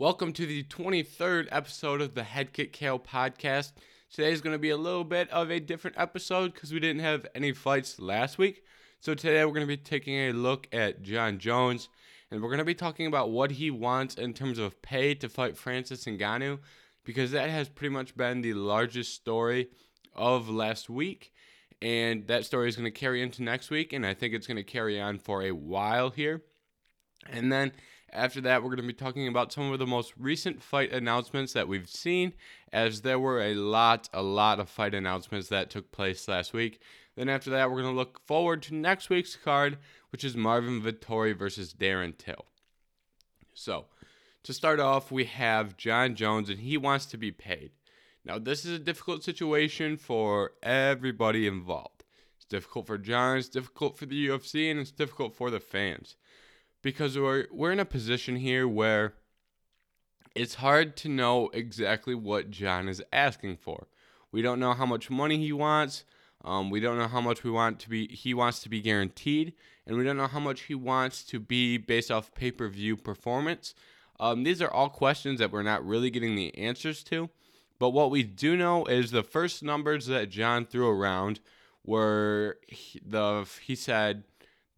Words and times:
Welcome 0.00 0.32
to 0.32 0.46
the 0.46 0.62
23rd 0.62 1.48
episode 1.50 2.00
of 2.00 2.14
the 2.14 2.22
Head 2.22 2.54
Kick 2.54 2.72
Kale 2.72 2.98
podcast. 2.98 3.72
Today 4.10 4.32
is 4.32 4.40
going 4.40 4.54
to 4.54 4.58
be 4.58 4.70
a 4.70 4.76
little 4.78 5.04
bit 5.04 5.28
of 5.28 5.50
a 5.50 5.60
different 5.60 5.98
episode 5.98 6.54
because 6.54 6.72
we 6.72 6.80
didn't 6.80 7.02
have 7.02 7.26
any 7.34 7.52
fights 7.52 8.00
last 8.00 8.38
week. 8.38 8.64
So 9.00 9.12
today 9.12 9.44
we're 9.44 9.52
going 9.52 9.66
to 9.66 9.66
be 9.66 9.76
taking 9.76 10.14
a 10.14 10.32
look 10.32 10.66
at 10.72 11.02
Jon 11.02 11.38
Jones 11.38 11.90
and 12.30 12.40
we're 12.40 12.48
going 12.48 12.60
to 12.60 12.64
be 12.64 12.74
talking 12.74 13.08
about 13.08 13.30
what 13.30 13.50
he 13.50 13.70
wants 13.70 14.14
in 14.14 14.32
terms 14.32 14.58
of 14.58 14.80
pay 14.80 15.14
to 15.16 15.28
fight 15.28 15.58
Francis 15.58 16.06
Ngannou 16.06 16.60
because 17.04 17.32
that 17.32 17.50
has 17.50 17.68
pretty 17.68 17.92
much 17.92 18.16
been 18.16 18.40
the 18.40 18.54
largest 18.54 19.12
story 19.12 19.68
of 20.14 20.48
last 20.48 20.88
week. 20.88 21.30
And 21.82 22.26
that 22.28 22.46
story 22.46 22.70
is 22.70 22.76
going 22.76 22.90
to 22.90 22.90
carry 22.90 23.20
into 23.20 23.42
next 23.42 23.68
week, 23.68 23.92
and 23.92 24.06
I 24.06 24.14
think 24.14 24.32
it's 24.32 24.46
going 24.46 24.56
to 24.56 24.62
carry 24.62 24.98
on 24.98 25.18
for 25.18 25.42
a 25.42 25.52
while 25.52 26.08
here. 26.08 26.40
And 27.28 27.52
then 27.52 27.72
after 28.12 28.40
that, 28.42 28.62
we're 28.62 28.70
going 28.70 28.78
to 28.78 28.86
be 28.86 28.92
talking 28.92 29.28
about 29.28 29.52
some 29.52 29.72
of 29.72 29.78
the 29.78 29.86
most 29.86 30.12
recent 30.18 30.62
fight 30.62 30.92
announcements 30.92 31.52
that 31.52 31.68
we've 31.68 31.88
seen, 31.88 32.32
as 32.72 33.02
there 33.02 33.18
were 33.18 33.40
a 33.40 33.54
lot, 33.54 34.08
a 34.12 34.22
lot 34.22 34.58
of 34.58 34.68
fight 34.68 34.94
announcements 34.94 35.48
that 35.48 35.70
took 35.70 35.92
place 35.92 36.26
last 36.26 36.52
week. 36.52 36.80
Then 37.16 37.28
after 37.28 37.50
that, 37.50 37.70
we're 37.70 37.82
going 37.82 37.92
to 37.92 37.98
look 37.98 38.20
forward 38.26 38.62
to 38.62 38.74
next 38.74 39.10
week's 39.10 39.36
card, 39.36 39.78
which 40.10 40.24
is 40.24 40.36
Marvin 40.36 40.80
Vettori 40.82 41.36
versus 41.36 41.74
Darren 41.74 42.16
Till. 42.16 42.46
So, 43.54 43.86
to 44.42 44.52
start 44.52 44.80
off, 44.80 45.12
we 45.12 45.24
have 45.24 45.76
Jon 45.76 46.14
Jones, 46.14 46.48
and 46.48 46.60
he 46.60 46.76
wants 46.76 47.06
to 47.06 47.16
be 47.16 47.30
paid. 47.30 47.72
Now, 48.24 48.38
this 48.38 48.64
is 48.64 48.72
a 48.72 48.78
difficult 48.78 49.22
situation 49.22 49.96
for 49.96 50.52
everybody 50.62 51.46
involved. 51.46 52.04
It's 52.36 52.46
difficult 52.46 52.86
for 52.86 52.98
John, 52.98 53.38
it's 53.38 53.48
difficult 53.48 53.96
for 53.96 54.06
the 54.06 54.28
UFC, 54.28 54.70
and 54.70 54.80
it's 54.80 54.90
difficult 54.90 55.34
for 55.34 55.50
the 55.50 55.60
fans 55.60 56.16
because 56.82 57.18
we're 57.18 57.46
we're 57.50 57.72
in 57.72 57.80
a 57.80 57.84
position 57.84 58.36
here 58.36 58.66
where 58.66 59.14
it's 60.34 60.56
hard 60.56 60.96
to 60.98 61.08
know 61.08 61.48
exactly 61.52 62.14
what 62.14 62.50
John 62.50 62.88
is 62.88 63.02
asking 63.12 63.56
for. 63.56 63.88
We 64.32 64.42
don't 64.42 64.60
know 64.60 64.74
how 64.74 64.86
much 64.86 65.10
money 65.10 65.38
he 65.38 65.52
wants. 65.52 66.04
Um, 66.44 66.70
we 66.70 66.80
don't 66.80 66.96
know 66.96 67.08
how 67.08 67.20
much 67.20 67.44
we 67.44 67.50
want 67.50 67.80
to 67.80 67.88
be. 67.88 68.06
He 68.08 68.32
wants 68.32 68.60
to 68.60 68.68
be 68.68 68.80
guaranteed, 68.80 69.52
and 69.86 69.96
we 69.96 70.04
don't 70.04 70.16
know 70.16 70.26
how 70.26 70.40
much 70.40 70.62
he 70.62 70.74
wants 70.74 71.22
to 71.24 71.40
be 71.40 71.76
based 71.76 72.10
off 72.10 72.34
pay 72.34 72.50
per 72.50 72.68
view 72.68 72.96
performance. 72.96 73.74
Um, 74.18 74.44
these 74.44 74.62
are 74.62 74.70
all 74.70 74.88
questions 74.88 75.38
that 75.40 75.50
we're 75.50 75.62
not 75.62 75.84
really 75.84 76.10
getting 76.10 76.36
the 76.36 76.56
answers 76.56 77.02
to. 77.04 77.30
But 77.78 77.90
what 77.90 78.10
we 78.10 78.22
do 78.22 78.56
know 78.56 78.84
is 78.84 79.10
the 79.10 79.22
first 79.22 79.62
numbers 79.62 80.06
that 80.06 80.28
John 80.28 80.66
threw 80.66 80.88
around 80.88 81.40
were 81.84 82.58
he, 82.68 83.00
the 83.04 83.46
he 83.62 83.74
said 83.74 84.24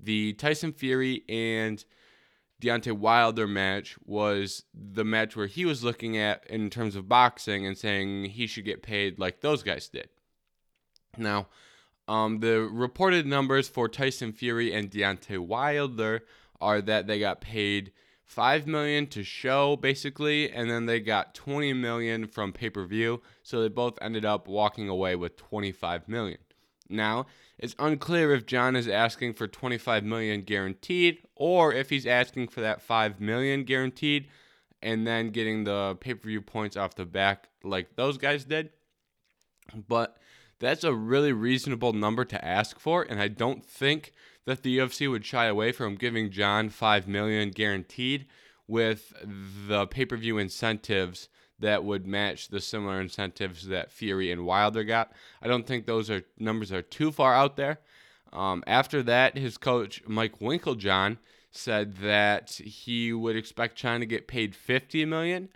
the 0.03 0.33
Tyson 0.35 0.73
Fury 0.73 1.23
and 1.29 1.85
Deontay 2.61 2.93
Wilder 2.93 3.47
match 3.47 3.97
was 4.05 4.65
the 4.73 5.05
match 5.05 5.37
where 5.37 5.47
he 5.47 5.65
was 5.65 5.83
looking 5.83 6.17
at 6.17 6.47
in 6.49 6.71
terms 6.71 6.97
of 6.97 7.09
boxing 7.09 7.67
and 7.67 7.77
saying 7.77 8.27
he 8.27 8.47
should 8.47 8.65
get 8.65 8.83
paid 8.83 9.19
like 9.19 9.41
those 9.41 9.63
guys 9.63 9.89
did. 9.89 10.09
Now, 11.19 11.49
um, 12.09 12.41
the 12.41 12.61
reported 12.61 13.27
numbers 13.27 13.69
for 13.69 13.89
Tyson 13.89 14.33
Fury 14.33 14.73
and 14.73 14.91
Deontay 14.91 15.39
Wilder 15.39 16.25
are 16.61 16.81
that 16.81 17.07
they 17.07 17.19
got 17.19 17.41
paid 17.41 17.93
five 18.25 18.67
million 18.67 19.07
to 19.09 19.23
show 19.23 19.77
basically, 19.77 20.51
and 20.51 20.71
then 20.71 20.87
they 20.87 21.01
got 21.01 21.35
20 21.35 21.73
million 21.75 22.27
from 22.27 22.53
pay 22.53 22.71
per 22.71 22.85
view. 22.87 23.21
So 23.43 23.61
they 23.61 23.69
both 23.69 23.99
ended 24.01 24.25
up 24.25 24.49
walking 24.49 24.89
away 24.89 25.17
with 25.17 25.37
25 25.37 26.09
million. 26.09 26.39
Now, 26.93 27.27
it's 27.59 27.75
unclear 27.79 28.33
if 28.33 28.47
John 28.47 28.77
is 28.77 28.89
asking 28.89 29.35
for 29.35 29.47
25 29.47 30.05
million 30.05 30.43
guaranteed 30.43 31.19
or 31.35 31.73
if 31.73 31.91
he's 31.91 32.07
asking 32.07 32.49
for 32.49 32.61
that 32.61 32.83
5 32.83 33.21
million 33.21 33.65
guaranteed 33.65 34.29
and 34.83 35.07
then 35.07 35.31
getting 35.31 35.65
the 35.65 35.97
pay-per-view 36.01 36.43
points 36.43 36.77
off 36.77 36.95
the 36.95 37.05
back 37.05 37.49
like 37.63 37.97
those 37.97 38.19
guys 38.19 38.45
did. 38.45 38.71
But 39.89 40.17
that's 40.59 40.85
a 40.85 40.95
really 40.95 41.33
reasonable 41.33 41.93
number 41.93 42.25
to 42.25 42.45
ask 42.45 42.79
for 42.79 43.03
and 43.03 43.21
I 43.21 43.29
don't 43.29 43.65
think 43.65 44.13
that 44.45 44.63
the 44.63 44.79
UFC 44.79 45.09
would 45.11 45.25
shy 45.25 45.47
away 45.47 45.73
from 45.73 45.95
giving 45.95 46.31
John 46.31 46.69
5 46.69 47.07
million 47.07 47.51
guaranteed 47.51 48.27
with 48.67 49.13
the 49.69 49.87
pay-per-view 49.87 50.39
incentives 50.39 51.29
that 51.63 51.85
would 51.85 52.07
match 52.07 52.49
the 52.49 52.61
similar 52.61 53.01
incentives 53.01 53.67
that 53.69 53.91
Fury 53.91 54.31
and 54.31 54.45
Wilder 54.45 54.85
got. 54.85 55.13
I 55.41 55.49
don't 55.49 55.67
think 55.67 55.87
those 55.87 56.11
are 56.11 56.23
numbers 56.39 56.71
are 56.71 56.83
too 56.83 57.11
far 57.11 57.35
out 57.35 57.57
there. 57.57 57.79
Um, 58.33 58.63
after 58.67 59.03
that, 59.05 59.37
his 59.37 59.59
coach 59.59 60.03
Mike 60.07 60.39
Winkeljohn 60.39 61.19
said 61.51 61.97
that 61.99 62.51
he 62.53 63.13
would 63.13 63.37
expect 63.37 63.77
China 63.77 64.01
to 64.01 64.07
get 64.07 64.27
paid 64.27 64.55
50 64.55 65.05
million. 65.05 65.49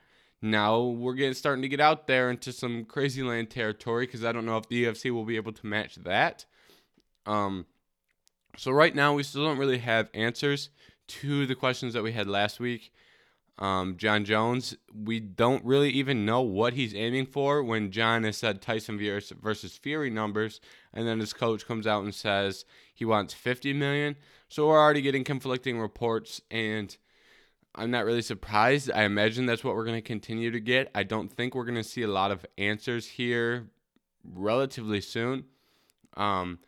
Now 0.43 0.81
we're 0.81 1.15
getting 1.15 1.35
starting 1.35 1.63
to 1.63 1.69
get 1.69 1.81
out 1.81 2.07
there 2.07 2.31
into 2.31 2.53
some 2.53 2.85
crazy 2.85 3.23
land 3.23 3.51
territory 3.51 4.07
because 4.07 4.25
I 4.25 4.33
don't 4.33 4.45
know 4.45 4.59
if 4.59 4.69
the 4.69 4.85
UFC 4.85 5.11
will 5.11 5.25
be 5.25 5.37
able 5.37 5.53
to 5.53 5.67
match 5.67 5.97
that. 5.97 6.45
Um, 7.25 7.67
so 8.57 8.71
right 8.71 8.95
now 8.95 9.15
we 9.15 9.23
still 9.23 9.45
don't 9.45 9.59
really 9.59 9.79
have 9.79 10.09
answers 10.13 10.69
to 11.09 11.47
the 11.47 11.55
questions 11.55 11.95
that 11.95 12.03
we 12.03 12.13
had 12.13 12.29
last 12.29 12.61
week 12.61 12.93
um, 13.59 13.97
Jon 13.97 14.25
Jones, 14.25 14.77
we 14.95 15.19
don't 15.19 15.65
really 15.65 15.91
even 15.91 16.27
know 16.27 16.43
what 16.43 16.75
he's 16.75 16.95
aiming 16.95 17.27
for 17.27 17.63
when 17.63 17.91
John 17.91 18.25
has 18.25 18.37
said 18.37 18.61
Tyson 18.61 18.99
versus 18.99 19.79
Fury 19.79 20.11
numbers, 20.11 20.61
and 20.93 21.09
then 21.09 21.21
his 21.21 21.33
coach 21.33 21.67
comes 21.67 21.87
out 21.87 22.05
and 22.05 22.15
says 22.15 22.67
he 22.93 23.05
wants 23.05 23.33
50 23.33 23.73
million. 23.73 24.17
So 24.49 24.69
we're 24.69 24.79
already 24.79 25.01
getting 25.01 25.25
conflicting 25.25 25.81
reports, 25.81 26.43
and 26.51 26.95
I'm 27.75 27.91
not 27.91 28.05
really 28.05 28.23
surprised. 28.23 28.91
I 28.91 29.05
imagine 29.05 29.47
that's 29.47 29.65
what 29.65 29.75
we're 29.75 29.85
going 29.87 29.97
to 29.97 30.03
continue 30.03 30.51
to 30.51 30.61
get. 30.61 30.91
I 30.95 31.03
don't 31.03 31.33
think 31.33 31.55
we're 31.55 31.65
going 31.65 31.77
to 31.77 31.85
see 31.85 32.03
a 32.03 32.09
lot 32.09 32.31
of 32.31 32.45
answers 32.59 33.07
here 33.07 33.69
relatively 34.23 35.01
soon. 35.01 35.45
Um, 36.15 36.59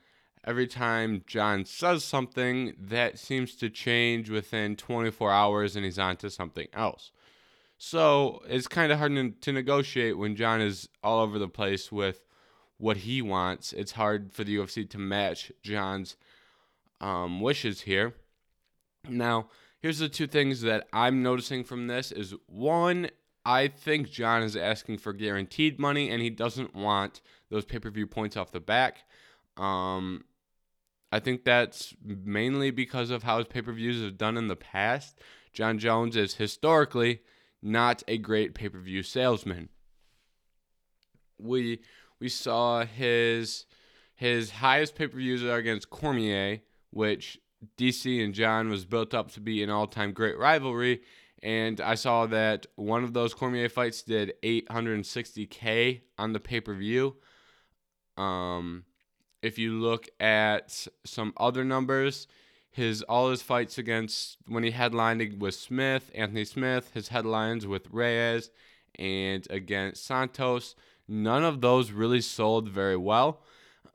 every 0.45 0.67
time 0.67 1.23
John 1.27 1.65
says 1.65 2.05
something, 2.05 2.75
that 2.79 3.19
seems 3.19 3.55
to 3.57 3.69
change 3.71 4.31
within 4.31 4.77
24 4.77 5.31
hours 5.31 5.77
and 5.77 5.85
he's 5.85 5.99
on 5.99 6.17
to 6.17 6.31
something 6.31 6.69
else. 6.73 7.11
So 7.79 8.43
it's 8.49 8.67
kind 8.67 8.91
of 8.91 8.99
hard 8.99 9.41
to 9.41 9.53
negotiate 9.53 10.19
when 10.19 10.35
John 10.35 10.61
is 10.61 10.89
all 11.03 11.21
over 11.21 11.39
the 11.39 11.49
place 11.49 11.93
with 11.93 12.25
what 12.77 12.99
he 12.99 13.23
wants. 13.23 13.73
It's 13.73 13.93
hard 13.93 14.33
for 14.33 14.45
the 14.45 14.57
UFC 14.57 14.89
to 14.91 14.99
match 14.99 15.53
John's 15.63 16.17
um, 17.01 17.41
wishes 17.41 17.83
here. 17.83 18.15
Now, 19.09 19.49
here's 19.81 19.99
the 19.99 20.09
two 20.09 20.27
things 20.27 20.63
that 20.63 20.89
I'm 20.93 21.23
noticing 21.23 21.63
from 21.63 21.87
this 21.87 22.11
is 22.11 22.35
one, 22.47 23.11
I 23.45 23.69
think 23.69 24.11
John 24.11 24.43
is 24.43 24.57
asking 24.57 24.99
for 24.99 25.13
guaranteed 25.13 25.79
money 25.79 26.11
and 26.11 26.21
he 26.21 26.31
doesn't 26.31 26.75
want 26.75 27.21
those 27.49 27.65
pay-per-view 27.65 28.09
points 28.09 28.37
off 28.37 28.51
the 28.51 28.61
back. 28.61 29.05
Um, 29.59 30.25
I 31.11 31.21
think 31.21 31.45
that's 31.45 31.95
mainly 32.03 32.71
because 32.71 33.11
of 33.11 33.23
how 33.23 33.39
his 33.39 33.47
pay 33.47 33.63
per 33.63 33.73
views 33.73 34.03
have 34.03 34.19
done 34.19 34.37
in 34.37 34.49
the 34.49 34.57
past. 34.57 35.19
Jon 35.53 35.79
Jones 35.79 36.17
is 36.17 36.35
historically 36.35 37.21
not 37.63 38.03
a 38.07 38.19
great 38.19 38.55
pay 38.55 38.69
per 38.69 38.79
view 38.79 39.03
salesman. 39.03 39.69
We 41.39 41.81
we 42.21 42.29
saw 42.29 42.85
his 42.85 43.67
his 44.15 44.51
highest 44.51 44.95
pay 44.95 45.09
per 45.09 45.17
views 45.17 45.43
are 45.43 45.57
against 45.57 45.91
Cormier, 45.91 46.61
which 46.91 47.39
DC 47.77 48.23
and 48.23 48.35
John 48.35 48.69
was 48.69 48.85
built 48.85 49.15
up 49.15 49.33
to 49.33 49.41
be 49.41 49.63
an 49.63 49.71
all 49.71 49.87
time 49.87 50.13
great 50.13 50.39
rivalry. 50.39 51.01
And 51.43 51.81
I 51.81 51.95
saw 51.95 52.27
that 52.27 52.67
one 52.75 53.05
of 53.05 53.13
those 53.13 53.33
Cormier 53.33 53.69
fights 53.69 54.03
did 54.03 54.35
860k 54.43 56.01
on 56.19 56.33
the 56.33 56.41
pay 56.41 56.61
per 56.61 56.75
view. 56.75 57.17
Um, 58.17 58.85
if 59.43 59.59
you 59.59 59.73
look 59.73 60.09
at 60.21 60.87
some 61.05 61.33
other 61.37 61.65
numbers, 61.65 62.27
his 62.71 63.03
all 63.03 63.31
his 63.31 63.43
fights 63.43 63.79
against 63.79 64.39
when 64.47 64.63
he 64.63 64.71
headlined 64.71 65.41
with 65.41 65.55
Smith, 65.55 66.11
Anthony 66.15 66.45
Smith, 66.45 66.91
his 66.95 67.09
headlines 67.09 67.67
with 67.67 67.89
Reyes 67.91 68.51
and 68.99 69.47
against 69.51 70.05
Santos, 70.05 70.75
none 71.07 71.45
of 71.45 71.61
those 71.61 71.91
really 71.91 72.21
sold 72.21 72.69
very 72.69 72.97
well. 72.97 73.41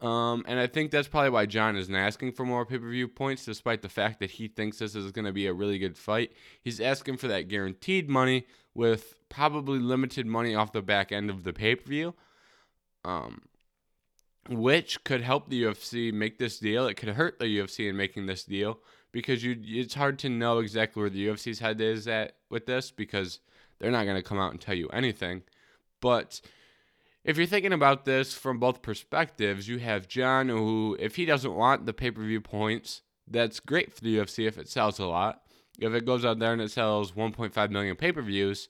Um, 0.01 0.43
and 0.47 0.59
I 0.59 0.67
think 0.67 0.91
that's 0.91 1.07
probably 1.07 1.29
why 1.29 1.45
John 1.45 1.77
isn't 1.77 1.95
asking 1.95 2.33
for 2.33 2.45
more 2.45 2.65
pay 2.65 2.77
per 2.77 2.89
view 2.89 3.07
points, 3.07 3.45
despite 3.45 3.81
the 3.81 3.89
fact 3.89 4.19
that 4.19 4.31
he 4.31 4.49
thinks 4.49 4.79
this 4.79 4.95
is 4.95 5.11
going 5.13 5.25
to 5.25 5.31
be 5.31 5.47
a 5.47 5.53
really 5.53 5.79
good 5.79 5.97
fight. 5.97 6.33
He's 6.61 6.81
asking 6.81 7.17
for 7.17 7.29
that 7.29 7.47
guaranteed 7.47 8.09
money 8.09 8.45
with 8.73 9.15
probably 9.29 9.79
limited 9.79 10.25
money 10.25 10.55
off 10.55 10.73
the 10.73 10.81
back 10.81 11.13
end 11.13 11.29
of 11.29 11.43
the 11.43 11.53
pay 11.53 11.75
per 11.75 11.87
view. 11.87 12.15
Um, 13.05 13.43
which 14.49 15.03
could 15.03 15.21
help 15.21 15.49
the 15.49 15.63
UFC 15.63 16.13
make 16.13 16.37
this 16.37 16.59
deal. 16.59 16.87
It 16.87 16.95
could 16.95 17.09
hurt 17.09 17.39
the 17.39 17.45
UFC 17.45 17.89
in 17.89 17.95
making 17.95 18.25
this 18.25 18.43
deal 18.43 18.79
because 19.11 19.43
you 19.43 19.55
it's 19.63 19.93
hard 19.93 20.19
to 20.19 20.29
know 20.29 20.59
exactly 20.59 21.01
where 21.01 21.09
the 21.09 21.27
UFC's 21.27 21.59
head 21.59 21.79
is 21.79 22.07
at 22.07 22.35
with 22.49 22.65
this 22.65 22.91
because 22.91 23.39
they're 23.79 23.91
not 23.91 24.05
going 24.05 24.17
to 24.17 24.23
come 24.23 24.39
out 24.39 24.51
and 24.51 24.59
tell 24.59 24.75
you 24.75 24.89
anything. 24.89 25.43
But 26.01 26.41
if 27.23 27.37
you're 27.37 27.45
thinking 27.45 27.73
about 27.73 28.03
this 28.03 28.33
from 28.33 28.59
both 28.59 28.81
perspectives, 28.81 29.67
you 29.67 29.79
have 29.79 30.09
John 30.09 30.49
who 30.49 30.97
if 30.99 31.15
he 31.15 31.25
doesn't 31.25 31.55
want 31.55 31.85
the 31.85 31.93
pay-per-view 31.93 32.41
points, 32.41 33.01
that's 33.27 33.61
great 33.61 33.93
for 33.93 34.01
the 34.01 34.17
UFC 34.17 34.47
if 34.47 34.57
it 34.57 34.67
sells 34.67 34.99
a 34.99 35.05
lot. 35.05 35.41
If 35.79 35.93
it 35.93 36.05
goes 36.05 36.25
out 36.25 36.39
there 36.39 36.53
and 36.53 36.61
it 36.61 36.71
sells 36.71 37.13
1.5 37.13 37.69
million 37.71 37.95
pay-per-views, 37.95 38.67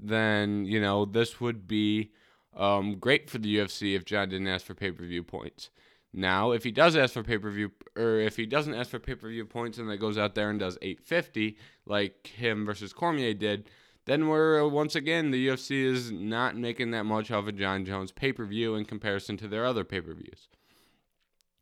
then 0.00 0.64
you 0.64 0.80
know 0.80 1.04
this 1.04 1.40
would 1.40 1.68
be 1.68 2.10
um, 2.56 2.96
great 2.98 3.30
for 3.30 3.38
the 3.38 3.56
UFC 3.56 3.96
if 3.96 4.04
John 4.04 4.28
didn't 4.28 4.48
ask 4.48 4.64
for 4.64 4.74
pay 4.74 4.90
per 4.90 5.04
view 5.04 5.22
points. 5.22 5.70
Now, 6.12 6.52
if 6.52 6.62
he 6.62 6.70
does 6.70 6.94
ask 6.94 7.12
for 7.12 7.24
pay 7.24 7.38
per 7.38 7.50
view, 7.50 7.72
or 7.96 8.20
if 8.20 8.36
he 8.36 8.46
doesn't 8.46 8.74
ask 8.74 8.90
for 8.90 9.00
pay 9.00 9.16
per 9.16 9.28
view 9.28 9.44
points 9.44 9.78
and 9.78 9.90
then 9.90 9.98
goes 9.98 10.16
out 10.16 10.34
there 10.34 10.50
and 10.50 10.60
does 10.60 10.78
850 10.80 11.56
like 11.86 12.28
him 12.28 12.64
versus 12.64 12.92
Cormier 12.92 13.34
did, 13.34 13.68
then 14.06 14.28
we're 14.28 14.66
once 14.68 14.94
again 14.94 15.30
the 15.30 15.48
UFC 15.48 15.84
is 15.84 16.12
not 16.12 16.56
making 16.56 16.92
that 16.92 17.04
much 17.04 17.30
off 17.30 17.44
of 17.44 17.48
a 17.48 17.52
Jon 17.52 17.84
Jones 17.84 18.12
pay 18.12 18.32
per 18.32 18.44
view 18.44 18.76
in 18.76 18.84
comparison 18.84 19.36
to 19.38 19.48
their 19.48 19.66
other 19.66 19.82
pay 19.82 20.00
per 20.00 20.14
views. 20.14 20.48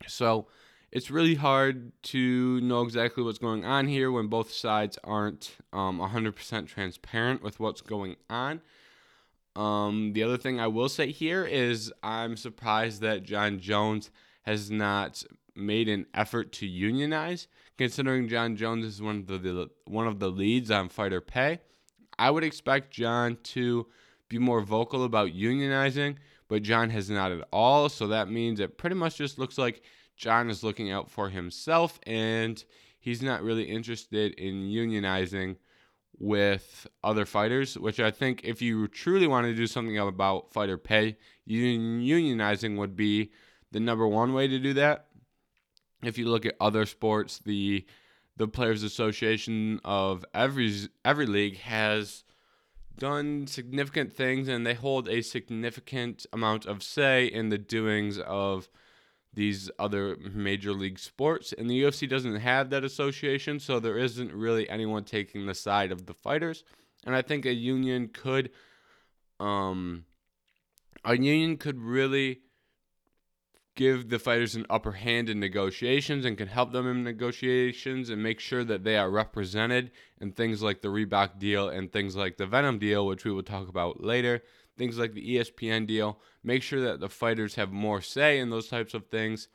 So 0.07 0.49
it's 0.91 1.11
really 1.11 1.37
hard 1.37 1.93
to 2.03 2.61
know 2.61 2.83
exactly 2.83 3.25
what's 3.25 3.39
going 3.39 3.65
on 3.65 3.89
here 3.89 4.13
when 4.13 4.27
both 4.27 4.53
sides 4.53 4.99
aren't 5.03 5.57
um, 5.73 5.99
100% 5.99 6.67
transparent 6.67 7.43
with 7.43 7.59
what's 7.59 7.81
going 7.81 8.17
on. 8.29 8.61
Um, 9.55 10.13
the 10.15 10.23
other 10.23 10.39
thing 10.39 10.61
I 10.61 10.67
will 10.67 10.89
say 10.89 11.11
here 11.11 11.45
is 11.45 11.93
I'm 12.03 12.37
surprised 12.37 13.03
that 13.03 13.23
Jon 13.23 13.61
Jones 13.61 14.11
has 14.43 14.71
not 14.71 15.23
made 15.55 15.89
an 15.89 16.07
effort 16.15 16.53
to 16.53 16.67
unionize, 16.67 17.49
considering 17.77 18.29
Jon 18.29 18.57
Jones 18.57 18.85
is 18.85 19.03
one 19.03 19.19
of 19.19 19.27
the, 19.27 19.39
the 19.39 19.71
one 19.85 20.07
of 20.07 20.19
the 20.19 20.31
leads 20.31 20.71
on 20.71 20.89
fighter 20.89 21.21
pay. 21.21 21.61
I 22.19 22.31
would 22.31 22.45
expect 22.45 22.93
John 22.93 23.37
to 23.45 23.87
be 24.29 24.39
more 24.39 24.63
vocal 24.63 25.05
about 25.05 25.33
unionizing, 25.33 26.17
but 26.49 26.63
John 26.63 26.91
has 26.91 27.11
not 27.11 27.33
at 27.33 27.47
all. 27.53 27.89
So 27.89 28.07
that 28.09 28.31
means 28.31 28.61
it 28.61 28.79
pretty 28.79 28.97
much 28.97 29.17
just 29.17 29.39
looks 29.39 29.59
like 29.59 29.83
John 30.17 30.49
is 30.49 30.63
looking 30.63 30.91
out 30.91 31.11
for 31.11 31.29
himself 31.29 31.99
and 32.07 32.63
he's 32.99 33.23
not 33.23 33.43
really 33.43 33.65
interested 33.65 34.35
in 34.35 34.69
unionizing 34.69 35.57
with 36.23 36.87
other 37.03 37.27
fighters, 37.27 37.77
which 37.77 37.99
I 37.99 38.13
think 38.13 38.43
if 38.45 38.63
you 38.63 38.87
truly 38.87 39.27
want 39.27 39.47
to 39.47 39.55
do 39.55 39.67
something 39.67 39.99
about 39.99 40.53
fighter 40.53 40.79
pay, 40.79 41.17
unionizing 41.51 42.77
would 42.79 42.95
be 42.95 43.33
the 43.73 43.81
number 43.81 44.07
one 44.07 44.33
way 44.33 44.47
to 44.47 44.61
do 44.61 44.73
that. 44.75 45.07
If 46.05 46.19
you 46.19 46.29
look 46.29 46.47
at 46.47 46.55
other 46.61 46.87
sports, 46.87 47.41
the 47.45 47.85
the 48.37 48.47
Players 48.49 48.85
Association 48.85 49.81
of 49.85 50.25
every 50.33 50.73
every 51.05 51.27
league 51.27 51.59
has 51.59 52.23
done 52.97 53.49
significant 53.49 54.13
things 54.13 54.47
and 54.47 54.65
they 54.65 54.75
hold 54.75 55.09
a 55.09 55.23
significant 55.23 56.25
amount 56.33 56.67
of 56.67 56.85
say 56.85 57.27
in 57.27 57.49
the 57.49 57.59
doings 57.59 58.19
of 58.19 58.69
these 59.35 59.71
other 59.79 60.17
major 60.17 60.73
league 60.73 60.99
sports. 60.99 61.53
And 61.57 61.69
the 61.69 61.83
UFC 61.83 62.09
doesn't 62.09 62.37
have 62.37 62.71
that 62.71 62.85
association, 62.85 63.61
so 63.61 63.81
there 63.81 63.99
isn't 63.99 64.33
really 64.33 64.69
anyone 64.69 65.05
taking 65.05 65.47
the 65.47 65.55
side 65.55 65.91
of 65.91 66.07
the 66.07 66.15
fighters. 66.15 66.65
And 67.05 67.17
I 67.17 67.23
think 67.23 67.47
a 67.47 67.53
union 67.53 68.09
could 68.09 68.51
um 69.41 70.05
a 71.05 71.17
union 71.17 71.57
could 71.57 71.81
really 71.81 72.43
give 73.75 74.11
the 74.11 74.19
fighters 74.19 74.55
an 74.55 74.67
upper 74.69 74.93
hand 74.93 75.31
in 75.31 75.41
negotiations 75.41 76.25
and 76.25 76.37
can 76.37 76.49
help 76.49 76.73
them 76.73 76.87
in 76.87 77.03
negotiations 77.03 78.11
and 78.11 78.23
make 78.23 78.39
sure 78.39 78.63
that 78.65 78.85
they 78.85 78.97
are 78.97 79.11
represented 79.11 79.91
in 80.21 80.31
things 80.31 80.63
like 80.63 80.83
the 80.83 80.89
Reebok 80.89 81.39
deal 81.39 81.71
and 81.71 81.91
things 81.91 82.15
like 82.15 82.37
the 82.37 82.45
Venum 82.45 82.79
deal, 82.79 83.07
which 83.07 83.25
we 83.25 83.33
will 83.33 83.43
talk 83.43 83.69
about 83.69 84.03
later 84.03 84.43
things 84.77 84.99
like 84.99 85.15
the 85.15 85.37
ESPN 85.37 85.87
deal. 85.87 86.21
Make 86.43 86.63
sure 86.63 86.81
that 86.81 87.01
the 87.01 87.09
fighters 87.09 87.55
have 87.57 87.71
more 87.71 88.01
say 88.01 88.39
in 88.39 88.51
those 88.51 88.69
types 88.69 88.95
of 88.95 89.07
things. 89.07 89.49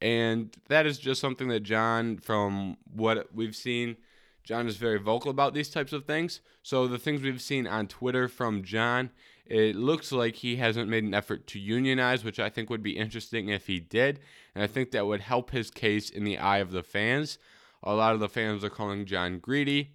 And 0.00 0.56
that 0.68 0.86
is 0.86 0.98
just 0.98 1.20
something 1.20 1.48
that 1.48 1.60
John, 1.60 2.18
from 2.18 2.76
what 2.92 3.34
we've 3.34 3.56
seen, 3.56 3.96
John 4.42 4.66
is 4.66 4.76
very 4.76 4.98
vocal 4.98 5.30
about 5.30 5.52
these 5.52 5.68
types 5.68 5.92
of 5.92 6.06
things. 6.06 6.40
So 6.62 6.86
the 6.86 6.98
things 6.98 7.22
we've 7.22 7.42
seen 7.42 7.66
on 7.66 7.86
Twitter 7.86 8.26
from 8.26 8.64
John, 8.64 9.10
it 9.44 9.76
looks 9.76 10.10
like 10.10 10.36
he 10.36 10.56
hasn't 10.56 10.88
made 10.88 11.04
an 11.04 11.14
effort 11.14 11.46
to 11.48 11.58
unionize, 11.58 12.24
which 12.24 12.40
I 12.40 12.48
think 12.48 12.70
would 12.70 12.82
be 12.82 12.96
interesting 12.96 13.48
if 13.48 13.66
he 13.66 13.78
did. 13.78 14.20
And 14.54 14.64
I 14.64 14.66
think 14.66 14.90
that 14.90 15.06
would 15.06 15.20
help 15.20 15.50
his 15.50 15.70
case 15.70 16.08
in 16.08 16.24
the 16.24 16.38
eye 16.38 16.58
of 16.58 16.70
the 16.70 16.82
fans. 16.82 17.38
A 17.82 17.94
lot 17.94 18.14
of 18.14 18.20
the 18.20 18.28
fans 18.28 18.64
are 18.64 18.70
calling 18.70 19.06
John 19.06 19.38
greedy 19.38 19.92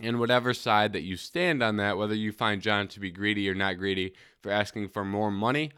and 0.00 0.18
whatever 0.18 0.54
side 0.54 0.92
that 0.94 1.02
you 1.02 1.16
stand 1.16 1.62
on 1.62 1.76
that, 1.76 1.98
whether 1.98 2.14
you 2.14 2.32
find 2.32 2.62
John 2.62 2.88
to 2.88 3.00
be 3.00 3.10
greedy 3.10 3.48
or 3.48 3.54
not 3.54 3.76
greedy 3.76 4.14
for 4.42 4.50
asking 4.50 4.88
for 4.88 5.04
more 5.04 5.30
money, 5.30 5.72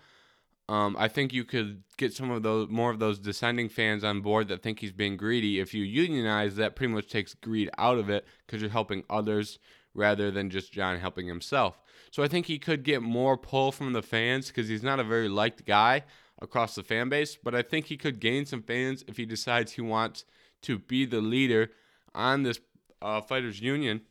um, 0.69 0.97
I 0.99 1.09
think 1.09 1.33
you 1.33 1.45
could 1.45 1.83
get 1.97 2.15
some 2.15 2.31
of 2.31 2.43
those 2.43 2.69
more 2.71 2.91
of 2.91 3.01
those 3.01 3.19
descending 3.19 3.69
fans 3.69 4.05
on 4.05 4.21
board 4.21 4.49
that 4.49 4.63
think 4.63 4.79
he's 4.79 4.93
being 4.93 5.17
greedy. 5.17 5.59
If 5.59 5.75
you 5.75 5.83
unionize, 5.83 6.57
that 6.57 6.77
pretty 6.77 6.93
much 6.95 7.09
takes 7.09 7.35
greed 7.35 7.69
out 7.77 7.99
of 7.99 8.09
it 8.09 8.25
because 8.47 8.63
you're 8.63 8.71
helping 8.71 9.03
others 9.11 9.59
rather 9.93 10.31
than 10.31 10.51
just 10.51 10.73
John 10.73 10.99
helping 10.99 11.27
himself. 11.27 11.81
So 12.11 12.23
I 12.23 12.29
think 12.29 12.47
he 12.47 12.59
could 12.59 12.85
get 12.85 13.03
more 13.03 13.37
pull 13.37 13.73
from 13.73 13.93
the 13.93 14.03
fans 14.03 14.49
because 14.49 14.69
he's 14.69 14.83
not 14.83 15.01
a 15.01 15.05
very 15.05 15.29
liked 15.29 15.67
guy 15.67 16.05
across 16.41 16.75
the 16.75 16.83
fan 16.83 17.09
base. 17.09 17.37
But 17.43 17.55
I 17.55 17.63
think 17.63 17.87
he 17.87 17.97
could 17.97 18.21
gain 18.21 18.47
some 18.47 18.63
fans 18.63 19.05
if 19.09 19.17
he 19.17 19.27
decides 19.27 19.73
he 19.73 19.83
wants 19.83 20.25
to 20.63 20.79
be 20.79 21.05
the 21.05 21.21
leader 21.21 21.73
on 22.15 22.45
this 22.45 22.61
uh, 23.03 23.21
fighters 23.21 23.61
union 23.61 24.03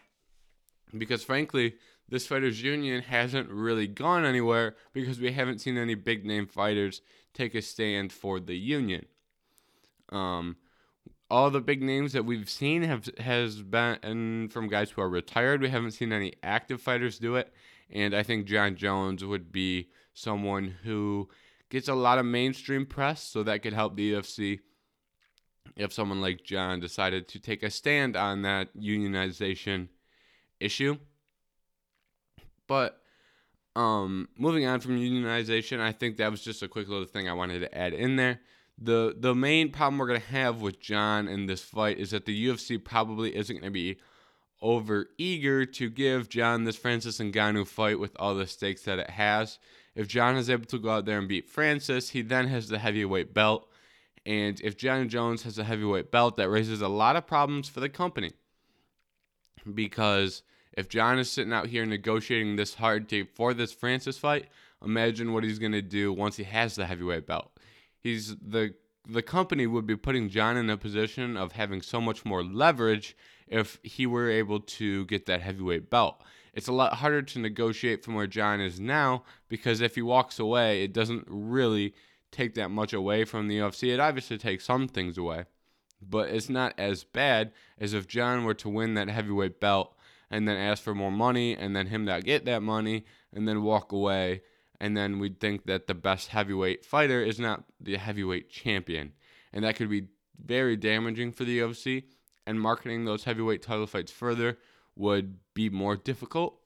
because 0.98 1.24
frankly 1.24 1.76
this 2.10 2.28
fighters 2.28 2.62
union 2.62 3.02
hasn't 3.02 3.50
really 3.50 3.88
gone 3.88 4.26
anywhere 4.26 4.76
because 4.94 5.20
we 5.20 5.32
haven't 5.32 5.60
seen 5.60 5.78
any 5.78 5.96
big 5.96 6.26
name 6.26 6.46
fighters 6.46 7.02
take 7.34 7.56
a 7.56 7.62
stand 7.62 8.12
for 8.12 8.40
the 8.40 8.58
union. 8.58 9.06
Um, 10.10 10.58
all 11.30 11.50
the 11.50 11.62
big 11.62 11.82
names 11.82 12.12
that 12.12 12.26
we've 12.26 12.50
seen 12.50 12.84
have 12.84 13.10
has 13.20 13.62
been 13.62 14.50
from 14.52 14.68
guys 14.68 14.92
who 14.92 15.02
are 15.02 15.10
retired. 15.10 15.62
We 15.62 15.70
haven't 15.70 15.92
seen 15.92 16.12
any 16.12 16.34
active 16.44 16.82
fighters 16.82 17.18
do 17.18 17.36
it. 17.36 17.54
And 17.90 18.14
i 18.14 18.24
think 18.24 18.46
Jon 18.46 18.76
jones 18.76 19.24
would 19.24 19.52
be 19.52 19.90
someone 20.14 20.76
who 20.84 21.30
gets 21.70 21.88
a 21.88 21.96
lot 21.96 22.20
of 22.20 22.26
mainstream 22.26 22.86
press 22.86 23.24
so 23.24 23.44
that 23.44 23.64
could 23.64 23.74
help 23.74 23.96
the 23.96 24.14
ufc 24.14 24.60
if 25.76 25.94
someone 25.94 26.22
like 26.22 26.44
John 26.44 26.80
decided 26.80 27.28
to 27.30 27.40
take 27.40 27.64
a 27.64 27.70
stand 27.70 28.16
on 28.16 28.42
that 28.42 28.76
unionization 28.76 29.88
issue. 30.62 30.98
But 32.68 33.02
um, 33.76 34.30
moving 34.38 34.66
on 34.66 34.80
from 34.80 34.98
unionization, 34.98 35.80
I 35.80 35.92
think 35.92 36.18
that 36.18 36.32
was 36.32 36.42
just 36.42 36.64
a 36.64 36.68
quick 36.68 36.88
little 36.88 37.06
thing 37.06 37.30
I 37.30 37.34
wanted 37.34 37.60
to 37.60 37.78
add 37.78 37.94
in 37.94 38.16
there. 38.16 38.40
The 38.78 39.16
the 39.18 39.36
main 39.36 39.72
problem 39.72 40.00
we're 40.00 40.08
gonna 40.08 40.20
have 40.20 40.62
with 40.62 40.80
John 40.80 41.28
in 41.28 41.46
this 41.46 41.62
fight 41.62 42.00
is 42.00 42.12
that 42.12 42.26
the 42.26 42.48
UFC 42.48 42.84
probably 42.84 43.36
isn't 43.36 43.56
gonna 43.56 43.72
be 43.72 43.98
over 44.62 45.10
eager 45.18 45.66
to 45.66 45.90
give 45.90 46.30
John 46.30 46.64
this 46.64 46.78
Francis 46.78 47.20
and 47.20 47.34
Ngannou 47.34 47.68
fight 47.68 48.00
with 48.00 48.16
all 48.20 48.36
the 48.36 48.48
stakes 48.48 48.84
that 48.84 49.00
it 49.00 49.10
has. 49.10 49.60
If 49.96 50.08
John 50.08 50.38
is 50.38 50.50
able 50.50 50.66
to 50.66 50.80
go 50.80 50.90
out 50.90 51.06
there 51.06 51.18
and 51.18 51.28
beat 51.28 51.50
Francis, 51.50 52.10
he 52.10 52.22
then 52.22 52.48
has 52.48 52.70
the 52.70 52.80
heavyweight 52.80 53.34
belt. 53.34 53.68
And 54.26 54.60
if 54.62 54.78
Jon 54.78 55.10
Jones 55.10 55.44
has 55.44 55.58
a 55.58 55.64
heavyweight 55.64 56.12
belt, 56.12 56.38
that 56.38 56.50
raises 56.50 56.82
a 56.82 56.88
lot 56.88 57.16
of 57.16 57.28
problems 57.28 57.68
for 57.68 57.80
the 57.80 57.90
company. 57.90 58.32
Because 59.74 60.44
if 60.74 60.90
John 60.90 61.20
is 61.20 61.30
sitting 61.30 61.54
out 61.54 61.68
here 61.68 61.86
negotiating 61.86 62.56
this 62.56 62.76
hard 62.76 63.10
to, 63.10 63.26
for 63.26 63.54
this 63.54 63.74
Francis 63.74 64.18
fight, 64.18 64.48
imagine 64.84 65.34
what 65.34 65.44
he's 65.44 65.60
going 65.60 65.72
to 65.74 65.82
do 65.82 66.14
once 66.14 66.38
he 66.38 66.44
has 66.44 66.76
the 66.76 66.86
heavyweight 66.86 67.28
belt. 67.28 67.52
He's 68.00 68.36
the 68.38 68.74
the 69.08 69.22
company 69.22 69.66
would 69.66 69.88
be 69.88 69.96
putting 69.96 70.30
John 70.30 70.58
in 70.58 70.70
a 70.70 70.78
position 70.78 71.36
of 71.36 71.54
having 71.54 71.82
so 71.82 72.00
much 72.00 72.24
more 72.24 72.44
leverage 72.44 73.18
if 73.48 73.80
he 73.84 74.06
were 74.06 74.30
able 74.30 74.60
to 74.60 75.06
get 75.06 75.26
that 75.26 75.42
heavyweight 75.42 75.90
belt. 75.90 76.22
It's 76.54 76.68
a 76.68 76.74
lot 76.74 76.94
harder 76.94 77.22
to 77.22 77.40
negotiate 77.40 78.04
from 78.04 78.14
where 78.14 78.28
John 78.28 78.62
is 78.62 78.80
now 78.80 79.24
because 79.50 79.82
if 79.82 79.96
he 79.96 80.02
walks 80.02 80.38
away, 80.38 80.84
it 80.84 80.94
doesn't 80.94 81.26
really 81.28 81.94
take 82.32 82.54
that 82.56 82.70
much 82.70 82.94
away 82.94 83.26
from 83.26 83.48
the 83.48 83.58
UFC. 83.58 83.94
It 83.94 84.00
obviously 84.00 84.38
takes 84.38 84.66
some 84.66 84.88
things 84.88 85.18
away, 85.18 85.46
but 86.02 86.30
it's 86.30 86.50
not 86.50 86.74
as 86.78 87.04
bad 87.04 87.52
as 87.80 87.94
if 87.94 88.08
John 88.08 88.44
were 88.44 88.54
to 88.56 88.70
win 88.70 88.94
that 88.94 89.10
heavyweight 89.10 89.60
belt 89.60 89.96
and 90.32 90.48
then 90.48 90.56
ask 90.58 90.82
for 90.82 90.96
more 90.96 91.12
money 91.12 91.56
and 91.56 91.76
then 91.76 91.88
him 91.88 92.06
not 92.06 92.24
get 92.24 92.46
that 92.46 92.64
money 92.64 93.06
and 93.34 93.48
then 93.48 93.62
walk 93.62 93.92
away. 93.92 94.42
And 94.80 94.98
then 94.98 95.20
we'd 95.20 95.40
think 95.40 95.66
that 95.66 95.86
the 95.86 95.94
best 95.94 96.30
heavyweight 96.30 96.86
fighter 96.86 97.22
is 97.22 97.38
not 97.38 97.66
the 97.80 97.98
heavyweight 97.98 98.50
champion. 98.50 99.12
And 99.54 99.64
that 99.64 99.76
could 99.76 99.90
be 99.90 100.08
very 100.44 100.76
damaging 100.78 101.34
for 101.34 101.44
the 101.44 101.60
UFC. 101.60 102.06
And 102.48 102.60
marketing 102.60 103.06
those 103.06 103.26
heavyweight 103.26 103.62
title 103.62 103.86
fights 103.86 104.12
further 104.12 104.58
would 104.96 105.38
be 105.54 105.70
more 105.70 105.96
difficult. 105.96 106.60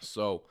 So 0.00 0.44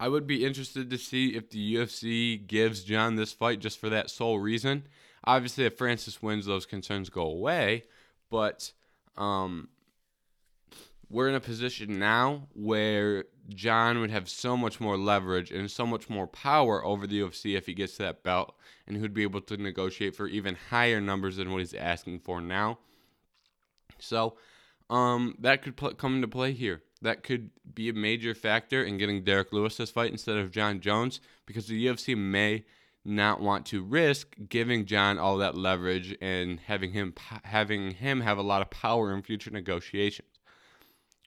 I 0.00 0.08
would 0.08 0.26
be 0.26 0.44
interested 0.44 0.88
to 0.88 0.96
see 0.96 1.34
if 1.34 1.50
the 1.50 1.74
UFC 1.74 2.46
gives 2.46 2.84
John 2.84 3.16
this 3.16 3.32
fight 3.32 3.58
just 3.58 3.78
for 3.78 3.90
that 3.90 4.10
sole 4.10 4.38
reason. 4.38 4.86
Obviously, 5.24 5.64
if 5.64 5.76
Francis 5.76 6.22
wins, 6.22 6.46
those 6.46 6.66
concerns 6.66 7.10
go 7.10 7.22
away. 7.22 7.84
But 8.30 8.72
um, 9.16 9.68
we're 11.14 11.28
in 11.28 11.36
a 11.36 11.40
position 11.40 11.96
now 11.96 12.48
where 12.54 13.26
John 13.48 14.00
would 14.00 14.10
have 14.10 14.28
so 14.28 14.56
much 14.56 14.80
more 14.80 14.98
leverage 14.98 15.52
and 15.52 15.70
so 15.70 15.86
much 15.86 16.10
more 16.10 16.26
power 16.26 16.84
over 16.84 17.06
the 17.06 17.20
UFC 17.20 17.56
if 17.56 17.66
he 17.66 17.72
gets 17.72 17.96
that 17.98 18.24
belt, 18.24 18.56
and 18.84 18.96
he 18.96 19.00
would 19.00 19.14
be 19.14 19.22
able 19.22 19.40
to 19.42 19.56
negotiate 19.56 20.16
for 20.16 20.26
even 20.26 20.56
higher 20.70 21.00
numbers 21.00 21.36
than 21.36 21.52
what 21.52 21.60
he's 21.60 21.72
asking 21.72 22.18
for 22.18 22.40
now. 22.40 22.80
So 24.00 24.34
um, 24.90 25.36
that 25.38 25.62
could 25.62 25.76
pl- 25.76 25.94
come 25.94 26.16
into 26.16 26.26
play 26.26 26.50
here. 26.50 26.82
that 27.00 27.22
could 27.22 27.50
be 27.74 27.88
a 27.88 27.92
major 27.92 28.34
factor 28.34 28.82
in 28.82 28.98
getting 28.98 29.22
Derrick 29.22 29.52
Lewis 29.52 29.76
this 29.76 29.90
fight 29.90 30.10
instead 30.10 30.36
of 30.36 30.50
Jon 30.50 30.80
Jones 30.80 31.20
because 31.46 31.68
the 31.68 31.86
UFC 31.86 32.18
may 32.18 32.64
not 33.04 33.40
want 33.40 33.66
to 33.66 33.84
risk 33.84 34.34
giving 34.48 34.84
John 34.84 35.18
all 35.18 35.36
that 35.36 35.56
leverage 35.56 36.16
and 36.20 36.58
having 36.58 36.92
him 36.92 37.14
having 37.44 37.92
him 37.92 38.22
have 38.22 38.38
a 38.38 38.42
lot 38.42 38.62
of 38.62 38.70
power 38.70 39.14
in 39.14 39.22
future 39.22 39.50
negotiations. 39.50 40.33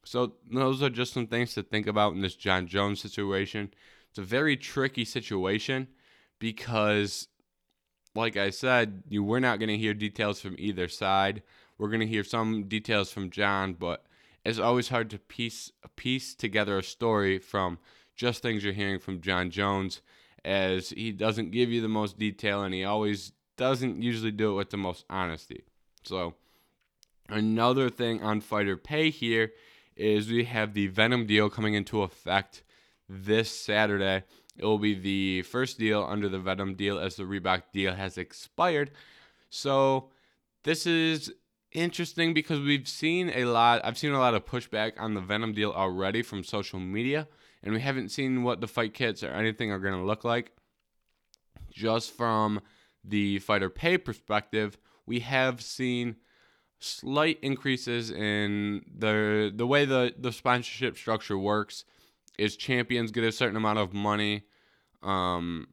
So 0.07 0.33
those 0.49 0.81
are 0.81 0.89
just 0.89 1.13
some 1.13 1.27
things 1.27 1.53
to 1.55 1.63
think 1.63 1.85
about 1.85 2.13
in 2.13 2.21
this 2.21 2.35
Jon 2.35 2.67
Jones 2.67 3.01
situation. 3.01 3.73
It's 4.09 4.19
a 4.19 4.23
very 4.23 4.55
tricky 4.55 5.03
situation 5.03 5.87
because 6.39 7.27
like 8.15 8.37
I 8.37 8.49
said, 8.49 9.03
you 9.09 9.23
we're 9.23 9.39
not 9.39 9.59
going 9.59 9.69
to 9.69 9.77
hear 9.77 9.93
details 9.93 10.39
from 10.39 10.55
either 10.57 10.87
side. 10.87 11.43
We're 11.77 11.89
going 11.89 11.99
to 11.99 12.07
hear 12.07 12.23
some 12.23 12.63
details 12.63 13.11
from 13.11 13.29
John, 13.29 13.73
but 13.73 14.05
it's 14.43 14.59
always 14.59 14.89
hard 14.89 15.09
to 15.11 15.19
piece 15.19 15.71
piece 15.97 16.33
together 16.33 16.77
a 16.77 16.83
story 16.83 17.37
from 17.37 17.77
just 18.15 18.41
things 18.41 18.63
you're 18.63 18.73
hearing 18.73 18.99
from 18.99 19.21
Jon 19.21 19.51
Jones 19.51 20.01
as 20.45 20.89
he 20.89 21.11
doesn't 21.11 21.51
give 21.51 21.69
you 21.69 21.81
the 21.81 21.87
most 21.87 22.17
detail 22.17 22.63
and 22.63 22.73
he 22.73 22.83
always 22.85 23.33
doesn't 23.57 24.01
usually 24.01 24.31
do 24.31 24.51
it 24.51 24.55
with 24.55 24.69
the 24.69 24.77
most 24.77 25.03
honesty. 25.09 25.65
So 26.03 26.33
another 27.27 27.89
thing 27.89 28.23
on 28.23 28.39
fighter 28.39 28.77
pay 28.77 29.09
here 29.09 29.51
is 29.97 30.29
we 30.29 30.45
have 30.45 30.73
the 30.73 30.89
Venum 30.89 31.27
deal 31.27 31.49
coming 31.49 31.73
into 31.73 32.01
effect 32.01 32.63
this 33.09 33.51
Saturday. 33.51 34.23
It 34.57 34.65
will 34.65 34.79
be 34.79 34.93
the 34.93 35.43
first 35.43 35.77
deal 35.77 36.03
under 36.07 36.29
the 36.29 36.39
Venum 36.39 36.75
deal 36.75 36.99
as 36.99 37.15
the 37.15 37.23
Reebok 37.23 37.63
deal 37.73 37.93
has 37.93 38.17
expired. 38.17 38.91
So 39.49 40.09
this 40.63 40.85
is 40.85 41.31
interesting 41.71 42.33
because 42.33 42.59
we've 42.59 42.87
seen 42.87 43.29
a 43.29 43.45
lot 43.45 43.81
I've 43.83 43.97
seen 43.97 44.13
a 44.13 44.19
lot 44.19 44.33
of 44.33 44.45
pushback 44.45 44.93
on 44.97 45.13
the 45.13 45.21
Venum 45.21 45.53
deal 45.53 45.71
already 45.71 46.21
from 46.21 46.43
social 46.43 46.79
media 46.79 47.27
and 47.63 47.73
we 47.73 47.81
haven't 47.81 48.09
seen 48.09 48.43
what 48.43 48.61
the 48.61 48.67
fight 48.67 48.93
kits 48.93 49.23
or 49.23 49.29
anything 49.29 49.71
are 49.71 49.79
going 49.79 49.93
to 49.93 50.05
look 50.05 50.23
like. 50.23 50.51
Just 51.71 52.15
from 52.15 52.61
the 53.03 53.39
fighter 53.39 53.69
pay 53.69 53.97
perspective, 53.97 54.77
we 55.05 55.19
have 55.19 55.61
seen 55.61 56.15
slight 56.79 57.39
increases 57.41 58.11
in 58.11 58.83
the 58.97 59.51
the 59.55 59.65
way 59.65 59.85
the 59.85 60.13
the 60.17 60.31
sponsorship 60.31 60.97
structure 60.97 61.37
works 61.37 61.85
is 62.37 62.55
champions 62.55 63.11
get 63.11 63.23
a 63.23 63.31
certain 63.31 63.57
amount 63.57 63.79
of 63.79 63.93
money 63.93 64.43
um 65.01 65.67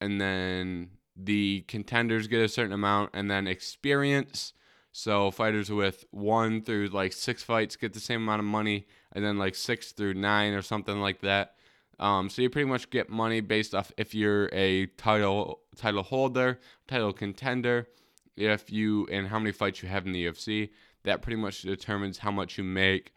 and 0.00 0.20
then 0.20 0.90
the 1.16 1.64
contenders 1.68 2.26
get 2.26 2.40
a 2.40 2.48
certain 2.48 2.72
amount 2.72 3.10
and 3.14 3.30
then 3.30 3.46
experience 3.46 4.52
so 4.96 5.32
fighters 5.32 5.72
with 5.72 6.04
one 6.12 6.62
through 6.62 6.86
like 6.86 7.12
six 7.12 7.42
fights 7.42 7.74
get 7.74 7.94
the 7.94 8.00
same 8.00 8.22
amount 8.22 8.38
of 8.38 8.46
money, 8.46 8.86
and 9.10 9.24
then 9.24 9.38
like 9.38 9.56
six 9.56 9.90
through 9.90 10.14
nine 10.14 10.52
or 10.52 10.62
something 10.62 11.00
like 11.00 11.20
that. 11.22 11.56
Um, 11.98 12.30
so 12.30 12.42
you 12.42 12.48
pretty 12.48 12.68
much 12.68 12.90
get 12.90 13.10
money 13.10 13.40
based 13.40 13.74
off 13.74 13.90
if 13.96 14.14
you're 14.14 14.48
a 14.52 14.86
title 14.86 15.62
title 15.74 16.04
holder, 16.04 16.60
title 16.86 17.12
contender, 17.12 17.88
if 18.36 18.70
you 18.70 19.06
and 19.10 19.28
how 19.28 19.38
many 19.38 19.52
fights 19.52 19.82
you 19.82 19.88
have 19.88 20.06
in 20.06 20.12
the 20.12 20.26
UFC. 20.26 20.70
That 21.04 21.22
pretty 21.22 21.36
much 21.36 21.62
determines 21.62 22.18
how 22.18 22.30
much 22.30 22.56
you 22.56 22.64
make 22.64 23.14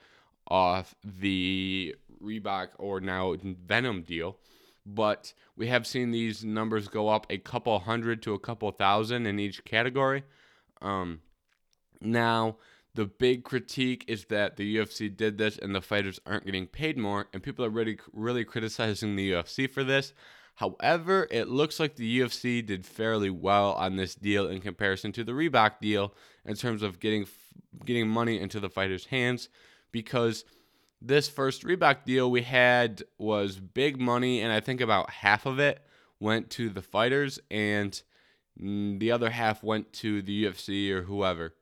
off 0.49 0.95
the 1.03 1.95
Reebok 2.21 2.69
or 2.77 2.99
now 2.99 3.33
Venum 3.35 4.05
deal. 4.05 4.37
But 4.85 5.33
we 5.55 5.67
have 5.67 5.85
seen 5.85 6.11
these 6.11 6.45
numbers 6.45 6.87
go 6.87 7.09
up 7.09 7.27
a 7.29 7.37
couple 7.37 7.77
hundred 7.79 8.21
to 8.23 8.33
a 8.33 8.39
couple 8.39 8.71
thousand 8.71 9.25
in 9.25 9.39
each 9.39 9.65
category. 9.65 10.23
Um, 10.81 11.21
now, 12.01 12.57
the 12.93 13.05
big 13.05 13.43
critique 13.43 14.05
is 14.07 14.25
that 14.25 14.55
the 14.55 14.77
UFC 14.77 15.15
did 15.15 15.37
this 15.37 15.57
and 15.57 15.75
the 15.75 15.81
fighters 15.81 16.19
aren't 16.25 16.45
getting 16.45 16.67
paid 16.67 16.97
more, 16.97 17.27
and 17.33 17.43
people 17.43 17.65
are 17.65 17.69
really, 17.69 17.99
really 18.13 18.45
criticizing 18.45 19.15
the 19.15 19.31
UFC 19.31 19.69
for 19.69 19.83
this. 19.83 20.13
However, 20.57 21.27
it 21.29 21.49
looks 21.49 21.79
like 21.79 21.95
the 21.95 22.19
UFC 22.19 22.65
did 22.65 22.83
fairly 22.83 23.29
well 23.29 23.73
on 23.73 23.95
this 23.95 24.15
deal 24.15 24.47
in 24.47 24.59
comparison 24.59 25.11
to 25.11 25.23
the 25.23 25.33
Reebok 25.33 25.79
deal 25.79 26.15
in 26.45 26.55
terms 26.55 26.81
of 26.81 26.99
getting 26.99 27.27
getting 27.85 28.09
money 28.09 28.39
into 28.39 28.59
the 28.59 28.69
fighters' 28.69 29.05
hands 29.05 29.49
because 29.91 30.45
this 30.99 31.29
first 31.29 31.61
Reebok 31.61 32.05
deal 32.05 32.31
we 32.31 32.41
had 32.41 33.03
was 33.19 33.59
big 33.59 34.01
money 34.01 34.41
and 34.41 34.51
I 34.51 34.59
think 34.59 34.81
about 34.81 35.11
half 35.11 35.45
of 35.45 35.59
it 35.59 35.79
went 36.19 36.49
to 36.51 36.71
the 36.71 36.81
fighters 36.81 37.39
and 37.51 38.01
the 38.59 39.11
other 39.11 39.29
half 39.29 39.61
went 39.61 39.93
to 39.93 40.23
the 40.23 40.45
UFC 40.45 40.89
or 40.89 41.03
whoever. 41.03 41.53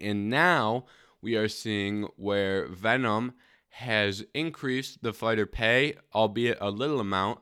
And 0.00 0.30
now 0.30 0.86
we 1.20 1.36
are 1.36 1.48
seeing 1.48 2.08
where 2.16 2.68
Venum 2.68 3.34
has 3.68 4.24
increased 4.32 5.02
the 5.02 5.12
fighter 5.12 5.44
pay, 5.44 5.96
albeit 6.14 6.56
a 6.58 6.70
little 6.70 6.98
amount, 6.98 7.40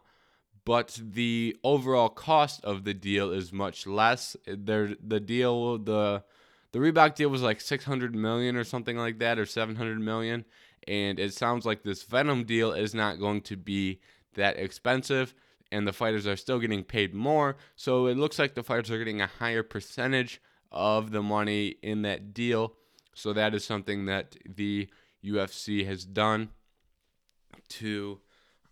but 0.65 1.01
the 1.03 1.57
overall 1.65 2.09
cost 2.09 2.65
of 2.65 2.85
the 2.85 2.95
deal 2.95 3.31
is 3.31 3.53
much 3.53 3.87
less. 3.87 4.37
There, 4.47 4.95
the 5.03 5.21
deal, 5.21 5.79
the 5.79 6.25
the 6.73 6.79
Reebok 6.79 7.17
deal 7.17 7.29
was 7.29 7.43
like 7.43 7.61
600 7.61 8.15
million 8.15 8.57
or 8.57 8.65
something 8.65 8.97
like 8.97 9.19
that, 9.19 9.39
or 9.39 9.47
700 9.47 10.01
million, 10.01 10.45
and 10.87 11.19
it 11.19 11.35
sounds 11.35 11.67
like 11.67 11.83
this 11.83 12.05
Venum 12.05 12.47
deal 12.47 12.73
is 12.73 12.95
not 12.95 13.19
going 13.19 13.41
to 13.43 13.57
be 13.57 14.01
that 14.35 14.57
expensive, 14.57 15.35
and 15.73 15.87
the 15.87 15.93
fighters 15.93 16.27
are 16.27 16.37
still 16.37 16.59
getting 16.59 16.85
paid 16.85 17.15
more. 17.15 17.57
So 17.75 18.07
it 18.07 18.17
looks 18.17 18.39
like 18.39 18.55
the 18.55 18.63
fighters 18.63 18.91
are 18.91 18.99
getting 18.99 19.21
a 19.21 19.27
higher 19.27 19.63
percentage 19.63 20.41
of 20.71 21.11
the 21.11 21.23
money 21.23 21.77
in 21.83 22.03
that 22.03 22.33
deal. 22.33 22.75
So 23.15 23.33
that 23.33 23.55
is 23.55 23.65
something 23.65 24.07
that 24.07 24.37
the 24.47 24.89
UFC 25.25 25.85
has 25.87 26.05
done 26.05 26.51
to 27.69 28.21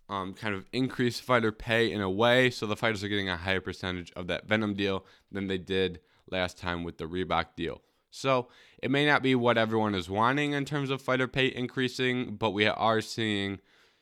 um, 0.09 0.33
kind 0.33 0.55
of 0.55 0.65
increase 0.73 1.19
fighter 1.19 1.51
pay 1.51 1.91
in 1.91 2.01
a 2.01 2.09
way. 2.09 2.49
So 2.49 2.65
the 2.65 2.75
fighters 2.75 3.03
are 3.03 3.07
getting 3.07 3.29
a 3.29 3.37
higher 3.37 3.61
percentage 3.61 4.11
of 4.15 4.27
that 4.27 4.47
Venum 4.47 4.75
deal 4.75 5.05
than 5.31 5.47
they 5.47 5.57
did 5.57 5.99
last 6.29 6.57
time 6.57 6.83
with 6.83 6.97
the 6.97 7.05
Reebok 7.05 7.55
deal. 7.55 7.81
So 8.11 8.47
it 8.81 8.89
may 8.89 9.05
not 9.05 9.21
be 9.21 9.35
what 9.35 9.57
everyone 9.57 9.93
is 9.93 10.09
wanting 10.09 10.53
in 10.53 10.65
terms 10.65 10.89
of 10.89 11.01
fighter 11.01 11.27
pay 11.27 11.47
increasing, 11.47 12.35
but 12.35 12.51
we 12.51 12.65
are 12.65 13.01
seeing 13.01 13.59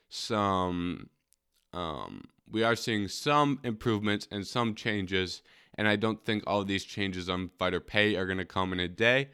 some 0.10 1.10
um, 1.74 2.24
we 2.50 2.64
are 2.64 2.78
seeing 2.78 3.10
some 3.10 3.60
improvements 3.64 4.28
and 4.32 4.48
some 4.48 4.74
changes 4.74 5.42
and 5.78 5.88
I 5.88 5.96
don't 5.96 6.24
think 6.26 6.44
all 6.48 6.64
these 6.64 6.86
changes 6.86 7.30
on 7.30 7.52
fighter 7.60 7.80
pay 7.80 8.16
are 8.16 8.26
going 8.26 8.40
to 8.40 8.46
come 8.46 8.74
in 8.74 8.80
a 8.80 8.88
day. 8.88 9.30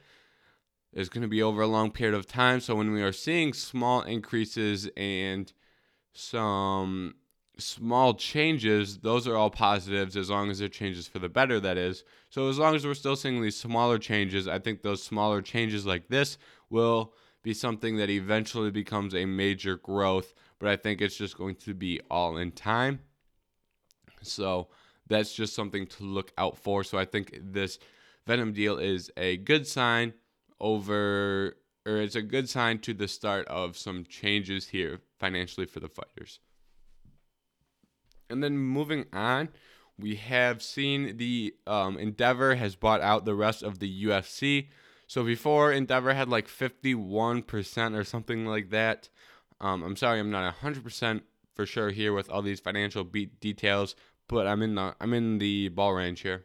It's 0.92 1.10
going 1.10 1.22
to 1.22 1.28
be 1.28 1.42
over 1.42 1.62
a 1.62 1.68
long 1.68 1.92
period 1.92 2.16
of 2.16 2.28
time. 2.28 2.60
So 2.60 2.76
when 2.76 2.92
we 2.92 3.02
are 3.02 3.14
seeing 3.14 3.54
small 3.54 4.02
increases 4.02 4.90
and 4.98 5.52
some 6.14 7.16
small 7.58 8.14
changes, 8.14 9.00
those 9.00 9.28
are 9.28 9.36
all 9.36 9.50
positives 9.50 10.18
as 10.18 10.30
long 10.30 10.50
as 10.50 10.60
they're 10.60 10.68
changes 10.68 11.08
for 11.08 11.20
the 11.20 11.30
better, 11.30 11.60
that 11.60 11.78
is. 11.78 12.04
So 12.30 12.50
as 12.50 12.58
long 12.58 12.76
as 12.76 12.86
we're 12.86 12.94
still 12.94 13.16
seeing 13.16 13.42
these 13.42 13.58
smaller 13.58 13.98
changes, 13.98 14.48
I 14.48 14.60
think 14.60 14.82
those 14.82 15.04
smaller 15.04 15.42
changes 15.42 15.86
like 15.86 16.08
this 16.08 16.38
will 16.70 17.14
be 17.44 17.54
something 17.54 17.98
that 17.98 18.10
eventually 18.10 18.72
becomes 18.72 19.14
a 19.14 19.26
major 19.26 19.76
growth. 19.78 20.34
But 20.60 20.70
I 20.70 20.76
think 20.78 21.02
it's 21.02 21.18
just 21.18 21.38
going 21.38 21.56
to 21.58 21.74
be 21.74 22.00
all 22.10 22.38
in 22.38 22.52
time. 22.52 23.02
So 24.22 24.70
that's 25.08 25.34
just 25.34 25.54
something 25.54 25.86
to 25.88 26.04
look 26.04 26.32
out 26.38 26.58
for. 26.58 26.84
So 26.84 26.98
I 26.98 27.06
think 27.06 27.38
this 27.42 27.78
Venum 28.28 28.54
deal 28.54 28.78
is 28.78 29.12
a 29.18 29.38
good 29.38 29.68
sign 29.68 30.14
over, 30.60 31.58
or 31.86 31.98
it's 31.98 32.16
a 32.16 32.22
good 32.22 32.50
sign 32.50 32.80
to 32.80 32.94
the 32.94 33.08
start 33.08 33.46
of 33.48 33.78
some 33.78 34.06
changes 34.06 34.70
here 34.70 35.02
financially 35.24 35.66
for 35.66 35.80
the 35.80 35.88
fighters. 35.88 36.42
And 38.30 38.44
then 38.44 38.58
moving 38.58 39.06
on, 39.14 39.48
we 39.98 40.16
have 40.16 40.62
seen 40.62 41.16
the 41.16 41.56
um, 41.66 41.98
Endeavor 41.98 42.56
has 42.56 42.76
bought 42.76 43.00
out 43.00 43.24
the 43.24 43.34
rest 43.34 43.64
of 43.64 43.80
the 43.80 44.04
UFC. 44.04 44.68
So 45.08 45.24
before 45.24 45.72
Endeavor 45.72 46.14
had 46.14 46.28
like 46.28 46.50
51% 46.50 47.98
or 47.98 48.04
something 48.04 48.46
like 48.46 48.70
that. 48.72 49.08
Um, 49.62 49.82
I'm 49.84 49.96
sorry, 49.96 50.20
I'm 50.20 50.30
not 50.30 50.58
100% 50.58 51.22
for 51.56 51.66
sure 51.66 51.92
here 51.92 52.12
with 52.12 52.30
all 52.30 52.42
these 52.42 52.60
financial 52.60 53.06
details, 53.06 53.96
but 54.28 54.46
I'm 54.46 54.62
in 54.62 54.76
the 54.76 54.94
I'm 55.00 55.14
in 55.14 55.38
the 55.38 55.70
ball 55.70 55.94
range 55.94 56.20
here. 56.20 56.44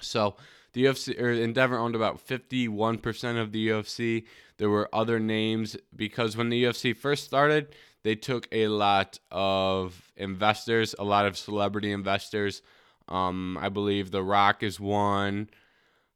So 0.00 0.36
the 0.76 0.84
UFC 0.84 1.18
or 1.18 1.30
Endeavor 1.30 1.78
owned 1.78 1.94
about 1.94 2.24
51% 2.28 3.40
of 3.40 3.50
the 3.50 3.68
UFC. 3.68 4.24
There 4.58 4.68
were 4.68 4.90
other 4.92 5.18
names 5.18 5.74
because 5.96 6.36
when 6.36 6.50
the 6.50 6.64
UFC 6.64 6.94
first 6.94 7.24
started, 7.24 7.68
they 8.02 8.14
took 8.14 8.46
a 8.52 8.68
lot 8.68 9.18
of 9.30 10.12
investors, 10.18 10.94
a 10.98 11.04
lot 11.04 11.24
of 11.24 11.38
celebrity 11.38 11.90
investors. 11.92 12.60
Um, 13.08 13.56
I 13.58 13.70
believe 13.70 14.10
The 14.10 14.22
Rock 14.22 14.62
is 14.62 14.78
one. 14.78 15.48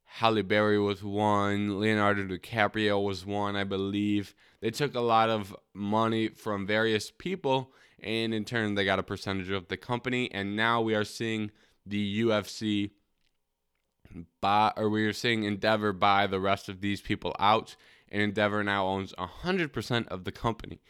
Halle 0.05 0.43
Berry 0.43 0.77
was 0.77 1.03
one. 1.03 1.79
Leonardo 1.79 2.25
DiCaprio 2.25 3.03
was 3.03 3.25
one, 3.25 3.55
I 3.55 3.63
believe. 3.63 4.35
They 4.59 4.69
took 4.69 4.93
a 4.93 4.99
lot 5.01 5.31
of 5.31 5.55
money 5.73 6.27
from 6.27 6.67
various 6.67 7.09
people 7.09 7.73
and 7.99 8.31
in 8.31 8.45
turn 8.45 8.75
they 8.75 8.85
got 8.85 8.99
a 8.99 9.03
percentage 9.03 9.49
of 9.49 9.69
the 9.69 9.77
company 9.77 10.31
and 10.31 10.55
now 10.55 10.81
we 10.81 10.93
are 10.93 11.03
seeing 11.03 11.49
the 11.83 12.21
UFC 12.21 12.91
or 14.43 14.89
we 14.89 15.05
are 15.05 15.13
seeing 15.13 15.43
Endeavor 15.43 15.93
buy 15.93 16.27
the 16.27 16.39
rest 16.39 16.69
of 16.69 16.81
these 16.81 17.01
people 17.01 17.35
out 17.39 17.75
and 18.11 18.21
Endeavor 18.21 18.63
now 18.63 18.87
owns 18.87 19.13
100% 19.13 20.07
of 20.09 20.25
the 20.25 20.31
company. 20.31 20.81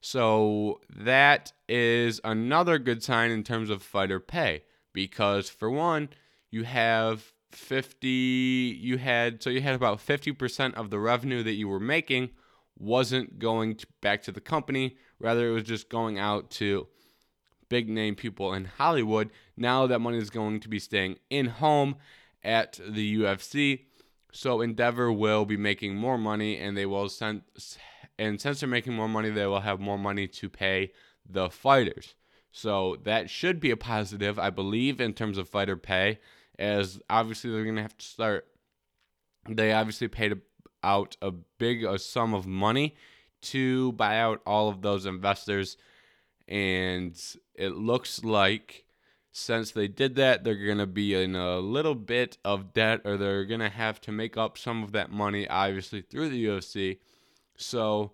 So 0.00 0.80
that 0.88 1.52
is 1.68 2.20
another 2.22 2.78
good 2.78 3.02
sign 3.02 3.30
in 3.30 3.42
terms 3.42 3.68
of 3.68 3.82
fighter 3.82 4.20
pay 4.20 4.62
because 4.92 5.48
for 5.48 5.70
one, 5.70 6.10
you 6.50 6.64
have 6.64 7.32
50 7.52 8.08
you 8.08 8.98
had 8.98 9.42
so 9.42 9.48
you 9.48 9.62
had 9.62 9.74
about 9.74 9.98
50% 9.98 10.74
of 10.74 10.90
the 10.90 10.98
revenue 10.98 11.42
that 11.42 11.54
you 11.54 11.66
were 11.66 11.80
making 11.80 12.30
wasn't 12.78 13.38
going 13.38 13.74
to, 13.74 13.86
back 14.00 14.22
to 14.22 14.32
the 14.32 14.40
company, 14.40 14.96
rather 15.18 15.48
it 15.48 15.52
was 15.52 15.64
just 15.64 15.88
going 15.88 16.18
out 16.18 16.50
to 16.50 16.86
big 17.68 17.88
name 17.88 18.14
people 18.14 18.52
in 18.52 18.66
Hollywood. 18.66 19.30
Now 19.56 19.86
that 19.88 19.98
money 19.98 20.18
is 20.18 20.30
going 20.30 20.60
to 20.60 20.68
be 20.68 20.78
staying 20.78 21.18
in 21.28 21.46
home 21.46 21.96
at 22.42 22.78
the 22.86 23.18
UFC. 23.18 23.84
So 24.32 24.60
Endeavor 24.60 25.10
will 25.10 25.44
be 25.44 25.56
making 25.56 25.96
more 25.96 26.18
money 26.18 26.58
and 26.58 26.76
they 26.76 26.86
will 26.86 27.08
send 27.08 27.42
and 28.18 28.40
since 28.40 28.60
they're 28.60 28.68
making 28.68 28.94
more 28.94 29.08
money, 29.08 29.30
they 29.30 29.46
will 29.46 29.60
have 29.60 29.78
more 29.78 29.98
money 29.98 30.26
to 30.26 30.48
pay 30.48 30.92
the 31.28 31.48
fighters. 31.48 32.14
So 32.50 32.96
that 33.04 33.30
should 33.30 33.60
be 33.60 33.70
a 33.70 33.76
positive, 33.76 34.38
I 34.38 34.50
believe, 34.50 35.00
in 35.00 35.14
terms 35.14 35.38
of 35.38 35.48
fighter 35.48 35.76
pay, 35.76 36.18
as 36.58 37.00
obviously 37.08 37.50
they're 37.50 37.64
to 37.72 37.82
have 37.82 37.96
to 37.96 38.04
start. 38.04 38.46
They 39.48 39.72
obviously 39.72 40.08
paid 40.08 40.40
out 40.82 41.16
a 41.22 41.30
big 41.30 41.84
a 41.84 41.98
sum 41.98 42.34
of 42.34 42.46
money 42.46 42.96
to 43.40 43.92
buy 43.92 44.18
out 44.18 44.42
all 44.44 44.68
of 44.68 44.82
those 44.82 45.06
investors. 45.06 45.76
And 46.48 47.16
it 47.54 47.76
looks 47.76 48.24
like 48.24 48.84
since 49.32 49.70
they 49.70 49.88
did 49.88 50.16
that, 50.16 50.44
they're 50.44 50.54
going 50.54 50.78
to 50.78 50.86
be 50.86 51.14
in 51.14 51.36
a 51.36 51.58
little 51.58 51.94
bit 51.94 52.38
of 52.44 52.72
debt 52.72 53.00
or 53.04 53.16
they're 53.16 53.44
going 53.44 53.60
to 53.60 53.68
have 53.68 54.00
to 54.02 54.12
make 54.12 54.36
up 54.36 54.58
some 54.58 54.82
of 54.82 54.92
that 54.92 55.10
money, 55.10 55.48
obviously, 55.48 56.02
through 56.02 56.30
the 56.30 56.44
UFC. 56.44 56.98
So 57.56 58.12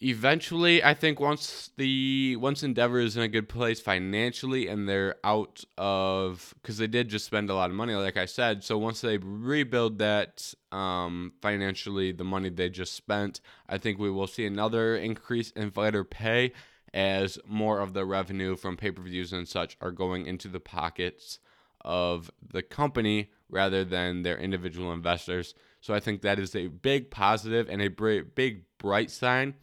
eventually 0.00 0.82
i 0.82 0.92
think 0.92 1.20
once 1.20 1.70
the 1.76 2.36
once 2.36 2.62
endeavor 2.62 2.98
is 2.98 3.16
in 3.16 3.22
a 3.22 3.28
good 3.28 3.48
place 3.48 3.80
financially 3.80 4.66
and 4.66 4.88
they're 4.88 5.14
out 5.22 5.64
of 5.78 6.52
because 6.60 6.78
they 6.78 6.86
did 6.86 7.08
just 7.08 7.24
spend 7.24 7.48
a 7.48 7.54
lot 7.54 7.70
of 7.70 7.76
money 7.76 7.94
like 7.94 8.16
i 8.16 8.26
said 8.26 8.62
so 8.64 8.76
once 8.76 9.00
they 9.00 9.18
rebuild 9.18 9.98
that 9.98 10.52
um, 10.72 11.32
financially 11.40 12.10
the 12.10 12.24
money 12.24 12.48
they 12.48 12.68
just 12.68 12.94
spent 12.94 13.40
i 13.68 13.78
think 13.78 13.98
we 13.98 14.10
will 14.10 14.26
see 14.26 14.44
another 14.44 14.96
increase 14.96 15.52
in 15.52 15.70
fighter 15.70 16.02
pay 16.02 16.52
as 16.94 17.38
more 17.46 17.80
of 17.80 17.92
the 17.92 18.06
revenue 18.06 18.56
from 18.56 18.76
pay-per-views 18.76 19.32
and 19.34 19.46
such 19.46 19.76
are 19.82 19.92
going 19.92 20.24
into 20.26 20.48
the 20.48 20.60
pockets 20.60 21.38
of 21.82 22.30
the 22.42 22.62
company 22.62 23.30
rather 23.50 23.84
than 23.84 24.22
their 24.22 24.38
individual 24.38 24.92
investors 24.92 25.54
so 25.82 25.92
i 25.92 26.00
think 26.00 26.22
that 26.22 26.38
is 26.38 26.56
a 26.56 26.68
big 26.68 27.10
positive 27.10 27.68
and 27.68 27.82
a 27.82 27.88
big 27.88 28.62
bright 28.78 29.10
sign 29.10 29.54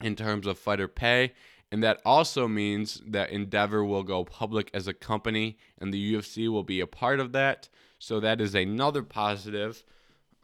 in 0.00 0.16
terms 0.16 0.46
of 0.46 0.58
fighter 0.58 0.88
pay. 0.88 1.32
And 1.70 1.82
that 1.82 2.00
also 2.04 2.48
means 2.48 3.02
that 3.06 3.30
Endeavor 3.30 3.84
will 3.84 4.02
go 4.02 4.24
public 4.24 4.70
as 4.72 4.88
a 4.88 4.94
company, 4.94 5.58
and 5.78 5.92
the 5.92 6.14
UFC 6.14 6.48
will 6.50 6.62
be 6.62 6.80
a 6.80 6.86
part 6.86 7.20
of 7.20 7.32
that. 7.32 7.68
So 7.98 8.20
that 8.20 8.40
is 8.40 8.54
another 8.54 9.02
positive 9.02 9.84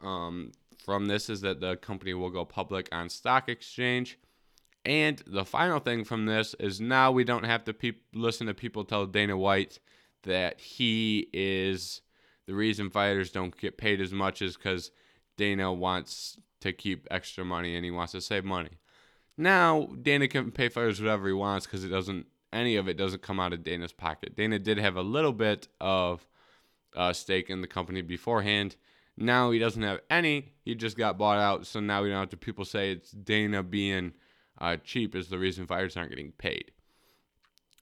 um, 0.01 0.51
from 0.77 1.07
this 1.07 1.29
is 1.29 1.41
that 1.41 1.61
the 1.61 1.77
company 1.77 2.13
will 2.13 2.29
go 2.29 2.45
public 2.45 2.87
on 2.91 3.09
stock 3.09 3.49
exchange. 3.49 4.19
And 4.85 5.21
the 5.25 5.45
final 5.45 5.79
thing 5.79 6.03
from 6.03 6.25
this 6.25 6.53
is 6.59 6.79
now 6.79 7.11
we 7.11 7.23
don't 7.23 7.45
have 7.45 7.63
to 7.65 7.73
pe- 7.73 7.93
listen 8.13 8.47
to 8.47 8.53
people 8.53 8.83
tell 8.83 9.07
Dana 9.07 9.35
White 9.35 9.79
that 10.23 10.59
he 10.59 11.27
is 11.33 12.01
the 12.45 12.53
reason 12.53 12.91
fighters 12.91 13.31
don't 13.31 13.57
get 13.57 13.77
paid 13.77 13.99
as 13.99 14.11
much 14.11 14.41
is 14.41 14.55
because 14.55 14.91
Dana 15.37 15.73
wants 15.73 16.37
to 16.61 16.71
keep 16.71 17.07
extra 17.09 17.43
money 17.43 17.75
and 17.75 17.83
he 17.83 17.91
wants 17.91 18.11
to 18.11 18.21
save 18.21 18.45
money. 18.45 18.77
Now 19.37 19.89
Dana 20.01 20.27
can 20.27 20.51
pay 20.51 20.69
fighters 20.69 21.01
whatever 21.01 21.27
he 21.27 21.33
wants 21.33 21.65
because 21.65 21.83
it 21.83 21.89
doesn't 21.89 22.27
any 22.53 22.75
of 22.75 22.87
it 22.87 22.95
doesn't 22.95 23.23
come 23.23 23.39
out 23.39 23.53
of 23.53 23.63
Dana's 23.63 23.91
pocket. 23.91 24.35
Dana 24.35 24.59
did 24.59 24.77
have 24.77 24.95
a 24.95 25.01
little 25.01 25.33
bit 25.33 25.67
of 25.81 26.25
uh, 26.95 27.11
stake 27.11 27.49
in 27.49 27.61
the 27.61 27.67
company 27.67 28.01
beforehand. 28.01 28.75
Now 29.17 29.51
he 29.51 29.59
doesn't 29.59 29.81
have 29.81 29.99
any. 30.09 30.53
He 30.63 30.75
just 30.75 30.95
got 30.97 31.17
bought 31.17 31.37
out. 31.37 31.65
So 31.65 31.79
now 31.79 32.03
we 32.03 32.09
don't 32.09 32.19
have 32.19 32.29
to 32.29 32.37
people 32.37 32.65
say 32.65 32.91
it's 32.91 33.11
Dana 33.11 33.63
being 33.63 34.13
uh, 34.59 34.77
cheap 34.77 35.15
is 35.15 35.29
the 35.29 35.39
reason 35.39 35.67
fighters 35.67 35.97
aren't 35.97 36.09
getting 36.09 36.31
paid. 36.31 36.71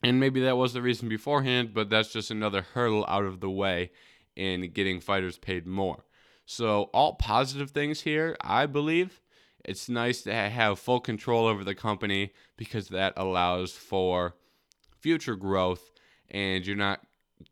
And 0.04 0.20
maybe 0.20 0.42
that 0.42 0.58
was 0.58 0.74
the 0.74 0.82
reason 0.82 1.08
beforehand, 1.08 1.74
but 1.74 1.90
that's 1.90 2.12
just 2.12 2.30
another 2.30 2.62
hurdle 2.74 3.06
out 3.08 3.24
of 3.24 3.40
the 3.40 3.50
way 3.50 3.92
in 4.36 4.72
getting 4.72 5.00
fighters 5.00 5.38
paid 5.38 5.66
more. 5.66 6.04
So 6.46 6.90
all 6.94 7.14
positive 7.16 7.72
things 7.72 8.02
here, 8.02 8.36
I 8.42 8.66
believe. 8.66 9.22
It's 9.64 9.88
nice 9.88 10.22
to 10.24 10.34
have 10.34 10.78
full 10.78 11.00
control 11.00 11.46
over 11.48 11.64
the 11.64 11.76
company 11.76 12.34
because 12.58 12.90
that 12.90 13.14
allows 13.16 13.72
for 13.72 14.36
future 15.00 15.38
growth 15.38 15.92
and 16.30 16.66
you're 16.66 16.76
not 16.76 17.02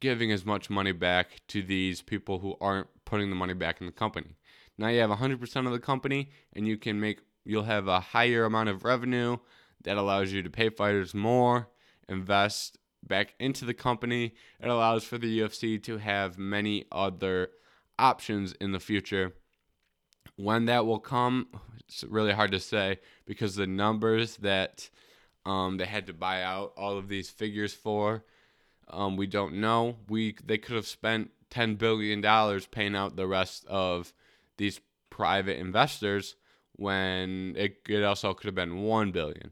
giving 0.01 0.31
as 0.31 0.45
much 0.45 0.69
money 0.69 0.91
back 0.91 1.41
to 1.47 1.61
these 1.61 2.01
people 2.01 2.39
who 2.39 2.55
aren't 2.59 2.87
putting 3.05 3.29
the 3.29 3.35
money 3.35 3.53
back 3.53 3.79
in 3.79 3.85
the 3.85 3.93
company. 3.93 4.35
Now 4.77 4.87
you 4.89 4.99
have 4.99 5.09
100% 5.09 5.65
of 5.65 5.71
the 5.71 5.79
company 5.79 6.31
and 6.53 6.67
you 6.67 6.77
can 6.77 6.99
make 6.99 7.19
you'll 7.43 7.63
have 7.63 7.87
a 7.87 7.99
higher 7.99 8.45
amount 8.45 8.69
of 8.69 8.83
revenue 8.83 9.37
that 9.83 9.97
allows 9.97 10.31
you 10.31 10.43
to 10.43 10.49
pay 10.49 10.69
fighters 10.69 11.13
more, 11.13 11.69
invest 12.07 12.77
back 13.03 13.33
into 13.39 13.65
the 13.65 13.73
company. 13.73 14.33
It 14.59 14.67
allows 14.67 15.03
for 15.03 15.17
the 15.17 15.39
UFC 15.39 15.81
to 15.83 15.97
have 15.97 16.37
many 16.37 16.85
other 16.91 17.49
options 17.97 18.53
in 18.53 18.71
the 18.71 18.79
future. 18.79 19.33
When 20.35 20.65
that 20.65 20.85
will 20.85 20.99
come, 20.99 21.47
it's 21.87 22.03
really 22.03 22.33
hard 22.33 22.51
to 22.51 22.59
say 22.59 22.99
because 23.25 23.55
the 23.55 23.67
numbers 23.67 24.37
that 24.37 24.89
um, 25.45 25.77
they 25.77 25.85
had 25.85 26.07
to 26.07 26.13
buy 26.13 26.43
out 26.43 26.73
all 26.77 26.97
of 26.97 27.07
these 27.07 27.29
figures 27.29 27.73
for, 27.73 28.23
um, 28.89 29.17
we 29.17 29.27
don't 29.27 29.55
know. 29.55 29.97
We 30.07 30.35
they 30.45 30.57
could 30.57 30.75
have 30.75 30.87
spent 30.87 31.31
ten 31.49 31.75
billion 31.75 32.21
dollars 32.21 32.67
paying 32.67 32.95
out 32.95 33.15
the 33.15 33.27
rest 33.27 33.65
of 33.65 34.13
these 34.57 34.79
private 35.09 35.57
investors 35.57 36.35
when 36.75 37.53
it, 37.57 37.77
it 37.87 38.03
also 38.03 38.33
could 38.33 38.45
have 38.45 38.55
been 38.55 38.81
one 38.83 39.11
billion. 39.11 39.51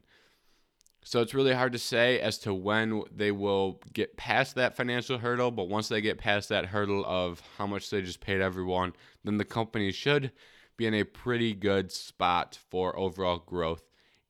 So 1.02 1.20
it's 1.22 1.34
really 1.34 1.54
hard 1.54 1.72
to 1.72 1.78
say 1.78 2.20
as 2.20 2.38
to 2.40 2.52
when 2.52 3.02
they 3.10 3.32
will 3.32 3.80
get 3.92 4.16
past 4.16 4.54
that 4.56 4.76
financial 4.76 5.18
hurdle, 5.18 5.50
but 5.50 5.68
once 5.68 5.88
they 5.88 6.00
get 6.00 6.18
past 6.18 6.48
that 6.50 6.66
hurdle 6.66 7.04
of 7.06 7.42
how 7.56 7.66
much 7.66 7.88
they 7.88 8.02
just 8.02 8.20
paid 8.20 8.40
everyone, 8.40 8.92
then 9.24 9.38
the 9.38 9.44
company 9.44 9.92
should 9.92 10.30
be 10.76 10.86
in 10.86 10.94
a 10.94 11.04
pretty 11.04 11.54
good 11.54 11.90
spot 11.90 12.58
for 12.68 12.96
overall 12.98 13.38
growth 13.38 13.82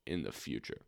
in 0.06 0.22
the 0.22 0.32
future. 0.32 0.82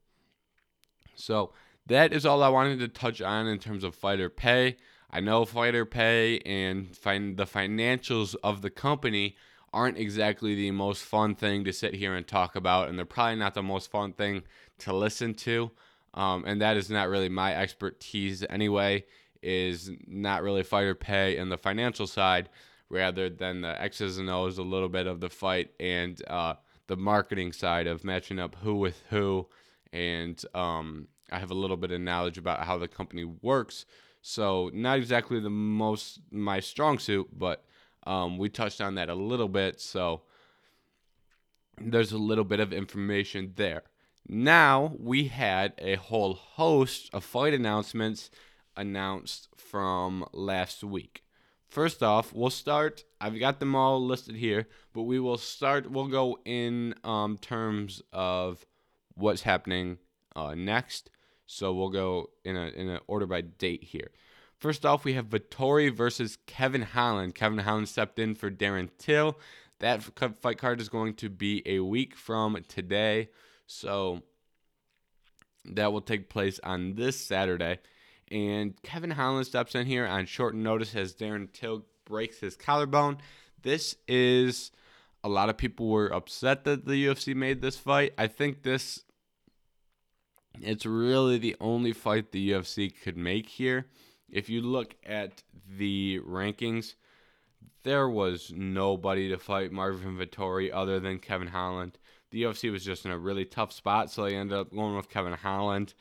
So 1.14 1.52
that 1.86 2.12
is 2.12 2.24
all 2.24 2.42
I 2.42 2.48
wanted 2.48 2.78
to 2.80 2.88
touch 2.88 3.20
on 3.20 3.46
in 3.46 3.58
terms 3.58 3.84
of 3.84 3.94
fighter 3.94 4.28
pay. 4.28 4.76
I 5.10 5.20
know 5.20 5.44
fighter 5.44 5.84
pay 5.84 6.38
and 6.40 6.96
find 6.96 7.36
the 7.36 7.44
financials 7.44 8.34
of 8.42 8.62
the 8.62 8.70
company 8.70 9.36
aren't 9.72 9.98
exactly 9.98 10.54
the 10.54 10.70
most 10.70 11.02
fun 11.02 11.34
thing 11.34 11.64
to 11.64 11.72
sit 11.72 11.94
here 11.94 12.14
and 12.14 12.26
talk 12.26 12.56
about, 12.56 12.88
and 12.88 12.98
they're 12.98 13.06
probably 13.06 13.36
not 13.36 13.54
the 13.54 13.62
most 13.62 13.90
fun 13.90 14.12
thing 14.12 14.42
to 14.78 14.92
listen 14.92 15.34
to. 15.34 15.70
Um, 16.14 16.44
and 16.46 16.60
that 16.60 16.76
is 16.76 16.90
not 16.90 17.08
really 17.08 17.28
my 17.28 17.54
expertise 17.54 18.44
anyway. 18.48 19.04
Is 19.42 19.90
not 20.06 20.42
really 20.42 20.62
fighter 20.62 20.94
pay 20.94 21.36
and 21.36 21.50
the 21.50 21.58
financial 21.58 22.06
side 22.06 22.48
rather 22.88 23.28
than 23.28 23.62
the 23.62 23.80
X's 23.82 24.18
and 24.18 24.30
O's, 24.30 24.58
a 24.58 24.62
little 24.62 24.88
bit 24.88 25.08
of 25.08 25.18
the 25.18 25.30
fight 25.30 25.70
and 25.80 26.22
uh, 26.28 26.54
the 26.86 26.96
marketing 26.96 27.52
side 27.52 27.86
of 27.86 28.04
matching 28.04 28.38
up 28.38 28.54
who 28.62 28.76
with 28.76 29.02
who. 29.10 29.48
And 29.92 30.40
um, 30.54 31.08
I 31.32 31.38
have 31.38 31.50
a 31.50 31.54
little 31.54 31.76
bit 31.76 31.90
of 31.90 32.00
knowledge 32.00 32.38
about 32.38 32.64
how 32.64 32.78
the 32.78 32.86
company 32.86 33.24
works. 33.24 33.86
So, 34.20 34.70
not 34.72 34.98
exactly 34.98 35.40
the 35.40 35.50
most 35.50 36.20
my 36.30 36.60
strong 36.60 36.98
suit, 37.00 37.28
but 37.36 37.64
um, 38.06 38.38
we 38.38 38.48
touched 38.48 38.80
on 38.80 38.94
that 38.96 39.08
a 39.08 39.14
little 39.14 39.48
bit. 39.48 39.80
So, 39.80 40.22
there's 41.80 42.12
a 42.12 42.18
little 42.18 42.44
bit 42.44 42.60
of 42.60 42.72
information 42.72 43.52
there. 43.56 43.82
Now, 44.28 44.94
we 44.98 45.28
had 45.28 45.74
a 45.78 45.96
whole 45.96 46.34
host 46.34 47.10
of 47.12 47.24
fight 47.24 47.54
announcements 47.54 48.30
announced 48.76 49.48
from 49.56 50.24
last 50.32 50.84
week. 50.84 51.24
First 51.68 52.02
off, 52.02 52.32
we'll 52.32 52.50
start. 52.50 53.04
I've 53.20 53.40
got 53.40 53.58
them 53.58 53.74
all 53.74 54.04
listed 54.04 54.36
here, 54.36 54.68
but 54.92 55.02
we 55.02 55.18
will 55.18 55.38
start. 55.38 55.90
We'll 55.90 56.08
go 56.08 56.38
in 56.44 56.94
um, 57.02 57.38
terms 57.38 58.02
of 58.12 58.66
what's 59.14 59.42
happening 59.42 59.98
uh, 60.36 60.54
next. 60.54 61.10
So 61.46 61.72
we'll 61.72 61.90
go 61.90 62.30
in 62.44 62.56
a 62.56 62.68
in 62.68 62.88
an 62.88 63.00
order 63.06 63.26
by 63.26 63.40
date 63.40 63.84
here. 63.84 64.10
First 64.62 64.86
off, 64.86 65.04
we 65.04 65.14
have 65.14 65.28
Vettori 65.30 65.92
versus 65.92 66.38
Kevin 66.46 66.82
Holland. 66.82 67.34
Kevin 67.34 67.58
Holland 67.58 67.88
stepped 67.88 68.20
in 68.20 68.36
for 68.36 68.48
Darren 68.48 68.90
Till. 68.96 69.36
That 69.80 70.04
fight 70.40 70.56
card 70.56 70.80
is 70.80 70.88
going 70.88 71.14
to 71.14 71.28
be 71.28 71.64
a 71.66 71.80
week 71.80 72.14
from 72.14 72.56
today. 72.68 73.30
So 73.66 74.22
that 75.64 75.92
will 75.92 76.00
take 76.00 76.28
place 76.28 76.60
on 76.62 76.94
this 76.94 77.18
Saturday. 77.18 77.80
And 78.30 78.80
Kevin 78.84 79.10
Holland 79.10 79.48
steps 79.48 79.74
in 79.74 79.84
here 79.84 80.06
on 80.06 80.26
short 80.26 80.54
notice 80.54 80.94
as 80.94 81.12
Darren 81.12 81.52
Till 81.52 81.84
breaks 82.04 82.38
his 82.38 82.54
collarbone. 82.54 83.18
This 83.62 83.96
is 84.06 84.70
a 85.24 85.28
lot 85.28 85.48
of 85.48 85.56
people 85.56 85.88
were 85.88 86.14
upset 86.14 86.62
that 86.66 86.86
the 86.86 87.06
UFC 87.06 87.34
made 87.34 87.62
this 87.62 87.76
fight. 87.76 88.14
I 88.16 88.28
think 88.28 88.62
this 88.62 89.02
it's 90.60 90.86
really 90.86 91.38
the 91.38 91.56
only 91.60 91.92
fight 91.92 92.30
the 92.30 92.52
UFC 92.52 92.92
could 93.02 93.16
make 93.16 93.48
here. 93.48 93.88
If 94.32 94.48
you 94.48 94.62
look 94.62 94.96
at 95.04 95.42
the 95.68 96.20
rankings, 96.26 96.94
there 97.82 98.08
was 98.08 98.52
nobody 98.54 99.28
to 99.28 99.38
fight 99.38 99.70
Marvin 99.70 100.16
Vettori 100.16 100.70
other 100.72 100.98
than 100.98 101.18
Kevin 101.18 101.48
Holland. 101.48 101.98
The 102.30 102.44
UFC 102.44 102.72
was 102.72 102.84
just 102.84 103.04
in 103.04 103.10
a 103.10 103.18
really 103.18 103.44
tough 103.44 103.72
spot, 103.72 104.10
so 104.10 104.24
they 104.24 104.34
ended 104.34 104.56
up 104.56 104.72
going 104.72 104.96
with 104.96 105.10
Kevin 105.10 105.34
Holland. 105.34 105.92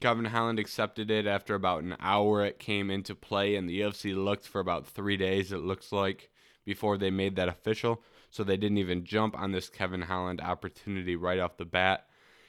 Kevin 0.00 0.24
Holland 0.24 0.58
accepted 0.58 1.10
it 1.10 1.26
after 1.26 1.54
about 1.54 1.82
an 1.82 1.96
hour 2.00 2.42
it 2.42 2.58
came 2.58 2.90
into 2.90 3.14
play, 3.14 3.54
and 3.54 3.68
the 3.68 3.80
UFC 3.80 4.16
looked 4.16 4.46
for 4.46 4.60
about 4.60 4.86
three 4.86 5.18
days, 5.18 5.52
it 5.52 5.58
looks 5.58 5.92
like, 5.92 6.30
before 6.64 6.96
they 6.96 7.10
made 7.10 7.36
that 7.36 7.48
official. 7.48 8.02
So 8.30 8.44
they 8.44 8.56
didn't 8.56 8.78
even 8.78 9.04
jump 9.04 9.38
on 9.38 9.52
this 9.52 9.68
Kevin 9.68 10.02
Holland 10.02 10.40
opportunity 10.40 11.16
right 11.16 11.38
off 11.38 11.58
the 11.58 11.64
bat. 11.66 12.06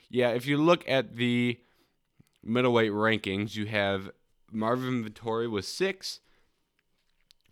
Yeah, 0.09 0.29
if 0.29 0.45
you 0.45 0.57
look 0.57 0.87
at 0.87 1.15
the 1.15 1.59
middleweight 2.43 2.91
rankings, 2.91 3.55
you 3.55 3.65
have 3.65 4.11
Marvin 4.51 5.03
Vettori 5.03 5.49
was 5.49 5.67
six. 5.67 6.19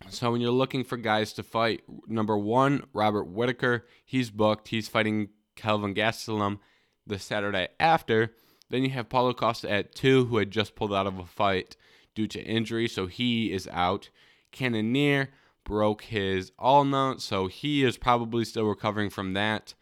So 0.08 0.32
when 0.32 0.40
you're 0.40 0.50
looking 0.50 0.84
for 0.84 0.96
guys 0.96 1.32
to 1.34 1.42
fight, 1.42 1.82
number 2.06 2.36
one, 2.38 2.84
Robert 2.92 3.24
Whitaker, 3.24 3.86
he's 4.04 4.30
booked. 4.30 4.68
He's 4.68 4.88
fighting 4.88 5.28
Kelvin 5.56 5.94
Gastelum 5.94 6.58
the 7.06 7.18
Saturday 7.18 7.68
after. 7.78 8.34
Then 8.70 8.82
you 8.82 8.90
have 8.90 9.08
Paulo 9.08 9.34
Costa 9.34 9.70
at 9.70 9.94
two, 9.94 10.26
who 10.26 10.38
had 10.38 10.50
just 10.50 10.74
pulled 10.74 10.94
out 10.94 11.06
of 11.06 11.18
a 11.18 11.26
fight 11.26 11.76
due 12.14 12.26
to 12.28 12.42
injury, 12.42 12.88
so 12.88 13.06
he 13.06 13.52
is 13.52 13.68
out. 13.68 14.08
Cannonier 14.52 15.30
broke 15.64 16.02
his 16.02 16.52
ulna, 16.58 17.16
so 17.18 17.46
he 17.46 17.84
is 17.84 17.98
probably 17.98 18.44
still 18.44 18.64
recovering 18.64 19.10
from 19.10 19.34
that. 19.34 19.74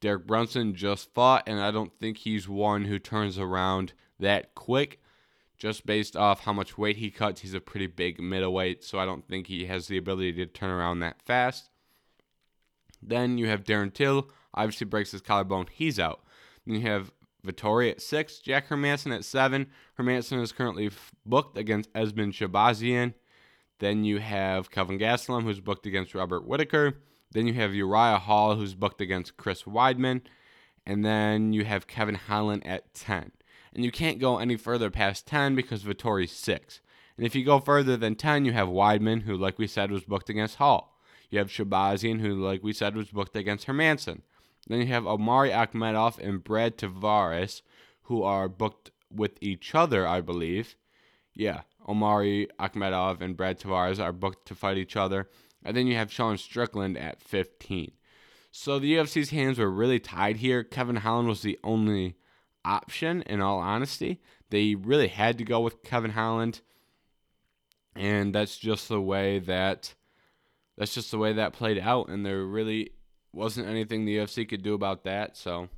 Derek 0.00 0.26
Brunson 0.26 0.74
just 0.74 1.12
fought, 1.12 1.44
and 1.46 1.60
I 1.60 1.70
don't 1.70 1.92
think 2.00 2.18
he's 2.18 2.48
one 2.48 2.86
who 2.86 2.98
turns 2.98 3.38
around 3.38 3.92
that 4.18 4.54
quick. 4.54 4.99
Just 5.60 5.84
based 5.84 6.16
off 6.16 6.40
how 6.40 6.54
much 6.54 6.78
weight 6.78 6.96
he 6.96 7.10
cuts, 7.10 7.42
he's 7.42 7.52
a 7.52 7.60
pretty 7.60 7.86
big 7.86 8.18
middleweight, 8.18 8.82
so 8.82 8.98
I 8.98 9.04
don't 9.04 9.28
think 9.28 9.46
he 9.46 9.66
has 9.66 9.88
the 9.88 9.98
ability 9.98 10.32
to 10.32 10.46
turn 10.46 10.70
around 10.70 11.00
that 11.00 11.20
fast. 11.20 11.68
Then 13.02 13.36
you 13.36 13.46
have 13.48 13.64
Darren 13.64 13.92
Till, 13.92 14.30
obviously 14.54 14.86
breaks 14.86 15.12
his 15.12 15.20
collarbone, 15.20 15.66
he's 15.70 16.00
out. 16.00 16.22
Then 16.66 16.76
you 16.76 16.88
have 16.88 17.12
Vettori 17.46 17.90
at 17.90 18.00
six, 18.00 18.38
Jack 18.38 18.68
Hermansson 18.68 19.14
at 19.14 19.22
seven. 19.22 19.66
Hermansson 19.98 20.40
is 20.40 20.50
currently 20.50 20.90
booked 21.26 21.58
against 21.58 21.92
Edmen 21.92 22.32
Shahbazyan. 22.32 23.12
Then 23.80 24.04
you 24.04 24.18
have 24.18 24.70
Kelvin 24.70 24.98
Gastelum, 24.98 25.42
who's 25.42 25.60
booked 25.60 25.84
against 25.84 26.14
Robert 26.14 26.46
Whitaker. 26.46 27.02
Then 27.32 27.46
you 27.46 27.54
have 27.54 27.74
Uriah 27.74 28.18
Hall, 28.18 28.56
who's 28.56 28.74
booked 28.74 29.02
against 29.02 29.36
Chris 29.36 29.64
Weidman. 29.64 30.22
And 30.86 31.04
then 31.04 31.52
you 31.52 31.66
have 31.66 31.86
Kevin 31.86 32.14
Holland 32.14 32.66
at 32.66 32.94
10. 32.94 33.32
And 33.74 33.84
you 33.84 33.92
can't 33.92 34.18
go 34.18 34.38
any 34.38 34.56
further 34.56 34.90
past 34.90 35.26
10 35.26 35.54
because 35.54 35.84
Vettori's 35.84 36.32
6. 36.32 36.80
And 37.16 37.26
if 37.26 37.34
you 37.34 37.44
go 37.44 37.60
further 37.60 37.96
than 37.96 38.14
10, 38.16 38.44
you 38.44 38.52
have 38.52 38.68
Weidman, 38.68 39.22
who, 39.22 39.36
like 39.36 39.58
we 39.58 39.66
said, 39.66 39.90
was 39.90 40.04
booked 40.04 40.30
against 40.30 40.56
Hall. 40.56 40.98
You 41.28 41.38
have 41.38 41.48
Shahbazyan, 41.48 42.20
who, 42.20 42.34
like 42.34 42.62
we 42.62 42.72
said, 42.72 42.96
was 42.96 43.10
booked 43.10 43.36
against 43.36 43.66
Hermansson. 43.66 44.22
Then 44.66 44.80
you 44.80 44.86
have 44.86 45.06
Omari 45.06 45.50
Akhmedov 45.50 46.18
and 46.18 46.42
Brad 46.42 46.76
Tavares, 46.76 47.62
who 48.02 48.22
are 48.22 48.48
booked 48.48 48.90
with 49.12 49.32
each 49.40 49.74
other, 49.74 50.06
I 50.06 50.20
believe. 50.20 50.76
Yeah, 51.34 51.62
Omari 51.88 52.48
Akhmedov 52.58 53.20
and 53.20 53.36
Brad 53.36 53.60
Tavares 53.60 54.02
are 54.02 54.12
booked 54.12 54.46
to 54.48 54.54
fight 54.54 54.78
each 54.78 54.96
other. 54.96 55.28
And 55.64 55.76
then 55.76 55.86
you 55.86 55.94
have 55.94 56.12
Sean 56.12 56.38
Strickland 56.38 56.96
at 56.98 57.22
15. 57.22 57.92
So 58.50 58.78
the 58.78 58.94
UFC's 58.94 59.30
hands 59.30 59.58
were 59.58 59.70
really 59.70 60.00
tied 60.00 60.38
here. 60.38 60.64
Kevin 60.64 60.96
Holland 60.96 61.28
was 61.28 61.42
the 61.42 61.58
only 61.62 62.16
option, 62.64 63.22
in 63.22 63.40
all 63.40 63.58
honesty. 63.58 64.20
They 64.50 64.74
really 64.74 65.08
had 65.08 65.38
to 65.38 65.44
go 65.44 65.60
with 65.60 65.82
Kevin 65.82 66.12
Holland. 66.12 66.60
And 67.94 68.34
that's 68.34 68.56
just 68.56 68.88
the 68.88 69.00
way 69.00 69.38
that 69.40 69.94
that's 70.76 70.94
just 70.94 71.10
the 71.10 71.18
way 71.18 71.32
that 71.34 71.52
played 71.52 71.78
out. 71.78 72.08
And 72.08 72.24
there 72.24 72.44
really 72.44 72.92
wasn't 73.32 73.68
anything 73.68 74.04
the 74.04 74.16
UFC 74.16 74.48
could 74.48 74.62
do 74.62 74.74
about 74.74 75.04
that. 75.04 75.36
So 75.36 75.68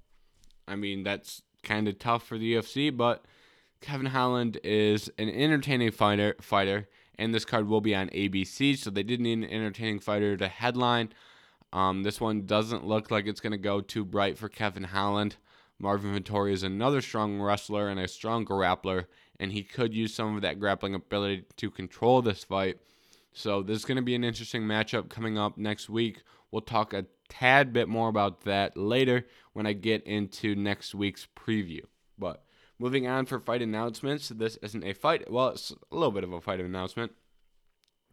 I 0.68 0.76
mean 0.76 1.02
that's 1.02 1.42
kind 1.62 1.88
of 1.88 1.98
tough 1.98 2.26
for 2.26 2.38
the 2.38 2.54
UFC, 2.54 2.94
but 2.94 3.24
Kevin 3.80 4.06
Holland 4.06 4.58
is 4.62 5.10
an 5.18 5.28
entertaining 5.28 5.90
fighter 5.90 6.36
fighter 6.40 6.88
and 7.18 7.34
this 7.34 7.44
card 7.44 7.68
will 7.68 7.80
be 7.80 7.94
on 7.94 8.08
ABC, 8.08 8.76
so 8.76 8.90
they 8.90 9.02
did 9.02 9.20
need 9.20 9.38
an 9.38 9.44
entertaining 9.44 10.00
fighter 10.00 10.36
to 10.36 10.48
headline. 10.48 11.12
Um, 11.72 12.02
this 12.02 12.20
one 12.20 12.46
doesn't 12.46 12.86
look 12.86 13.10
like 13.10 13.26
it's 13.26 13.40
going 13.40 13.52
to 13.52 13.58
go 13.58 13.80
too 13.80 14.04
bright 14.04 14.36
for 14.36 14.48
Kevin 14.48 14.84
Holland. 14.84 15.36
Marvin 15.82 16.14
Vettori 16.14 16.52
is 16.52 16.62
another 16.62 17.02
strong 17.02 17.40
wrestler 17.40 17.88
and 17.88 18.00
a 18.00 18.08
strong 18.08 18.46
grappler, 18.46 19.06
and 19.38 19.52
he 19.52 19.62
could 19.62 19.92
use 19.92 20.14
some 20.14 20.36
of 20.36 20.42
that 20.42 20.58
grappling 20.58 20.94
ability 20.94 21.44
to 21.56 21.70
control 21.70 22.22
this 22.22 22.44
fight. 22.44 22.78
So 23.32 23.62
this 23.62 23.78
is 23.78 23.84
going 23.84 23.96
to 23.96 24.02
be 24.02 24.14
an 24.14 24.24
interesting 24.24 24.62
matchup 24.62 25.10
coming 25.10 25.36
up 25.36 25.58
next 25.58 25.90
week. 25.90 26.22
We'll 26.50 26.62
talk 26.62 26.94
a 26.94 27.06
tad 27.28 27.72
bit 27.72 27.88
more 27.88 28.08
about 28.08 28.42
that 28.42 28.76
later 28.76 29.26
when 29.52 29.66
I 29.66 29.74
get 29.74 30.04
into 30.04 30.54
next 30.54 30.94
week's 30.94 31.26
preview. 31.36 31.82
But 32.18 32.44
Moving 32.82 33.06
on 33.06 33.26
for 33.26 33.38
fight 33.38 33.62
announcements. 33.62 34.28
This 34.30 34.56
isn't 34.56 34.82
a 34.82 34.92
fight. 34.92 35.30
Well, 35.30 35.50
it's 35.50 35.70
a 35.70 35.94
little 35.94 36.10
bit 36.10 36.24
of 36.24 36.32
a 36.32 36.40
fight 36.40 36.58
announcement. 36.58 37.12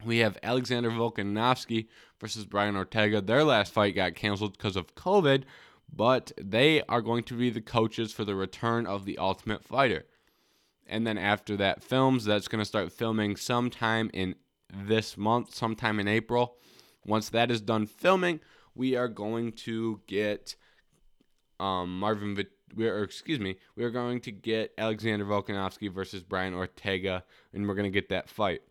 We 0.06 0.20
have 0.20 0.38
Alexander 0.44 0.92
Volkanovski 0.92 1.88
versus 2.22 2.46
Brian 2.46 2.76
Ortega. 2.76 3.20
Their 3.20 3.44
last 3.44 3.74
fight 3.74 3.96
got 3.96 4.14
canceled 4.14 4.56
because 4.56 4.76
of 4.76 4.94
COVID, 4.94 5.46
but 5.92 6.32
they 6.40 6.82
are 6.84 7.02
going 7.02 7.24
to 7.24 7.34
be 7.34 7.50
the 7.50 7.62
coaches 7.62 8.12
for 8.12 8.24
the 8.24 8.36
return 8.36 8.86
of 8.86 9.06
the 9.06 9.18
Ultimate 9.18 9.64
Fighter. 9.64 10.06
And 10.88 11.06
then 11.06 11.18
after 11.18 11.56
that 11.58 11.84
films, 11.84 12.26
that's 12.26 12.48
going 12.48 12.60
to 12.60 12.66
start 12.66 12.92
filming 12.92 13.36
sometime 13.36 14.10
in 14.14 14.36
this 14.74 15.18
month, 15.18 15.54
sometime 15.54 16.00
in 16.00 16.08
April. 16.08 16.56
Once 17.06 17.30
that 17.30 17.52
is 17.52 17.62
done 17.62 17.86
filming, 17.86 18.40
we 18.76 18.96
are 18.96 19.08
going 19.08 19.52
to 19.52 20.02
get 20.08 20.56
um, 21.60 22.00
Marvin 22.00 22.36
we 22.76 22.88
are, 22.88 23.04
excuse 23.04 23.40
me, 23.40 23.58
we 23.76 23.84
are 23.84 23.90
going 23.90 24.20
to 24.22 24.32
get 24.32 24.74
Alexander 24.78 25.26
Volkanovski 25.26 25.92
versus 25.92 26.24
Brian 26.24 26.54
Ortega, 26.54 27.24
and 27.54 27.68
we're 27.68 27.76
going 27.76 27.92
to 27.92 28.00
get 28.00 28.10
that 28.10 28.30
fight. 28.30 28.62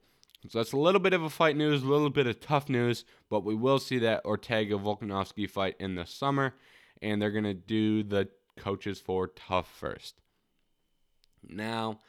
So 0.48 0.58
that's 0.58 0.72
a 0.72 0.78
little 0.78 1.00
bit 1.00 1.12
of 1.12 1.22
a 1.22 1.30
fight 1.30 1.56
news, 1.56 1.82
a 1.82 1.86
little 1.86 2.10
bit 2.10 2.26
of 2.26 2.40
tough 2.40 2.68
news, 2.68 3.04
but 3.28 3.44
we 3.44 3.54
will 3.54 3.78
see 3.78 3.98
that 3.98 4.24
Ortega 4.24 4.76
Volkanovski 4.76 5.50
fight 5.50 5.74
in 5.80 5.96
the 5.96 6.06
summer, 6.06 6.54
and 7.02 7.20
they're 7.20 7.30
going 7.30 7.44
to 7.44 7.54
do 7.54 8.02
the 8.02 8.28
coaches 8.56 9.00
for 9.00 9.28
tough 9.28 9.70
first. 9.78 10.20
Now, 11.46 12.00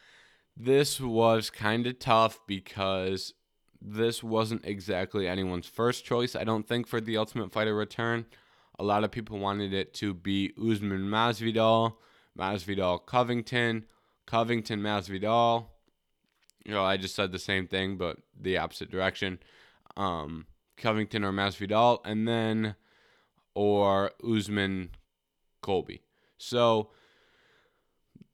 this 0.58 1.00
was 1.00 1.50
kind 1.50 1.88
of 1.88 2.00
tough 2.00 2.40
because 2.48 3.34
this 3.82 4.24
wasn't 4.24 4.66
exactly 4.66 5.28
anyone's 5.28 5.68
first 5.68 6.04
choice, 6.04 6.36
I 6.36 6.44
don't 6.44 6.68
think, 6.68 6.88
for 6.88 7.00
the 7.00 7.18
Ultimate 7.18 7.52
Fighter 7.52 7.76
return. 7.76 8.26
A 8.78 8.84
lot 8.84 9.04
of 9.04 9.12
people 9.12 9.40
wanted 9.40 9.74
it 9.74 9.94
to 9.96 10.14
be 10.14 10.54
Usman 10.58 11.10
Masvidal, 11.10 11.96
Masvidal 12.38 13.06
Covington, 13.06 13.86
Covington 14.26 14.82
Masvidal. 14.82 15.68
You 16.66 16.74
know, 16.74 16.84
I 16.84 16.98
just 16.98 17.16
said 17.16 17.32
the 17.32 17.40
same 17.40 17.68
thing, 17.68 17.98
but 17.98 18.18
the 18.40 18.58
opposite 18.58 18.92
direction. 18.92 19.40
Um, 19.96 20.46
Covington 20.78 21.24
or 21.24 21.32
Masvidal, 21.32 22.00
and 22.06 22.28
then 22.28 22.76
or 23.60 24.12
Usman 24.24 24.92
Colby. 25.62 26.02
So 26.38 26.90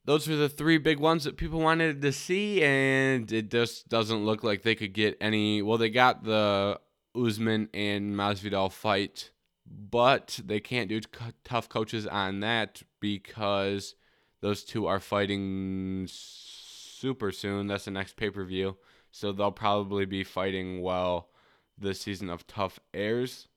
those 0.04 0.28
are 0.28 0.36
the 0.36 0.48
three 0.48 0.78
big 0.78 1.00
ones 1.00 1.24
that 1.24 1.36
people 1.36 1.60
wanted 1.60 2.02
to 2.02 2.12
see, 2.12 2.62
and 2.62 3.30
it 3.32 3.50
just 3.50 3.88
doesn't 3.88 4.24
look 4.24 4.44
like 4.44 4.62
they 4.62 4.74
could 4.74 4.92
get 4.92 5.16
any. 5.20 5.62
Well, 5.62 5.78
they 5.78 5.90
got 5.90 6.24
the 6.24 6.78
Usman 7.14 7.68
and 7.74 8.14
Masvidal 8.14 8.70
fight 8.70 9.30
but 9.68 10.40
they 10.44 10.60
can't 10.60 10.88
do 10.88 11.00
tough 11.44 11.68
coaches 11.68 12.06
on 12.06 12.40
that 12.40 12.82
because 13.00 13.94
those 14.40 14.64
two 14.64 14.86
are 14.86 15.00
fighting 15.00 16.06
super 16.08 17.32
soon. 17.32 17.66
That's 17.66 17.86
the 17.86 17.90
next 17.90 18.16
pay 18.16 18.30
per 18.30 18.44
view. 18.44 18.76
So 19.10 19.32
they'll 19.32 19.52
probably 19.52 20.04
be 20.04 20.24
fighting 20.24 20.82
while 20.82 21.30
the 21.78 21.94
season 21.94 22.30
of 22.30 22.46
tough 22.46 22.78
airs. 22.94 23.48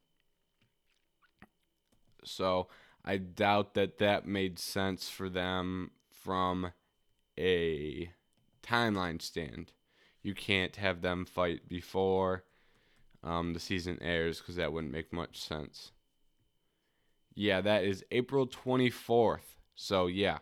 So 2.29 2.67
I 3.03 3.17
doubt 3.17 3.73
that 3.73 3.97
that 3.99 4.27
made 4.27 4.59
sense 4.59 5.09
for 5.09 5.29
them 5.29 5.91
from 6.11 6.71
a 7.37 8.11
timeline 8.63 9.21
stand. 9.21 9.71
You 10.21 10.33
can't 10.33 10.75
have 10.75 11.01
them 11.01 11.25
fight 11.25 11.67
before 11.69 12.43
um, 13.23 13.53
the 13.53 13.59
season 13.59 13.97
airs 14.01 14.39
because 14.39 14.55
that 14.57 14.73
wouldn't 14.73 14.93
make 14.93 15.13
much 15.13 15.39
sense. 15.41 15.91
Yeah, 17.33 17.61
that 17.61 17.83
is 17.83 18.03
April 18.11 18.47
24th. 18.47 19.55
So, 19.75 20.07
yeah, 20.07 20.39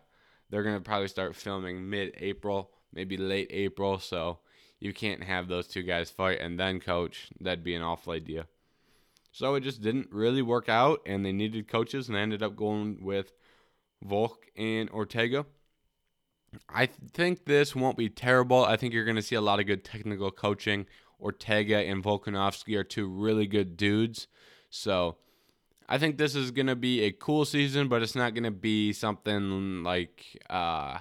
they're 0.50 0.64
going 0.64 0.78
to 0.78 0.82
probably 0.82 1.08
start 1.08 1.36
filming 1.36 1.90
mid 1.90 2.14
April, 2.18 2.72
maybe 2.92 3.18
late 3.18 3.50
April. 3.52 4.00
So, 4.00 4.40
you 4.80 4.94
can't 4.94 5.24
have 5.24 5.48
those 5.48 5.68
two 5.68 5.84
guys 5.84 6.10
fight 6.10 6.40
and 6.40 6.60
then 6.60 6.80
coach. 6.80 7.30
That'd 7.40 7.64
be 7.64 7.76
an 7.76 7.82
awful 7.82 8.14
idea. 8.14 8.48
So 9.38 9.54
it 9.54 9.62
just 9.62 9.84
didn't 9.84 10.08
really 10.12 10.42
work 10.42 10.68
out, 10.68 11.02
and 11.06 11.24
they 11.24 11.32
needed 11.32 11.68
coaches, 11.68 12.08
and 12.08 12.18
they 12.18 12.22
ended 12.22 12.42
up 12.42 12.56
going 12.56 13.04
with 13.04 13.34
Volk 14.04 14.48
and 14.56 14.90
Ortega. 14.90 15.46
I 16.68 16.88
think 16.88 17.46
this 17.46 17.76
won't 17.76 18.00
be 18.00 18.10
terrible. 18.10 18.66
I 18.66 18.78
think 18.78 18.96
you're 18.96 19.06
going 19.06 19.16
to 19.16 19.22
see 19.22 19.36
a 19.36 19.42
lot 19.42 19.60
of 19.60 19.68
good 19.68 19.84
technical 19.84 20.32
coaching. 20.32 20.88
Ortega 21.22 21.78
and 21.78 22.04
Volkanovski 22.04 22.76
are 22.80 22.84
two 22.84 23.08
really 23.08 23.46
good 23.46 23.78
dudes. 23.78 24.26
So 24.72 25.18
I 25.88 26.00
think 26.00 26.18
this 26.18 26.34
is 26.34 26.50
going 26.50 26.66
to 26.66 26.76
be 26.76 27.02
a 27.02 27.12
cool 27.12 27.46
season, 27.46 27.90
but 27.90 28.02
it's 28.02 28.16
not 28.16 28.34
going 28.34 28.44
to 28.44 28.50
be 28.50 28.92
something 28.92 29.84
like 29.84 30.26
uh, 30.50 30.98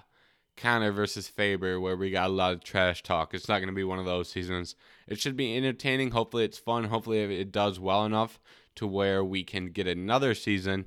Conor 0.57 0.92
versus 0.92 1.29
Faber 1.29 1.79
where 1.79 1.97
we 1.97 2.11
got 2.11 2.31
a 2.31 2.33
lot 2.33 2.53
of 2.53 2.64
trash 2.64 3.03
talk. 3.03 3.35
It's 3.35 3.49
not 3.49 3.59
going 3.59 3.69
to 3.69 3.75
be 3.75 3.85
one 3.85 3.99
of 3.99 4.07
those 4.07 4.31
seasons. 4.31 4.75
It 5.07 5.21
should 5.21 5.37
be 5.37 5.57
entertaining. 5.57 6.11
Hopefully, 6.11 6.45
it's 6.45 6.59
fun. 6.59 6.85
Hopefully, 6.85 7.21
it 7.21 7.53
does 7.53 7.79
well 7.79 8.05
enough 8.05 8.40
to 8.77 8.87
where 8.87 9.25
we 9.25 9.42
can 9.42 9.71
get 9.71 9.87
another 9.87 10.35
season 10.35 10.87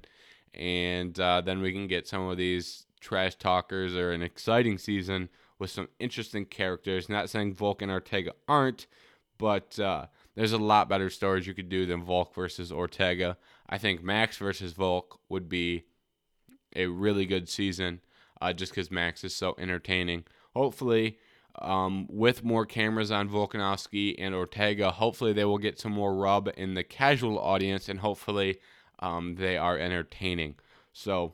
and 0.54 1.20
uh, 1.20 1.42
then 1.42 1.62
we 1.62 1.72
can 1.72 1.88
get 1.88 2.08
some 2.08 2.28
of 2.28 2.38
these 2.38 2.86
trash 3.00 3.36
talkers 3.36 3.96
or 3.96 4.12
an 4.12 4.22
exciting 4.22 4.78
season 4.78 5.30
with 5.58 5.70
some 5.70 5.90
interesting 6.00 6.46
characters. 6.46 7.10
Not 7.10 7.30
saying 7.30 7.54
Volk 7.54 7.82
and 7.82 7.92
Ortega 7.92 8.34
aren't, 8.48 8.88
but 9.38 9.80
uh, 9.80 10.08
there's 10.36 10.54
a 10.54 10.58
lot 10.58 10.90
better 10.90 11.10
stories 11.10 11.48
you 11.48 11.54
could 11.54 11.70
do 11.70 11.86
than 11.86 12.04
Volk 12.04 12.34
versus 12.34 12.72
Ortega. 12.72 13.38
I 13.70 13.78
think 13.78 14.04
Max 14.04 14.38
versus 14.38 14.74
Volk 14.74 15.20
would 15.30 15.50
be 15.50 15.84
a 16.76 16.88
really 16.88 17.26
good 17.26 17.50
season 17.50 18.02
uh, 18.42 18.54
just 18.54 18.72
because 18.72 18.92
Max 18.92 19.24
is 19.24 19.36
so 19.36 19.56
entertaining. 19.58 20.24
Hopefully, 20.56 21.18
um, 21.62 22.08
with 22.10 22.44
more 22.44 22.66
cameras 22.66 23.12
on 23.12 23.30
Volkanovski 23.30 24.16
and 24.18 24.34
Ortega, 24.34 24.92
hopefully 24.92 25.34
they 25.34 25.46
will 25.46 25.58
get 25.58 25.80
some 25.80 25.92
more 25.92 26.16
rub 26.16 26.50
in 26.56 26.74
the 26.74 26.84
casual 26.84 27.40
audience 27.40 27.90
and 27.90 28.00
hopefully 28.00 28.60
um, 29.00 29.36
they 29.36 29.58
are 29.58 29.78
entertaining. 29.78 30.56
So, 30.94 31.34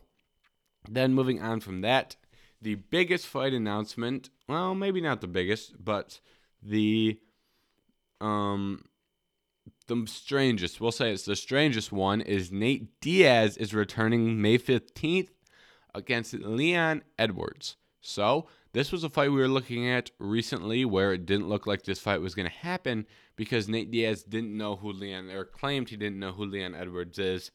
then 0.87 1.13
moving 1.13 1.41
on 1.41 1.59
from 1.59 1.81
that, 1.81 2.15
the 2.61 2.75
biggest 2.75 3.27
fight 3.27 3.53
announcement, 3.53 4.29
well, 4.47 4.75
maybe 4.75 5.01
not 5.01 5.21
the 5.21 5.27
biggest, 5.27 5.83
but 5.83 6.19
the 6.61 7.19
um 8.21 8.85
the 9.87 10.05
strangest, 10.07 10.81
we'll 10.81 10.91
say 10.91 11.11
it's 11.11 11.25
the 11.25 11.35
strangest 11.35 11.91
one 11.91 12.21
is 12.21 12.51
Nate 12.51 12.99
Diaz 13.01 13.55
is 13.57 13.73
returning 13.73 14.41
May 14.41 14.57
15th 14.57 15.29
against 15.95 16.33
Leon 16.33 17.03
Edwards. 17.17 17.77
So, 18.01 18.47
this 18.73 18.91
was 18.91 19.03
a 19.03 19.09
fight 19.09 19.31
we 19.31 19.39
were 19.39 19.47
looking 19.47 19.89
at 19.89 20.11
recently 20.19 20.83
where 20.83 21.13
it 21.13 21.25
didn't 21.25 21.47
look 21.47 21.65
like 21.65 21.83
this 21.83 21.99
fight 21.99 22.19
was 22.21 22.35
going 22.35 22.47
to 22.47 22.57
happen 22.57 23.07
because 23.35 23.69
Nate 23.69 23.89
Diaz 23.89 24.21
didn't 24.21 24.55
know 24.55 24.75
who 24.75 24.91
Leon 24.91 25.29
or 25.31 25.45
claimed 25.45 25.89
he 25.89 25.95
didn't 25.95 26.19
know 26.19 26.33
who 26.33 26.45
Leon 26.45 26.75
Edwards 26.75 27.17
is. 27.17 27.51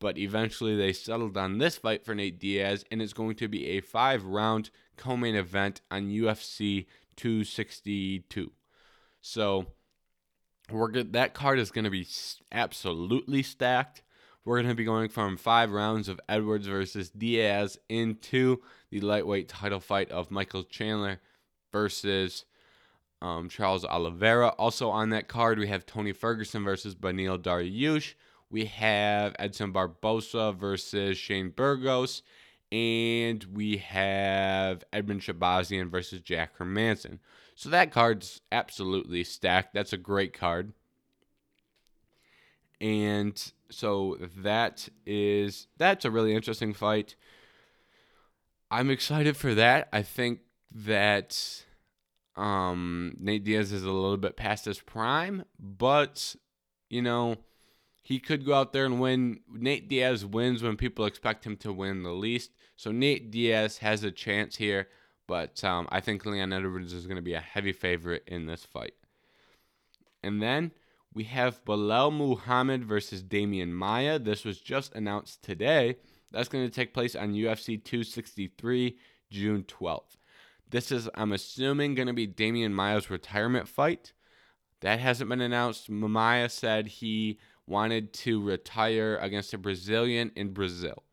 But 0.00 0.18
eventually 0.18 0.74
they 0.76 0.92
settled 0.92 1.36
on 1.36 1.58
this 1.58 1.76
fight 1.76 2.04
for 2.04 2.14
Nate 2.14 2.40
Diaz, 2.40 2.84
and 2.90 3.00
it's 3.00 3.12
going 3.12 3.36
to 3.36 3.46
be 3.46 3.68
a 3.68 3.80
five 3.80 4.24
round 4.24 4.70
co 4.96 5.16
main 5.16 5.36
event 5.36 5.82
on 5.90 6.08
UFC 6.08 6.86
262. 7.16 8.50
So 9.20 9.66
we're 10.70 10.90
good. 10.90 11.12
That 11.12 11.34
card 11.34 11.58
is 11.58 11.70
going 11.70 11.84
to 11.84 11.90
be 11.90 12.06
absolutely 12.50 13.42
stacked. 13.42 14.02
We're 14.44 14.56
going 14.56 14.68
to 14.68 14.74
be 14.74 14.84
going 14.84 15.08
from 15.08 15.38
five 15.38 15.70
rounds 15.70 16.08
of 16.08 16.20
Edwards 16.28 16.66
versus 16.66 17.08
Diaz 17.08 17.78
into 17.88 18.60
the 18.90 19.00
lightweight 19.00 19.48
title 19.48 19.80
fight 19.80 20.10
of 20.10 20.30
Michael 20.30 20.64
Chandler 20.64 21.20
versus 21.72 22.44
um, 23.22 23.48
Charles 23.48 23.86
Oliveira. 23.86 24.48
Also 24.48 24.90
on 24.90 25.10
that 25.10 25.28
card, 25.28 25.58
we 25.58 25.68
have 25.68 25.86
Tony 25.86 26.12
Ferguson 26.12 26.62
versus 26.62 26.94
Beneil 26.94 27.38
Dariush. 27.38 28.14
We 28.50 28.66
have 28.66 29.34
Edson 29.38 29.72
Barbosa 29.72 30.54
versus 30.54 31.16
Shane 31.16 31.48
Burgos. 31.48 32.22
And 32.70 33.44
we 33.44 33.78
have 33.78 34.84
Edmen 34.92 35.20
Shahbazyan 35.20 35.90
versus 35.90 36.20
Jack 36.20 36.58
Hermansson. 36.58 37.18
So 37.54 37.70
that 37.70 37.92
card's 37.92 38.42
absolutely 38.52 39.24
stacked. 39.24 39.72
That's 39.72 39.92
a 39.92 39.98
great 39.98 40.34
card. 40.34 40.72
And 42.80 43.52
so 43.74 44.16
that 44.38 44.88
is 45.04 45.66
that's 45.76 46.04
a 46.04 46.10
really 46.10 46.34
interesting 46.34 46.72
fight. 46.72 47.16
I'm 48.70 48.90
excited 48.90 49.36
for 49.36 49.54
that. 49.54 49.88
I 49.92 50.02
think 50.02 50.40
that 50.74 51.64
um, 52.36 53.16
Nate 53.18 53.44
Diaz 53.44 53.72
is 53.72 53.84
a 53.84 53.90
little 53.90 54.16
bit 54.16 54.36
past 54.36 54.64
his 54.64 54.80
prime, 54.80 55.44
but 55.58 56.36
you 56.88 57.02
know, 57.02 57.36
he 58.02 58.18
could 58.18 58.44
go 58.44 58.54
out 58.54 58.72
there 58.72 58.84
and 58.84 59.00
win. 59.00 59.40
Nate 59.52 59.88
Diaz 59.88 60.24
wins 60.24 60.62
when 60.62 60.76
people 60.76 61.04
expect 61.04 61.46
him 61.46 61.56
to 61.58 61.72
win 61.72 62.02
the 62.02 62.12
least. 62.12 62.52
So 62.76 62.92
Nate 62.92 63.30
Diaz 63.30 63.78
has 63.78 64.04
a 64.04 64.10
chance 64.10 64.56
here, 64.56 64.88
but 65.26 65.62
um, 65.64 65.88
I 65.90 66.00
think 66.00 66.24
Leon 66.24 66.52
Edwards 66.52 66.92
is 66.92 67.06
going 67.06 67.16
to 67.16 67.22
be 67.22 67.34
a 67.34 67.40
heavy 67.40 67.72
favorite 67.72 68.24
in 68.26 68.46
this 68.46 68.64
fight. 68.64 68.94
And 70.22 70.42
then 70.42 70.72
we 71.14 71.24
have 71.24 71.64
Belal 71.64 72.12
Muhammad 72.12 72.84
versus 72.84 73.22
Demian 73.22 73.70
Maia. 73.70 74.18
This 74.18 74.44
was 74.44 74.60
just 74.60 74.92
announced 74.94 75.42
today. 75.42 75.96
That's 76.32 76.48
going 76.48 76.64
to 76.64 76.74
take 76.74 76.92
place 76.92 77.14
on 77.14 77.34
UFC 77.34 77.82
263, 77.82 78.98
June 79.30 79.62
12th. 79.62 80.16
This 80.68 80.90
is, 80.90 81.08
I'm 81.14 81.32
assuming, 81.32 81.94
going 81.94 82.08
to 82.08 82.12
be 82.12 82.26
Demian 82.26 82.72
Maia's 82.72 83.10
retirement 83.10 83.68
fight. 83.68 84.12
That 84.80 84.98
hasn't 84.98 85.30
been 85.30 85.40
announced. 85.40 85.88
Maia 85.88 86.48
said 86.48 86.88
he 86.88 87.38
wanted 87.66 88.12
to 88.12 88.42
retire 88.42 89.16
against 89.18 89.54
a 89.54 89.58
Brazilian 89.58 90.32
in 90.34 90.52
Brazil. 90.52 91.04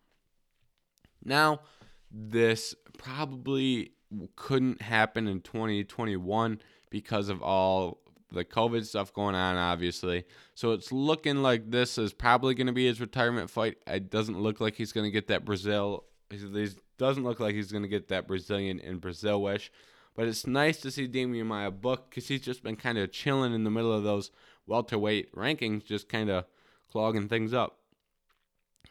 Now, 1.23 1.61
this 2.09 2.73
probably 2.97 3.93
couldn't 4.35 4.81
happen 4.81 5.27
in 5.27 5.41
2021 5.41 6.59
because 6.89 7.29
of 7.29 7.41
all 7.41 8.01
the 8.31 8.45
COVID 8.45 8.85
stuff 8.85 9.13
going 9.13 9.35
on, 9.35 9.57
obviously. 9.57 10.25
So 10.55 10.71
it's 10.71 10.91
looking 10.91 11.41
like 11.41 11.69
this 11.69 11.97
is 11.97 12.13
probably 12.13 12.53
going 12.53 12.67
to 12.67 12.73
be 12.73 12.87
his 12.87 13.01
retirement 13.01 13.49
fight. 13.49 13.77
It 13.87 14.09
doesn't 14.09 14.39
look 14.39 14.59
like 14.59 14.75
he's 14.75 14.91
going 14.91 15.05
to 15.05 15.11
get 15.11 15.27
that 15.27 15.45
Brazil. 15.45 16.05
He 16.29 16.69
doesn't 16.97 17.23
look 17.23 17.39
like 17.39 17.55
he's 17.55 17.71
going 17.71 17.83
to 17.83 17.89
get 17.89 18.07
that 18.07 18.27
Brazilian 18.27 18.79
in 18.79 18.97
Brazil 18.99 19.41
wish. 19.41 19.71
But 20.15 20.27
it's 20.27 20.45
nice 20.45 20.77
to 20.81 20.91
see 20.91 21.07
Demian 21.07 21.45
Maia 21.45 21.71
book 21.71 22.09
because 22.09 22.27
he's 22.27 22.41
just 22.41 22.63
been 22.63 22.75
kind 22.75 22.97
of 22.97 23.11
chilling 23.11 23.53
in 23.53 23.63
the 23.63 23.71
middle 23.71 23.93
of 23.93 24.03
those 24.03 24.31
welterweight 24.67 25.33
rankings, 25.33 25.85
just 25.85 26.09
kind 26.09 26.29
of 26.29 26.45
clogging 26.91 27.27
things 27.27 27.53
up. 27.53 27.77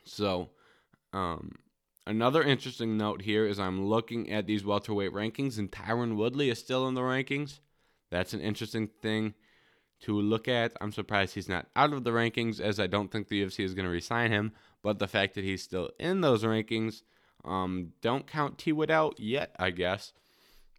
So, 0.05 0.51
um, 1.13 1.53
another 2.07 2.43
interesting 2.43 2.97
note 2.97 3.23
here 3.23 3.47
is 3.47 3.59
I'm 3.59 3.87
looking 3.87 4.31
at 4.31 4.47
these 4.47 4.65
welterweight 4.65 5.13
rankings, 5.13 5.59
and 5.59 5.71
Tyron 5.71 6.17
Woodley 6.17 6.51
is 6.51 6.59
still 6.59 6.89
in 6.89 6.95
the 6.95 7.03
rankings. 7.03 7.61
That's 8.11 8.33
an 8.35 8.41
interesting 8.41 8.89
thing 8.89 9.35
to 10.03 10.19
look 10.19 10.49
at. 10.49 10.73
I'm 10.81 10.93
surprised 10.93 11.35
he's 11.35 11.49
not 11.49 11.67
out 11.77 11.93
of 11.93 12.05
the 12.05 12.11
rankings, 12.11 12.61
as 12.61 12.81
I 12.81 12.87
don't 12.87 13.11
think 13.11 13.29
the 13.29 13.43
UFC 13.43 13.65
is 13.65 13.75
going 13.75 13.85
to 13.85 13.91
resign 13.91 14.31
him. 14.31 14.53
But 14.83 14.99
the 14.99 15.09
fact 15.09 15.35
that 15.35 15.45
he's 15.45 15.63
still 15.63 15.91
in 15.99 16.23
those 16.23 16.43
rankings, 16.43 17.03
um, 17.45 17.93
don't 18.01 18.27
count 18.27 18.59
T 18.59 18.73
Wood 18.73 18.91
out 18.91 19.21
yet, 19.21 19.55
I 19.59 19.71
guess. 19.71 20.13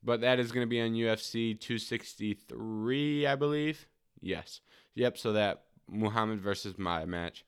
But 0.04 0.22
that 0.22 0.39
is 0.39 0.52
going 0.52 0.65
to 0.65 0.70
be 0.70 0.82
on 0.82 0.94
UFC 0.94 1.60
263, 1.60 3.28
I 3.28 3.36
believe. 3.36 3.88
Yes. 4.20 4.62
Yep. 4.96 5.17
So 5.17 5.34
that 5.34 5.63
Muhammad 5.88 6.41
versus 6.41 6.78
Maia 6.78 7.06
match. 7.06 7.46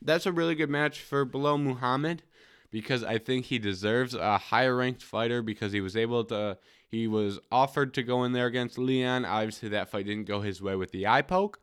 That's 0.00 0.26
a 0.26 0.32
really 0.32 0.56
good 0.56 0.70
match 0.70 1.00
for 1.00 1.24
Belal 1.24 1.62
Muhammad 1.62 2.24
because 2.72 3.04
I 3.04 3.18
think 3.18 3.46
he 3.46 3.58
deserves 3.58 4.14
a 4.14 4.38
higher 4.38 4.74
ranked 4.74 5.02
fighter 5.02 5.42
because 5.42 5.72
he 5.72 5.80
was 5.80 5.96
able 5.96 6.24
to 6.24 6.58
he 6.92 7.08
was 7.08 7.40
offered 7.50 7.94
to 7.94 8.02
go 8.02 8.22
in 8.22 8.32
there 8.32 8.46
against 8.46 8.78
Leon. 8.78 9.24
Obviously 9.24 9.70
that 9.70 9.88
fight 9.88 10.06
didn't 10.06 10.26
go 10.26 10.42
his 10.42 10.60
way 10.60 10.76
with 10.76 10.92
the 10.92 11.06
eye 11.06 11.22
poke, 11.22 11.58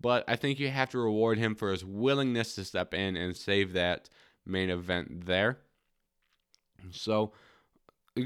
but 0.00 0.24
I 0.26 0.34
think 0.34 0.58
you 0.58 0.68
have 0.68 0.90
to 0.90 0.98
reward 0.98 1.38
him 1.38 1.54
for 1.54 1.70
his 1.70 1.84
willingness 1.84 2.56
to 2.56 2.64
step 2.64 2.92
in 2.92 3.16
and 3.16 3.36
save 3.36 3.72
that 3.72 4.10
main 4.44 4.70
event 4.70 5.26
there. 5.26 5.60
So 6.90 7.32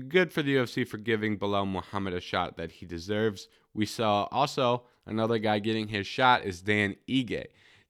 good 0.08 0.32
for 0.32 0.42
the 0.42 0.56
UFC 0.56 0.88
for 0.88 0.96
giving 0.96 1.38
Belal 1.38 1.70
Muhammad 1.70 2.14
a 2.14 2.20
shot 2.20 2.56
that 2.56 2.72
he 2.72 2.86
deserves. 2.86 3.48
We 3.74 3.84
saw 3.84 4.26
also 4.32 4.84
another 5.04 5.38
guy 5.38 5.58
getting 5.58 5.88
his 5.88 6.06
shot 6.06 6.44
is 6.44 6.62
Dan 6.62 6.96
Ige. 7.06 7.44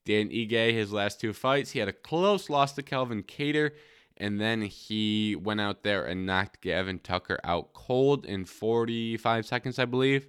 Dan 0.05 0.29
Ige, 0.29 0.72
his 0.72 0.92
last 0.92 1.20
two 1.20 1.33
fights, 1.33 1.70
he 1.70 1.79
had 1.79 1.88
a 1.88 1.92
close 1.92 2.50
loss 2.50 2.72
to 2.72 2.83
Calvin 2.83 3.22
Kattar, 3.22 3.70
and 4.16 4.40
then 4.40 4.62
he 4.62 5.37
went 5.37 5.61
out 5.61 5.83
there 5.83 6.05
and 6.05 6.26
knocked 6.26 6.61
Gavin 6.62 6.98
Tucker 6.98 7.38
out 7.44 7.72
cold 7.72 8.24
in 8.24 8.44
45 8.44 9.46
seconds, 9.46 9.79
I 9.79 9.85
believe. 9.85 10.29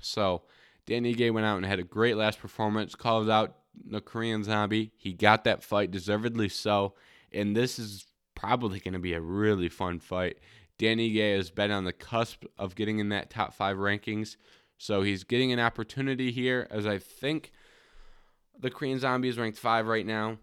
So 0.00 0.42
Dan 0.86 1.04
Ige 1.04 1.32
went 1.32 1.46
out 1.46 1.56
and 1.56 1.66
had 1.66 1.78
a 1.78 1.84
great 1.84 2.16
last 2.16 2.38
performance, 2.38 2.94
called 2.94 3.28
out 3.28 3.56
the 3.84 4.00
Korean 4.00 4.42
Zombie. 4.42 4.92
He 4.96 5.12
got 5.12 5.44
that 5.44 5.62
fight, 5.62 5.90
deservedly 5.90 6.48
so, 6.48 6.94
and 7.32 7.54
this 7.54 7.78
is 7.78 8.06
probably 8.34 8.80
going 8.80 8.94
to 8.94 8.98
be 8.98 9.12
a 9.12 9.20
really 9.20 9.68
fun 9.68 10.00
fight. 10.00 10.38
Dan 10.78 10.96
Ige 10.96 11.36
has 11.36 11.50
been 11.50 11.70
on 11.70 11.84
the 11.84 11.92
cusp 11.92 12.44
of 12.58 12.74
getting 12.74 13.00
in 13.00 13.10
that 13.10 13.28
top 13.28 13.52
five 13.52 13.76
rankings. 13.76 14.36
So 14.78 15.02
he's 15.02 15.24
getting 15.24 15.52
an 15.52 15.60
opportunity 15.60 16.30
here, 16.30 16.66
as 16.70 16.86
I 16.86 16.96
think 16.96 17.52
the 18.58 18.70
Korean 18.70 18.98
Zombie 18.98 19.28
is 19.28 19.38
ranked 19.38 19.58
five 19.58 19.86
right 19.86 20.06
now. 20.06 20.38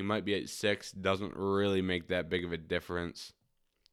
He 0.00 0.06
might 0.06 0.24
be 0.24 0.34
at 0.34 0.48
six. 0.48 0.92
Doesn't 0.92 1.36
really 1.36 1.82
make 1.82 2.08
that 2.08 2.30
big 2.30 2.42
of 2.42 2.54
a 2.54 2.56
difference. 2.56 3.34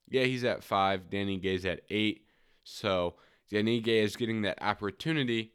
Yeah, 0.10 0.24
he's 0.24 0.46
at 0.46 0.64
five. 0.64 1.10
Dan 1.10 1.28
Ige's 1.28 1.66
at 1.66 1.82
eight. 1.90 2.26
So 2.64 3.16
Dan 3.52 3.66
Ige 3.66 3.90
is 3.90 4.16
getting 4.16 4.44
that 4.44 4.62
opportunity 4.62 5.52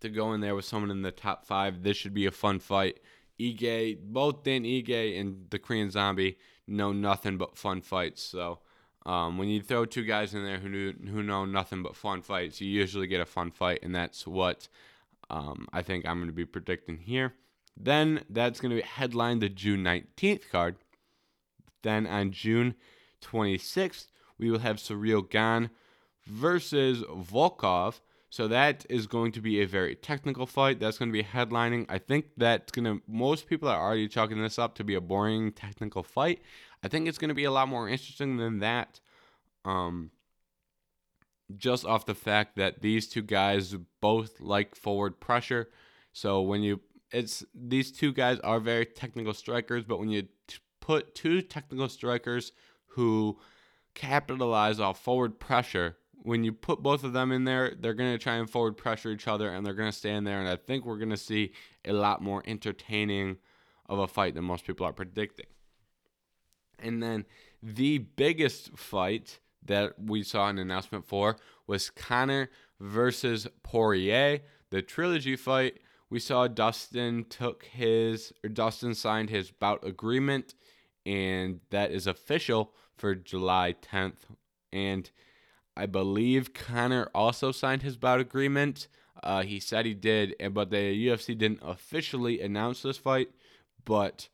to 0.00 0.08
go 0.08 0.32
in 0.32 0.40
there 0.40 0.54
with 0.54 0.64
someone 0.64 0.90
in 0.90 1.02
the 1.02 1.10
top 1.10 1.44
five. 1.44 1.82
This 1.82 1.98
should 1.98 2.14
be 2.14 2.24
a 2.24 2.30
fun 2.30 2.60
fight. 2.60 3.00
Ige, 3.38 3.98
both 4.00 4.42
Dan 4.42 4.64
Ige 4.64 5.20
and 5.20 5.44
the 5.50 5.58
Korean 5.58 5.90
Zombie 5.90 6.38
know 6.66 6.94
nothing 6.94 7.36
but 7.36 7.58
fun 7.58 7.82
fights. 7.82 8.22
So 8.22 8.60
um, 9.04 9.36
when 9.36 9.48
you 9.50 9.60
throw 9.60 9.84
two 9.84 10.04
guys 10.04 10.32
in 10.32 10.46
there 10.46 10.58
who 10.58 10.70
knew, 10.70 10.94
who 11.10 11.22
know 11.22 11.44
nothing 11.44 11.82
but 11.82 11.94
fun 11.94 12.22
fights, 12.22 12.58
you 12.62 12.70
usually 12.70 13.06
get 13.06 13.20
a 13.20 13.26
fun 13.26 13.50
fight, 13.50 13.80
and 13.82 13.94
that's 13.94 14.26
what 14.26 14.66
um, 15.28 15.68
I 15.74 15.82
think 15.82 16.06
I'm 16.06 16.16
going 16.16 16.28
to 16.28 16.32
be 16.32 16.46
predicting 16.46 16.96
here. 16.96 17.34
Then 17.76 18.24
that's 18.28 18.60
going 18.60 18.76
to 18.76 18.82
headline 18.82 19.38
the 19.38 19.48
June 19.48 19.82
19th 19.82 20.50
card. 20.50 20.76
Then 21.82 22.06
on 22.06 22.30
June 22.30 22.74
26th, 23.22 24.08
we 24.38 24.50
will 24.50 24.58
have 24.58 24.76
Ciryl 24.76 25.28
Gane 25.28 25.70
versus 26.26 27.02
Volkov. 27.02 28.00
So 28.28 28.46
that 28.46 28.86
is 28.88 29.08
going 29.08 29.32
to 29.32 29.40
be 29.40 29.60
a 29.60 29.66
very 29.66 29.96
technical 29.96 30.46
fight. 30.46 30.78
That's 30.78 30.98
going 30.98 31.08
to 31.08 31.12
be 31.12 31.24
headlining. 31.24 31.86
I 31.88 31.98
think 31.98 32.26
that's 32.36 32.70
going 32.70 32.84
to, 32.84 33.02
most 33.08 33.48
people 33.48 33.68
are 33.68 33.80
already 33.80 34.06
chalking 34.06 34.40
this 34.40 34.58
up 34.58 34.76
to 34.76 34.84
be 34.84 34.94
a 34.94 35.00
boring 35.00 35.50
technical 35.50 36.04
fight. 36.04 36.40
I 36.82 36.88
think 36.88 37.08
it's 37.08 37.18
going 37.18 37.30
to 37.30 37.34
be 37.34 37.44
a 37.44 37.50
lot 37.50 37.68
more 37.68 37.88
interesting 37.88 38.36
than 38.36 38.60
that. 38.60 39.00
Um, 39.64 40.12
just 41.56 41.84
off 41.84 42.06
the 42.06 42.14
fact 42.14 42.56
that 42.56 42.82
these 42.82 43.08
two 43.08 43.22
guys 43.22 43.74
both 44.00 44.40
like 44.40 44.76
forward 44.76 45.18
pressure. 45.18 45.68
So 46.12 46.40
when 46.40 46.62
you, 46.62 46.80
it's, 47.12 47.44
these 47.54 47.92
two 47.92 48.12
guys 48.12 48.38
are 48.40 48.60
very 48.60 48.86
technical 48.86 49.34
strikers, 49.34 49.84
but 49.84 49.98
when 49.98 50.10
you 50.10 50.22
t- 50.46 50.58
put 50.80 51.14
two 51.14 51.42
technical 51.42 51.88
strikers 51.88 52.52
who 52.86 53.38
capitalize 53.94 54.80
off 54.80 55.02
forward 55.02 55.38
pressure, 55.38 55.96
when 56.22 56.44
you 56.44 56.52
put 56.52 56.82
both 56.82 57.04
of 57.04 57.12
them 57.12 57.32
in 57.32 57.44
there, 57.44 57.74
they're 57.78 57.94
going 57.94 58.12
to 58.12 58.18
try 58.18 58.36
and 58.36 58.48
forward 58.48 58.76
pressure 58.76 59.10
each 59.10 59.26
other 59.26 59.52
and 59.52 59.64
they're 59.64 59.74
going 59.74 59.90
to 59.90 59.96
stand 59.96 60.26
there. 60.26 60.38
And 60.38 60.48
I 60.48 60.56
think 60.56 60.84
we're 60.84 60.98
going 60.98 61.10
to 61.10 61.16
see 61.16 61.52
a 61.84 61.92
lot 61.92 62.22
more 62.22 62.42
entertaining 62.46 63.38
of 63.86 63.98
a 63.98 64.06
fight 64.06 64.34
than 64.34 64.44
most 64.44 64.66
people 64.66 64.86
are 64.86 64.92
predicting. 64.92 65.46
And 66.78 67.02
then 67.02 67.26
the 67.62 67.98
biggest 67.98 68.76
fight 68.76 69.40
that 69.64 69.94
we 69.98 70.22
saw 70.22 70.48
an 70.48 70.58
announcement 70.58 71.06
for 71.06 71.36
was 71.66 71.90
Conor 71.90 72.50
versus 72.78 73.46
Poirier, 73.62 74.40
the 74.70 74.82
trilogy 74.82 75.36
fight. 75.36 75.80
We 76.10 76.18
saw 76.18 76.48
Dustin 76.48 77.24
took 77.28 77.64
his 77.66 78.32
or 78.44 78.50
Dustin 78.50 78.94
signed 78.94 79.30
his 79.30 79.52
bout 79.52 79.86
agreement, 79.86 80.54
and 81.06 81.60
that 81.70 81.92
is 81.92 82.08
official 82.08 82.74
for 82.96 83.14
July 83.14 83.76
10th. 83.80 84.24
And 84.72 85.08
I 85.76 85.86
believe 85.86 86.52
Conor 86.52 87.08
also 87.14 87.52
signed 87.52 87.82
his 87.82 87.96
bout 87.96 88.20
agreement. 88.20 88.88
Uh, 89.22 89.42
he 89.42 89.60
said 89.60 89.86
he 89.86 89.94
did, 89.94 90.34
but 90.52 90.70
the 90.70 91.06
UFC 91.06 91.38
didn't 91.38 91.60
officially 91.62 92.40
announce 92.40 92.82
this 92.82 92.96
fight. 92.96 93.30
But 93.84 94.28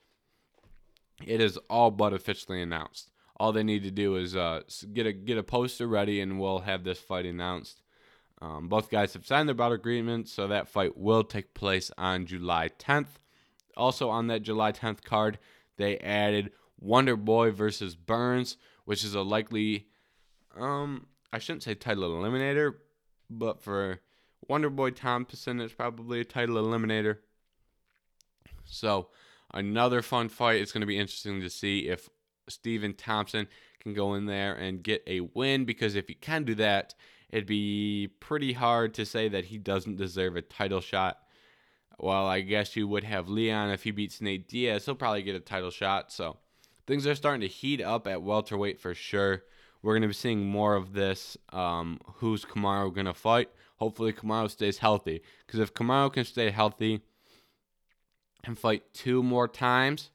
it 1.25 1.41
is 1.41 1.59
all 1.69 1.91
but 1.91 2.13
officially 2.13 2.61
announced. 2.63 3.11
All 3.39 3.53
they 3.53 3.63
need 3.63 3.83
to 3.83 3.91
do 3.91 4.17
is 4.17 4.35
uh, 4.35 4.63
get 4.93 5.07
a 5.07 5.13
get 5.13 5.37
a 5.37 5.43
poster 5.43 5.87
ready, 5.87 6.21
and 6.21 6.41
we'll 6.41 6.61
have 6.61 6.85
this 6.85 6.99
fight 6.99 7.27
announced. 7.27 7.83
Um, 8.43 8.69
both 8.69 8.91
guys 8.91 9.15
have 9.15 9.27
signed 9.27 9.49
their 9.49 9.55
bout 9.55 9.73
agreement, 9.73 10.29
so 10.29 10.47
that 10.47 10.69
fight 10.69 10.97
will 10.97 11.25
take 11.25 11.55
place 11.55 11.91
on 11.97 12.27
July 12.27 12.71
10th. 12.79 13.19
Also 13.77 14.09
on 14.09 14.27
that 14.27 14.43
July 14.43 14.73
10th 14.73 15.03
card, 15.03 15.39
they 15.77 15.99
added 15.99 16.53
Wonder 16.79 17.17
Boy 17.17 17.51
versus 17.51 17.95
Burns, 17.97 18.57
which 18.85 19.05
is 19.05 19.15
a 19.15 19.23
likely 19.23 19.87
um, 20.59 21.07
I 21.33 21.39
shouldn't 21.39 21.63
say 21.63 21.75
title 21.75 22.11
eliminator, 22.11 22.75
but 23.29 23.63
for 23.63 24.01
Wonder 24.49 24.71
Boy 24.71 24.91
Thompson, 24.91 25.61
it's 25.61 25.75
probably 25.75 26.21
a 26.21 26.25
title 26.25 26.57
eliminator. 26.57 27.19
So, 28.65 29.09
another 29.53 30.03
fun 30.03 30.29
fight. 30.29 30.61
It's 30.61 30.73
going 30.73 30.81
to 30.81 30.87
be 30.87 30.99
interesting 30.99 31.41
to 31.41 31.51
see 31.51 31.89
if 31.89 32.09
Stephen 32.49 32.95
Thompson 32.95 33.49
can 33.81 33.93
go 33.93 34.15
in 34.15 34.27
there 34.27 34.55
and 34.55 34.83
get 34.83 35.03
a 35.07 35.21
win 35.21 35.65
because 35.65 35.95
if 35.95 36.09
he 36.09 36.15
can 36.15 36.45
do 36.45 36.55
that, 36.57 36.95
it'd 37.31 37.47
be 37.47 38.09
pretty 38.21 38.53
hard 38.53 38.95
to 38.95 39.07
say 39.07 39.29
that 39.29 39.47
he 39.47 39.59
doesn't 39.59 39.97
deserve 39.97 40.37
a 40.37 40.43
title 40.43 40.81
shot. 40.81 41.19
Well, 41.99 42.27
I 42.27 42.41
guess 42.41 42.77
you 42.77 42.87
would 42.89 43.05
have 43.05 43.29
Leon 43.29 43.71
if 43.71 43.85
he 43.85 43.91
beats 43.91 44.21
Nate 44.21 44.49
Diaz. 44.49 44.85
He'll 44.85 44.95
probably 44.95 45.23
get 45.23 45.35
a 45.35 45.41
title 45.41 45.71
shot. 45.71 46.13
So, 46.13 46.37
things 46.87 47.07
are 47.07 47.15
starting 47.15 47.41
to 47.41 47.49
heat 47.49 47.81
up 47.81 48.07
at 48.07 48.23
welterweight 48.23 48.81
for 48.81 48.95
sure. 48.95 49.45
We're 49.83 49.95
going 49.95 50.03
to 50.03 50.09
be 50.09 50.15
seeing 50.15 50.45
more 50.45 50.75
of 50.75 50.93
this. 50.93 51.37
Um, 51.53 52.01
who's 52.17 52.45
Kamaru 52.45 52.95
going 52.95 53.07
to 53.07 53.15
fight? 53.15 53.49
Hopefully, 53.77 54.13
Kamaru 54.13 54.51
stays 54.51 54.79
healthy. 54.79 55.23
Because 55.47 55.61
if 55.61 55.73
Kamaru 55.73 56.13
can 56.13 56.25
stay 56.25 56.51
healthy 56.51 57.01
and 58.45 58.59
fight 58.59 58.83
two 58.93 59.23
more 59.23 59.49
times, 59.49 60.11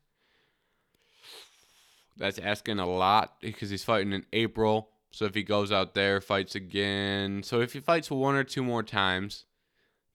that's 2.18 2.38
asking 2.38 2.80
a 2.80 2.86
lot 2.86 3.36
because 3.42 3.70
he's 3.70 3.84
fighting 3.84 4.14
in 4.14 4.26
April. 4.34 4.91
So 5.12 5.26
if 5.26 5.36
he 5.36 5.44
goes 5.44 5.72
out 5.72 5.94
there, 5.94 6.22
fights 6.22 6.56
again. 6.56 7.44
So 7.44 7.62
if 7.62 7.74
he 7.74 7.80
fights 7.80 8.10
one 8.10 8.36
or 8.36 8.44
two 8.44 8.64
more 8.64 8.84
times, 8.84 9.46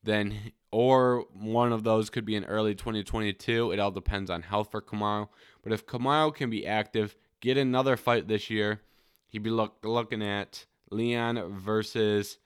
then 0.03 0.51
or 0.71 1.25
one 1.33 1.71
of 1.71 1.83
those 1.83 2.09
could 2.09 2.25
be 2.25 2.35
in 2.35 2.45
early 2.45 2.75
2022. 2.75 3.71
It 3.71 3.79
all 3.79 3.91
depends 3.91 4.29
on 4.29 4.41
health 4.41 4.71
for 4.71 4.81
Kamaru. 4.81 5.29
But 5.61 5.71
if 5.71 5.85
Kamaru 5.85 6.33
can 6.33 6.49
be 6.49 6.65
active, 6.65 7.15
get 7.39 7.57
another 7.57 7.95
fight 7.95 8.27
this 8.27 8.49
year, 8.49 8.81
He'd 9.29 9.43
be 9.43 9.49
look, 9.49 9.77
looking 9.83 10.23
at 10.23 10.65
Leon 10.89 11.59
versus. 11.59 12.37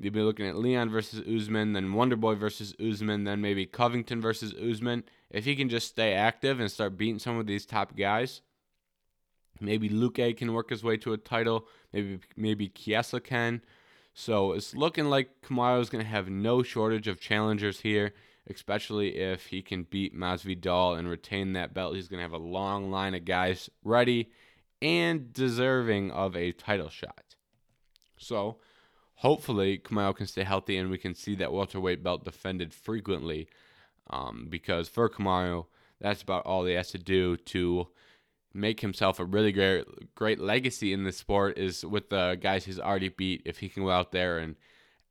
You'd 0.00 0.12
be 0.12 0.20
looking 0.20 0.46
at 0.46 0.56
Leon 0.56 0.90
versus 0.90 1.20
Usman, 1.26 1.72
then 1.72 1.88
Wonderboy 1.88 2.38
versus 2.38 2.72
Usman, 2.80 3.24
then 3.24 3.40
maybe 3.40 3.66
Covington 3.66 4.20
versus 4.20 4.54
Usman. 4.54 5.02
If 5.28 5.44
he 5.44 5.56
can 5.56 5.68
just 5.68 5.88
stay 5.88 6.14
active 6.14 6.60
and 6.60 6.70
start 6.70 6.96
beating 6.96 7.18
some 7.18 7.36
of 7.36 7.48
these 7.48 7.66
top 7.66 7.96
guys, 7.96 8.42
maybe 9.60 9.88
Luque 9.88 10.36
can 10.36 10.52
work 10.52 10.70
his 10.70 10.84
way 10.84 10.96
to 10.98 11.12
a 11.12 11.18
title. 11.18 11.66
Maybe 11.92 12.20
maybe 12.36 12.68
Chiesa 12.68 13.20
can. 13.20 13.62
So 14.14 14.52
it's 14.52 14.74
looking 14.74 15.06
like 15.06 15.42
Kamaru 15.42 15.80
is 15.80 15.90
going 15.90 16.04
to 16.04 16.10
have 16.10 16.28
no 16.28 16.62
shortage 16.62 17.06
of 17.06 17.20
challengers 17.20 17.80
here, 17.80 18.14
especially 18.48 19.16
if 19.16 19.46
he 19.46 19.62
can 19.62 19.84
beat 19.84 20.12
Masvidal 20.12 20.98
and 20.98 21.08
retain 21.08 21.52
that 21.52 21.72
belt. 21.72 21.94
He's 21.94 22.08
going 22.08 22.18
to 22.18 22.24
have 22.24 22.32
a 22.32 22.44
long 22.44 22.90
line 22.90 23.14
of 23.14 23.24
guys 23.24 23.70
ready 23.84 24.30
and 24.82 25.32
deserving 25.32 26.10
of 26.10 26.36
a 26.36 26.52
title 26.52 26.88
shot. 26.88 27.36
So, 28.16 28.56
hopefully, 29.14 29.78
Kamaru 29.78 30.16
can 30.16 30.26
stay 30.26 30.42
healthy 30.42 30.76
and 30.76 30.90
we 30.90 30.98
can 30.98 31.14
see 31.14 31.36
that 31.36 31.52
welterweight 31.52 32.02
belt 32.02 32.24
defended 32.24 32.74
frequently. 32.74 33.48
Um, 34.10 34.46
because 34.48 34.88
for 34.88 35.08
Kamaru, 35.08 35.66
that's 36.00 36.22
about 36.22 36.46
all 36.46 36.64
he 36.64 36.74
has 36.74 36.90
to 36.90 36.98
do 36.98 37.36
to 37.36 37.88
make 38.58 38.80
himself 38.80 39.20
a 39.20 39.24
really 39.24 39.52
great 39.52 39.86
great 40.14 40.40
legacy 40.40 40.92
in 40.92 41.04
the 41.04 41.12
sport 41.12 41.56
is 41.56 41.84
with 41.84 42.10
the 42.10 42.38
guys 42.40 42.64
he's 42.64 42.80
already 42.80 43.08
beat. 43.08 43.42
If 43.44 43.58
he 43.58 43.68
can 43.68 43.84
go 43.84 43.90
out 43.90 44.12
there 44.12 44.38
and 44.38 44.56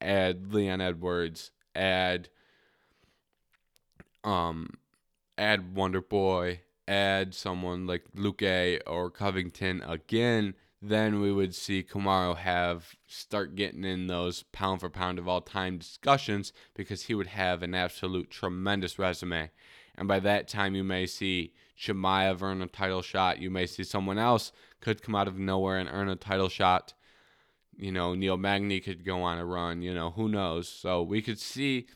add 0.02 0.54
Leon 0.54 0.82
Edwards, 0.82 1.52
add 1.76 2.30
um, 4.24 4.70
add 5.38 5.76
Wonder 5.76 6.02
Boy, 6.02 6.62
add 6.88 7.34
someone 7.34 7.88
like 7.88 8.04
Luque 8.16 8.82
or 8.86 9.10
Covington 9.10 9.82
again, 9.88 10.56
then 10.82 11.22
we 11.22 11.32
would 11.32 11.56
see 11.56 11.84
Kamaru 11.84 12.38
have 12.38 12.96
start 13.08 13.56
getting 13.56 13.84
in 13.84 14.08
those 14.08 14.44
pound 14.44 14.82
for 14.82 14.90
pound 14.90 15.18
of 15.18 15.28
all 15.28 15.42
time 15.42 15.78
discussions 15.78 16.54
because 16.76 17.04
he 17.04 17.16
would 17.16 17.28
have 17.28 17.64
an 17.64 17.74
absolute 17.74 18.30
tremendous 18.30 19.00
resume. 19.00 19.50
And 19.96 20.08
by 20.08 20.20
that 20.20 20.48
time, 20.48 20.76
you 20.76 20.84
may 20.84 21.08
see 21.08 21.54
Chimaev 21.78 22.42
earn 22.42 22.62
a 22.62 22.68
title 22.68 23.02
shot. 23.02 23.40
You 23.40 23.50
may 23.50 23.66
see 23.66 23.84
someone 23.84 24.18
else 24.18 24.52
could 24.82 25.02
come 25.02 25.16
out 25.16 25.28
of 25.28 25.38
nowhere 25.38 25.78
and 25.78 25.90
earn 25.92 26.10
a 26.10 26.16
title 26.16 26.50
shot. 26.50 26.94
You 27.76 27.92
know, 27.92 28.16
Neil 28.16 28.38
Magny 28.38 28.80
could 28.80 29.06
go 29.06 29.22
on 29.22 29.38
a 29.38 29.46
run. 29.46 29.82
You 29.82 29.94
know, 29.94 30.12
who 30.12 30.28
knows? 30.28 30.68
So 30.68 31.04
we 31.04 31.22
could 31.22 31.40
see 31.40 31.88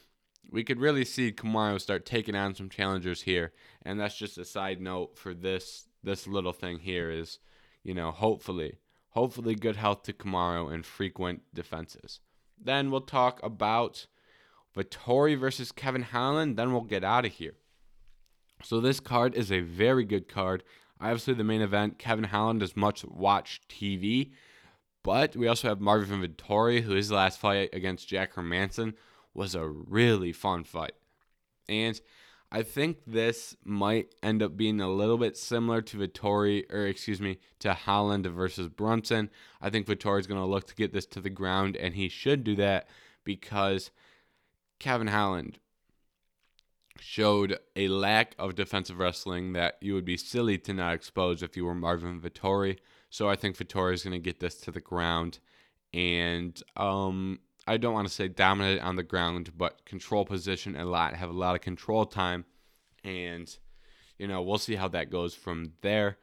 we 0.51 0.63
could 0.63 0.79
really 0.79 1.05
see 1.05 1.31
Kamaru 1.31 1.79
start 1.79 2.05
taking 2.05 2.35
on 2.35 2.53
some 2.53 2.69
challengers 2.69 3.23
here. 3.23 3.53
And 3.83 3.99
that's 3.99 4.17
just 4.17 4.37
a 4.37 4.45
side 4.45 4.81
note 4.81 5.17
for 5.17 5.33
this 5.33 5.85
this 6.03 6.27
little 6.27 6.53
thing 6.53 6.79
here 6.79 7.09
is, 7.09 7.39
you 7.83 7.93
know, 7.93 8.11
hopefully, 8.11 8.79
hopefully 9.09 9.55
good 9.55 9.75
health 9.75 10.03
to 10.03 10.13
Kamaru 10.13 10.73
and 10.73 10.85
frequent 10.85 11.41
defenses. 11.53 12.19
Then 12.59 12.91
we'll 12.91 13.01
talk 13.01 13.39
about 13.43 14.07
Vettori 14.75 15.37
versus 15.37 15.71
Kevin 15.71 16.03
Holland. 16.03 16.57
Then 16.57 16.71
we'll 16.71 16.81
get 16.81 17.03
out 17.03 17.25
of 17.25 17.33
here. 17.33 17.53
So 18.63 18.79
this 18.79 18.99
card 18.99 19.35
is 19.35 19.51
a 19.51 19.61
very 19.61 20.03
good 20.03 20.27
card. 20.27 20.63
Obviously, 20.99 21.33
the 21.33 21.43
main 21.43 21.61
event, 21.61 21.97
Kevin 21.97 22.25
Holland 22.25 22.61
is 22.61 22.75
much 22.75 23.03
watched 23.05 23.67
TV. 23.69 24.31
But 25.03 25.35
we 25.35 25.47
also 25.47 25.67
have 25.67 25.81
Marvin 25.81 26.21
Vettori, 26.21 26.81
who 26.81 26.93
his 26.93 27.11
last 27.11 27.39
fight 27.39 27.69
against 27.73 28.07
Jack 28.07 28.35
Hermansson 28.35 28.93
was 29.33 29.55
a 29.55 29.67
really 29.67 30.31
fun 30.31 30.63
fight. 30.63 30.93
And 31.67 31.99
I 32.51 32.63
think 32.63 32.97
this 33.07 33.55
might 33.63 34.13
end 34.21 34.43
up 34.43 34.57
being 34.57 34.81
a 34.81 34.91
little 34.91 35.17
bit 35.17 35.37
similar 35.37 35.81
to 35.83 35.97
Vettori, 35.97 36.71
or 36.71 36.85
excuse 36.85 37.21
me, 37.21 37.39
to 37.59 37.73
Holland 37.73 38.27
versus 38.27 38.67
Brunson. 38.67 39.29
I 39.61 39.69
think 39.69 39.87
Vettori's 39.87 40.27
going 40.27 40.41
to 40.41 40.45
look 40.45 40.67
to 40.67 40.75
get 40.75 40.93
this 40.93 41.05
to 41.07 41.21
the 41.21 41.29
ground, 41.29 41.77
and 41.77 41.95
he 41.95 42.09
should 42.09 42.43
do 42.43 42.55
that 42.57 42.89
because 43.23 43.89
Kevin 44.79 45.07
Holland 45.07 45.59
showed 47.01 47.57
a 47.75 47.87
lack 47.87 48.35
of 48.37 48.55
defensive 48.55 48.99
wrestling 48.99 49.53
that 49.53 49.77
you 49.81 49.93
would 49.95 50.05
be 50.05 50.17
silly 50.17 50.57
to 50.59 50.73
not 50.73 50.93
expose 50.93 51.41
if 51.41 51.57
you 51.57 51.65
were 51.65 51.73
Marvin 51.73 52.21
Vettori. 52.21 52.77
So 53.09 53.27
I 53.27 53.35
think 53.35 53.57
Vettori 53.57 53.93
is 53.93 54.03
going 54.03 54.13
to 54.13 54.19
get 54.19 54.39
this 54.39 54.55
to 54.61 54.71
the 54.71 54.79
ground, 54.79 55.39
and 55.93 56.61
um, 56.77 57.39
I 57.67 57.77
don't 57.77 57.93
want 57.93 58.07
to 58.07 58.13
say 58.13 58.27
dominate 58.27 58.81
on 58.81 58.95
the 58.95 59.03
ground, 59.03 59.51
but 59.57 59.83
control 59.85 60.25
position 60.25 60.77
a 60.77 60.85
lot, 60.85 61.15
have 61.15 61.29
a 61.29 61.33
lot 61.33 61.55
of 61.55 61.61
control 61.61 62.05
time, 62.05 62.45
and 63.03 63.53
you 64.17 64.27
know 64.27 64.41
we'll 64.41 64.57
see 64.57 64.75
how 64.75 64.87
that 64.89 65.09
goes 65.09 65.33
from 65.33 65.73
there. 65.81 66.17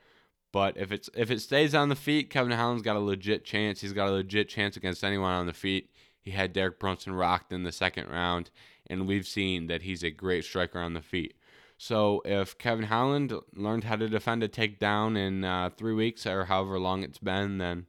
But 0.53 0.79
if 0.79 0.93
it's 0.93 1.11
if 1.15 1.31
it 1.31 1.41
stays 1.41 1.75
on 1.75 1.91
the 1.91 1.97
feet, 1.97 2.31
Kevin 2.31 2.53
Holland's 2.53 2.83
got 2.83 2.97
a 2.97 3.01
legit 3.01 3.45
chance. 3.45 3.81
He's 3.81 3.93
got 3.93 4.09
a 4.09 4.13
legit 4.13 4.49
chance 4.49 4.77
against 4.77 5.05
anyone 5.05 5.33
on 5.33 5.47
the 5.47 5.53
feet. 5.53 5.91
He 6.21 6.31
had 6.31 6.53
Derek 6.53 6.79
Brunson 6.79 7.13
rocked 7.13 7.53
in 7.53 7.65
the 7.65 7.73
second 7.73 8.09
round, 8.09 8.51
and 8.89 9.07
we've 9.07 9.27
seen 9.27 9.67
that 9.67 9.83
he's 9.83 10.03
a 10.03 10.11
great 10.11 10.45
striker 10.45 10.81
on 10.81 10.95
the 10.95 11.03
feet. 11.03 11.35
So 11.77 12.23
if 12.25 12.59
Kevin 12.59 12.87
Holland 12.87 13.33
learned 13.55 13.85
how 13.85 13.97
to 13.97 14.09
defend 14.09 14.43
a 14.43 14.49
takedown 14.49 15.17
in 15.17 15.45
uh, 15.45 15.71
three 15.77 15.95
weeks 15.95 16.27
or 16.27 16.47
however 16.47 16.79
long 16.79 17.05
it's 17.05 17.19
been, 17.19 17.59
then 17.59 17.87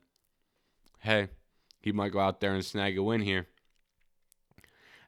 hey, 0.99 1.29
he 1.81 1.91
might 1.91 2.11
go 2.11 2.19
out 2.19 2.39
there 2.39 2.53
and 2.53 2.63
snag 2.63 2.97
a 2.97 3.03
win 3.03 3.21
here. 3.21 3.47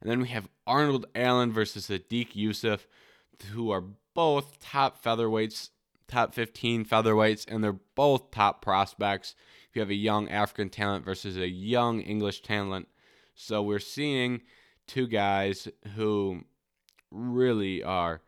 And 0.01 0.09
then 0.09 0.21
we 0.21 0.29
have 0.29 0.49
Arnold 0.65 1.05
Allen 1.13 1.51
versus 1.51 1.87
Sodiq 1.87 2.33
Yusuff, 2.33 2.81
who 3.51 3.69
are 3.69 3.83
both 4.15 4.59
top 4.59 5.01
featherweights, 5.03 5.69
top 6.07 6.33
15 6.33 6.85
featherweights, 6.85 7.45
and 7.47 7.63
they're 7.63 7.77
both 7.95 8.31
top 8.31 8.63
prospects. 8.63 9.35
You 9.73 9.81
have 9.81 9.91
a 9.91 9.95
young 9.95 10.27
African 10.29 10.69
talent 10.69 11.05
versus 11.05 11.37
a 11.37 11.47
young 11.47 12.01
English 12.01 12.41
talent. 12.41 12.87
So 13.35 13.61
we're 13.61 13.79
seeing 13.79 14.41
two 14.87 15.07
guys 15.07 15.67
who 15.95 16.43
really 17.11 17.83
are 17.83 18.21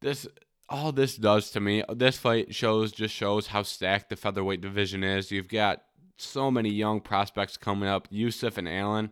this 0.00 0.26
all 0.68 0.92
this 0.92 1.16
does 1.16 1.50
to 1.50 1.60
me. 1.60 1.82
This 1.92 2.16
fight 2.16 2.54
shows 2.54 2.92
just 2.92 3.14
shows 3.14 3.48
how 3.48 3.64
stacked 3.64 4.08
the 4.08 4.16
featherweight 4.16 4.60
division 4.60 5.02
is. 5.02 5.32
You've 5.32 5.48
got 5.48 5.82
so 6.16 6.50
many 6.50 6.70
young 6.70 7.00
prospects 7.00 7.56
coming 7.56 7.88
up, 7.88 8.08
Yusuff 8.10 8.56
and 8.56 8.68
Allen, 8.68 9.10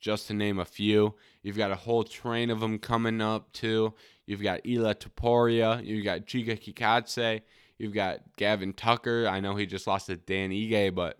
just 0.00 0.26
to 0.26 0.34
name 0.34 0.58
a 0.58 0.64
few. 0.64 1.14
You've 1.42 1.56
got 1.56 1.70
a 1.70 1.76
whole 1.76 2.02
train 2.02 2.50
of 2.50 2.60
them 2.60 2.78
coming 2.78 3.20
up 3.20 3.52
too. 3.52 3.94
You've 4.26 4.42
got 4.42 4.66
Ilia 4.66 4.94
Topuria, 4.94 5.84
you've 5.84 6.04
got 6.04 6.26
Giga 6.26 6.58
Chikadze, 6.60 7.42
you've 7.78 7.94
got 7.94 8.20
Gavin 8.36 8.72
Tucker. 8.72 9.28
I 9.28 9.38
know 9.38 9.54
he 9.54 9.66
just 9.66 9.86
lost 9.86 10.06
to 10.06 10.16
Dan 10.16 10.50
Ige, 10.50 10.94
but 10.94 11.18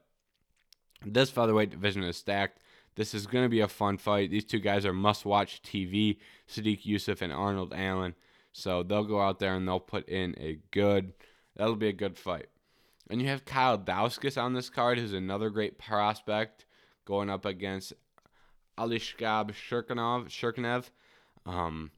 this 1.06 1.30
featherweight 1.30 1.70
division 1.70 2.02
is 2.02 2.16
stacked. 2.16 2.59
This 3.00 3.14
is 3.14 3.26
going 3.26 3.46
to 3.46 3.48
be 3.48 3.60
a 3.60 3.66
fun 3.66 3.96
fight. 3.96 4.30
These 4.30 4.44
two 4.44 4.58
guys 4.58 4.84
are 4.84 4.92
must-watch 4.92 5.62
TV. 5.62 6.18
Sodiq 6.46 6.84
Yusuff 6.84 7.22
and 7.22 7.32
Arnold 7.32 7.72
Allen. 7.74 8.14
So 8.52 8.82
they'll 8.82 9.04
go 9.04 9.22
out 9.22 9.38
there 9.38 9.54
and 9.54 9.66
they'll 9.66 9.80
put 9.80 10.06
in 10.06 10.34
a 10.38 10.58
good. 10.70 11.14
That'll 11.56 11.76
be 11.76 11.88
a 11.88 11.94
good 11.94 12.18
fight. 12.18 12.48
And 13.08 13.22
you 13.22 13.28
have 13.28 13.46
Kyle 13.46 13.78
Daukaus 13.78 14.36
on 14.36 14.52
this 14.52 14.68
card, 14.68 14.98
who's 14.98 15.14
another 15.14 15.48
great 15.48 15.78
prospect, 15.78 16.66
going 17.06 17.30
up 17.30 17.46
against 17.46 17.94
Aliskhab 18.76 19.52
Shirkinov. 19.52 20.26
Shirkinev. 20.26 20.90
Um, 21.46 21.92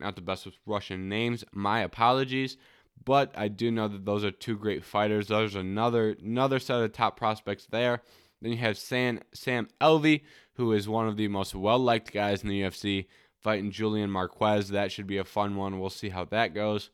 not 0.00 0.16
the 0.16 0.22
best 0.22 0.46
with 0.46 0.54
Russian 0.64 1.06
names. 1.06 1.44
My 1.52 1.80
apologies. 1.80 2.56
But 3.04 3.30
I 3.36 3.48
do 3.48 3.70
know 3.70 3.88
that 3.88 4.06
those 4.06 4.24
are 4.24 4.30
two 4.30 4.56
great 4.56 4.84
fighters. 4.84 5.28
There's 5.28 5.54
another 5.54 6.16
another 6.18 6.58
set 6.58 6.80
of 6.80 6.94
top 6.94 7.18
prospects 7.18 7.66
there. 7.70 8.00
Then 8.40 8.52
you 8.52 8.58
have 8.58 8.78
Sam 8.78 9.20
Sam 9.32 9.68
Alvey, 9.80 10.22
who 10.54 10.72
is 10.72 10.88
one 10.88 11.08
of 11.08 11.16
the 11.16 11.28
most 11.28 11.54
well 11.54 11.78
liked 11.78 12.12
guys 12.12 12.42
in 12.42 12.48
the 12.48 12.62
UFC, 12.62 13.06
fighting 13.40 13.70
Julian 13.70 14.10
Marquez. 14.10 14.68
That 14.68 14.92
should 14.92 15.06
be 15.06 15.18
a 15.18 15.24
fun 15.24 15.56
one. 15.56 15.78
We'll 15.78 15.90
see 15.90 16.10
how 16.10 16.24
that 16.26 16.54
goes. 16.54 16.90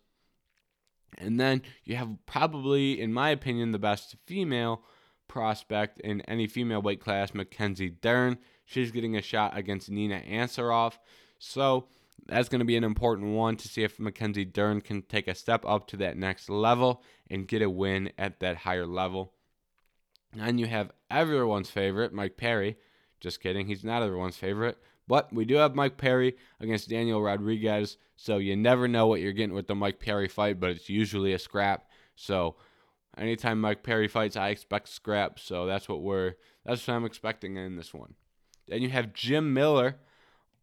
And 1.18 1.38
then 1.38 1.62
you 1.84 1.96
have 1.96 2.10
probably, 2.26 3.00
in 3.00 3.12
my 3.12 3.30
opinion, 3.30 3.72
the 3.72 3.78
best 3.78 4.16
female 4.26 4.82
prospect 5.28 6.00
in 6.00 6.20
any 6.22 6.46
female 6.46 6.82
weight 6.82 7.00
class, 7.00 7.34
Mackenzie 7.34 7.90
Dern. 7.90 8.38
She's 8.64 8.90
getting 8.90 9.16
a 9.16 9.22
shot 9.22 9.56
against 9.56 9.90
Nina 9.90 10.20
Ansaroff. 10.20 10.98
So 11.38 11.86
that's 12.26 12.48
going 12.48 12.60
to 12.60 12.64
be 12.64 12.76
an 12.76 12.84
important 12.84 13.34
one 13.34 13.56
to 13.56 13.68
see 13.68 13.82
if 13.82 13.98
Mackenzie 13.98 14.44
Dern 14.44 14.80
can 14.80 15.02
take 15.02 15.28
a 15.28 15.34
step 15.34 15.64
up 15.66 15.86
to 15.88 15.96
that 15.98 16.16
next 16.16 16.48
level 16.48 17.02
and 17.30 17.48
get 17.48 17.62
a 17.62 17.70
win 17.70 18.12
at 18.16 18.40
that 18.40 18.58
higher 18.58 18.86
level. 18.86 19.32
And 20.38 20.58
you 20.58 20.66
have 20.66 20.90
everyone's 21.10 21.70
favorite, 21.70 22.12
Mike 22.12 22.36
Perry. 22.36 22.78
Just 23.20 23.40
kidding, 23.40 23.66
he's 23.66 23.84
not 23.84 24.02
everyone's 24.02 24.36
favorite. 24.36 24.78
But 25.06 25.32
we 25.32 25.44
do 25.44 25.56
have 25.56 25.74
Mike 25.74 25.96
Perry 25.96 26.36
against 26.60 26.88
Daniel 26.88 27.22
Rodriguez, 27.22 27.98
so 28.16 28.38
you 28.38 28.56
never 28.56 28.86
know 28.88 29.06
what 29.06 29.20
you're 29.20 29.32
getting 29.32 29.54
with 29.54 29.66
the 29.66 29.74
Mike 29.74 29.98
Perry 29.98 30.28
fight, 30.28 30.60
but 30.60 30.70
it's 30.70 30.88
usually 30.88 31.32
a 31.32 31.38
scrap. 31.38 31.88
So 32.14 32.56
anytime 33.16 33.60
Mike 33.60 33.82
Perry 33.82 34.08
fights, 34.08 34.36
I 34.36 34.48
expect 34.48 34.88
scrap. 34.88 35.38
So 35.38 35.66
that's 35.66 35.88
what 35.88 36.02
we're 36.02 36.34
that's 36.64 36.86
what 36.86 36.94
I'm 36.94 37.04
expecting 37.04 37.56
in 37.56 37.76
this 37.76 37.92
one. 37.92 38.14
Then 38.68 38.82
you 38.82 38.90
have 38.90 39.12
Jim 39.12 39.52
Miller, 39.52 39.96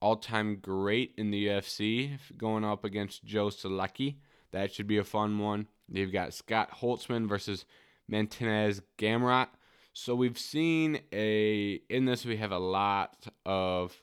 all-time 0.01 0.57
great 0.61 1.13
in 1.17 1.31
the 1.31 1.47
UFC, 1.47 2.17
going 2.37 2.63
up 2.63 2.85
against 2.85 3.25
Joe 3.25 3.47
Solecki. 3.47 4.15
That 4.51 4.73
should 4.73 4.87
be 4.87 4.97
a 4.97 5.03
fun 5.03 5.37
one. 5.37 5.67
You've 5.91 6.13
got 6.13 6.33
Scott 6.33 6.79
Holtzman 6.79 7.27
versus 7.27 7.65
Martinez 8.07 8.81
Gamrot. 8.97 9.47
So 9.93 10.15
we've 10.15 10.39
seen 10.39 11.01
a 11.11 11.81
in 11.89 12.05
this 12.05 12.25
we 12.25 12.37
have 12.37 12.51
a 12.51 12.59
lot 12.59 13.27
of 13.45 13.99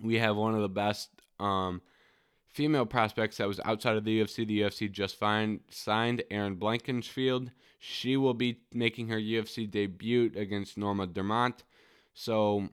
we 0.00 0.18
have 0.18 0.36
one 0.36 0.54
of 0.54 0.60
the 0.60 0.68
best 0.68 1.10
um, 1.40 1.82
female 2.56 2.86
prospects 2.86 3.36
that 3.36 3.48
was 3.48 3.60
outside 3.64 3.96
of 3.96 4.04
the 4.04 4.20
UFC. 4.20 4.46
The 4.46 4.60
UFC 4.62 4.90
just 4.90 5.16
find, 5.16 5.60
signed 5.70 6.22
Erin 6.30 6.56
Blanchfield. 6.56 7.50
She 7.78 8.16
will 8.16 8.34
be 8.34 8.60
making 8.72 9.08
her 9.08 9.18
UFC 9.18 9.70
debut 9.70 10.32
against 10.34 10.78
Norma 10.78 11.06
Dumont. 11.06 11.64
So 12.14 12.70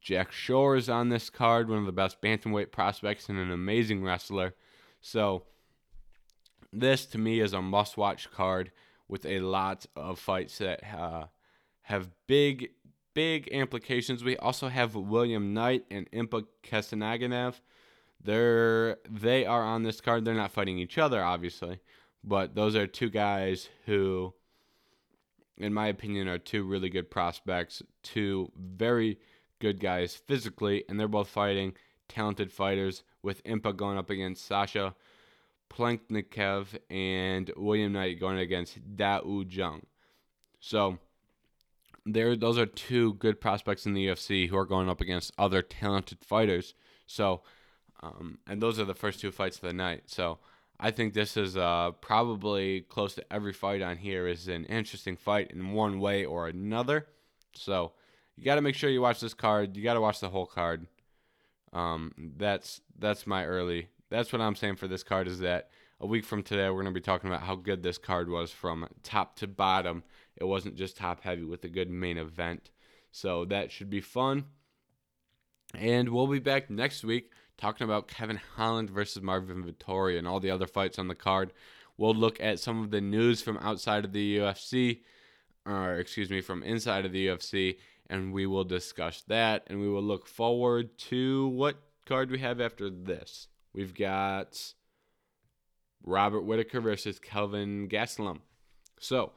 Jack 0.00 0.32
Shore 0.32 0.76
is 0.76 0.88
on 0.88 1.08
this 1.08 1.30
card, 1.30 1.68
one 1.68 1.78
of 1.78 1.86
the 1.86 1.92
best 1.92 2.20
bantamweight 2.20 2.72
prospects 2.72 3.28
and 3.28 3.38
an 3.38 3.50
amazing 3.50 4.04
wrestler. 4.04 4.54
So 5.00 5.44
this 6.72 7.06
to 7.06 7.18
me 7.18 7.40
is 7.40 7.54
a 7.54 7.62
must-watch 7.62 8.30
card 8.30 8.70
with 9.12 9.26
a 9.26 9.40
lot 9.40 9.84
of 9.94 10.18
fights 10.18 10.56
that 10.56 10.82
uh, 10.82 11.26
have 11.82 12.08
big 12.26 12.70
big 13.12 13.46
implications. 13.48 14.24
We 14.24 14.38
also 14.38 14.68
have 14.68 14.94
William 14.94 15.52
Knight 15.52 15.84
and 15.90 16.10
Impa 16.12 16.46
Kasanganov. 16.64 17.60
They're 18.24 18.96
they 19.08 19.44
are 19.44 19.62
on 19.62 19.82
this 19.82 20.00
card. 20.00 20.24
They're 20.24 20.32
not 20.32 20.50
fighting 20.50 20.78
each 20.78 20.96
other, 20.96 21.22
obviously, 21.22 21.80
but 22.24 22.54
those 22.54 22.74
are 22.74 22.86
two 22.86 23.10
guys 23.10 23.68
who, 23.84 24.32
in 25.58 25.74
my 25.74 25.88
opinion, 25.88 26.26
are 26.26 26.38
two 26.38 26.64
really 26.64 26.88
good 26.88 27.10
prospects. 27.10 27.82
Two 28.02 28.50
very 28.56 29.18
good 29.58 29.78
guys 29.78 30.14
physically, 30.14 30.84
and 30.88 30.98
they're 30.98 31.06
both 31.06 31.28
fighting 31.28 31.74
talented 32.08 32.50
fighters. 32.50 33.02
With 33.22 33.44
Impa 33.44 33.76
going 33.76 33.98
up 33.98 34.08
against 34.08 34.46
Sasha 34.46 34.94
Planknikev 35.74 36.78
and 36.90 37.50
William 37.56 37.92
Knight 37.92 38.20
going 38.20 38.38
against 38.38 38.78
Dao 38.96 39.52
Jung. 39.52 39.82
So 40.60 40.98
there 42.04 42.36
those 42.36 42.58
are 42.58 42.66
two 42.66 43.14
good 43.14 43.40
prospects 43.40 43.86
in 43.86 43.94
the 43.94 44.06
UFC 44.06 44.48
who 44.48 44.56
are 44.56 44.64
going 44.64 44.88
up 44.88 45.00
against 45.00 45.32
other 45.38 45.62
talented 45.62 46.18
fighters. 46.24 46.74
So, 47.06 47.42
um, 48.02 48.38
and 48.46 48.60
those 48.60 48.78
are 48.78 48.84
the 48.84 48.94
first 48.94 49.20
two 49.20 49.30
fights 49.30 49.56
of 49.56 49.62
the 49.62 49.72
night. 49.72 50.04
So, 50.06 50.38
I 50.80 50.90
think 50.90 51.14
this 51.14 51.36
is 51.36 51.56
uh, 51.56 51.92
probably 52.00 52.80
close 52.80 53.14
to 53.14 53.32
every 53.32 53.52
fight 53.52 53.82
on 53.82 53.98
here 53.98 54.26
is 54.26 54.48
an 54.48 54.64
interesting 54.64 55.16
fight 55.16 55.52
in 55.52 55.72
one 55.72 56.00
way 56.00 56.24
or 56.24 56.48
another. 56.48 57.06
So, 57.54 57.92
you 58.36 58.44
got 58.44 58.56
to 58.56 58.62
make 58.62 58.74
sure 58.74 58.90
you 58.90 59.02
watch 59.02 59.20
this 59.20 59.34
card. 59.34 59.76
You 59.76 59.84
got 59.84 59.94
to 59.94 60.00
watch 60.00 60.20
the 60.20 60.30
whole 60.30 60.46
card. 60.46 60.86
Um, 61.72 62.12
that's 62.36 62.80
that's 62.98 63.26
my 63.26 63.44
early. 63.44 63.88
That's 64.12 64.32
what 64.32 64.42
I'm 64.42 64.54
saying 64.54 64.76
for 64.76 64.86
this 64.86 65.02
card 65.02 65.26
is 65.26 65.40
that 65.40 65.70
a 65.98 66.06
week 66.06 66.24
from 66.24 66.42
today 66.42 66.68
we're 66.68 66.82
going 66.82 66.86
to 66.86 66.92
be 66.92 67.00
talking 67.00 67.30
about 67.30 67.42
how 67.42 67.56
good 67.56 67.82
this 67.82 67.96
card 67.96 68.28
was 68.28 68.50
from 68.50 68.86
top 69.02 69.36
to 69.36 69.46
bottom 69.46 70.02
it 70.36 70.44
wasn't 70.44 70.76
just 70.76 70.96
top 70.96 71.22
heavy 71.22 71.44
with 71.44 71.64
a 71.64 71.68
good 71.68 71.90
main 71.90 72.18
event. 72.18 72.70
So 73.10 73.44
that 73.46 73.70
should 73.70 73.90
be 73.90 74.00
fun. 74.00 74.44
And 75.74 76.10
we'll 76.10 76.26
be 76.26 76.38
back 76.38 76.68
next 76.68 77.04
week 77.04 77.30
talking 77.56 77.84
about 77.84 78.08
Kevin 78.08 78.40
Holland 78.56 78.90
versus 78.90 79.22
Marvin 79.22 79.64
Vettori 79.64 80.18
and 80.18 80.26
all 80.26 80.40
the 80.40 80.50
other 80.50 80.66
fights 80.66 80.98
on 80.98 81.08
the 81.08 81.14
card. 81.14 81.52
We'll 81.96 82.14
look 82.14 82.40
at 82.40 82.60
some 82.60 82.82
of 82.82 82.90
the 82.90 83.00
news 83.00 83.40
from 83.40 83.56
outside 83.58 84.04
of 84.04 84.12
the 84.12 84.38
UFC, 84.38 85.00
or 85.64 85.94
excuse 85.94 86.30
me, 86.30 86.40
from 86.40 86.62
inside 86.62 87.04
of 87.06 87.12
the 87.12 87.28
UFC, 87.28 87.78
and 88.10 88.32
we 88.32 88.46
will 88.46 88.64
discuss 88.64 89.22
that. 89.28 89.64
And 89.68 89.80
we 89.80 89.88
will 89.88 90.02
look 90.02 90.26
forward 90.26 90.98
to 90.98 91.48
what 91.48 91.76
card 92.06 92.30
we 92.30 92.40
have 92.40 92.60
after 92.60 92.90
this? 92.90 93.48
We've 93.74 93.94
got 93.94 94.74
Robert 96.04 96.42
Whitaker 96.42 96.80
versus 96.80 97.18
Kelvin 97.18 97.88
Gastelum. 97.88 98.40
So, 98.98 99.32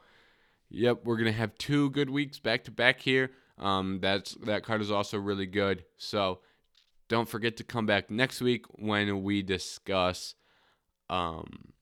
yep, 0.68 1.04
we're 1.04 1.16
gonna 1.16 1.32
have 1.32 1.56
two 1.58 1.90
good 1.90 2.10
weeks 2.10 2.38
back 2.38 2.64
to 2.64 2.70
back 2.70 3.00
here. 3.00 3.30
Um, 3.58 4.00
that's 4.00 4.34
that 4.42 4.62
card 4.62 4.80
is 4.80 4.90
also 4.90 5.18
really 5.18 5.46
good. 5.46 5.84
So, 5.96 6.40
don't 7.08 7.28
forget 7.28 7.56
to 7.58 7.64
come 7.64 7.86
back 7.86 8.10
next 8.10 8.40
week 8.40 8.66
when 8.74 9.22
we 9.22 9.42
discuss, 9.42 10.34
um, 11.08 11.72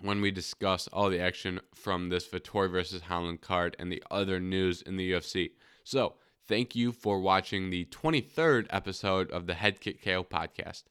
when 0.00 0.20
we 0.20 0.30
discuss 0.30 0.86
all 0.92 1.10
the 1.10 1.20
action 1.20 1.60
from 1.74 2.08
this 2.08 2.28
Vettori 2.28 2.70
versus 2.70 3.02
Holland 3.02 3.40
card 3.40 3.74
and 3.78 3.90
the 3.90 4.02
other 4.10 4.38
news 4.38 4.82
in 4.82 4.96
the 4.96 5.12
UFC. 5.12 5.52
So, 5.82 6.14
thank 6.46 6.76
you 6.76 6.92
for 6.92 7.20
watching 7.20 7.70
the 7.70 7.86
23rd 7.86 8.66
episode 8.70 9.30
of 9.32 9.46
the 9.46 9.54
Head 9.54 9.80
Kick 9.80 10.04
KO 10.04 10.22
podcast. 10.22 10.84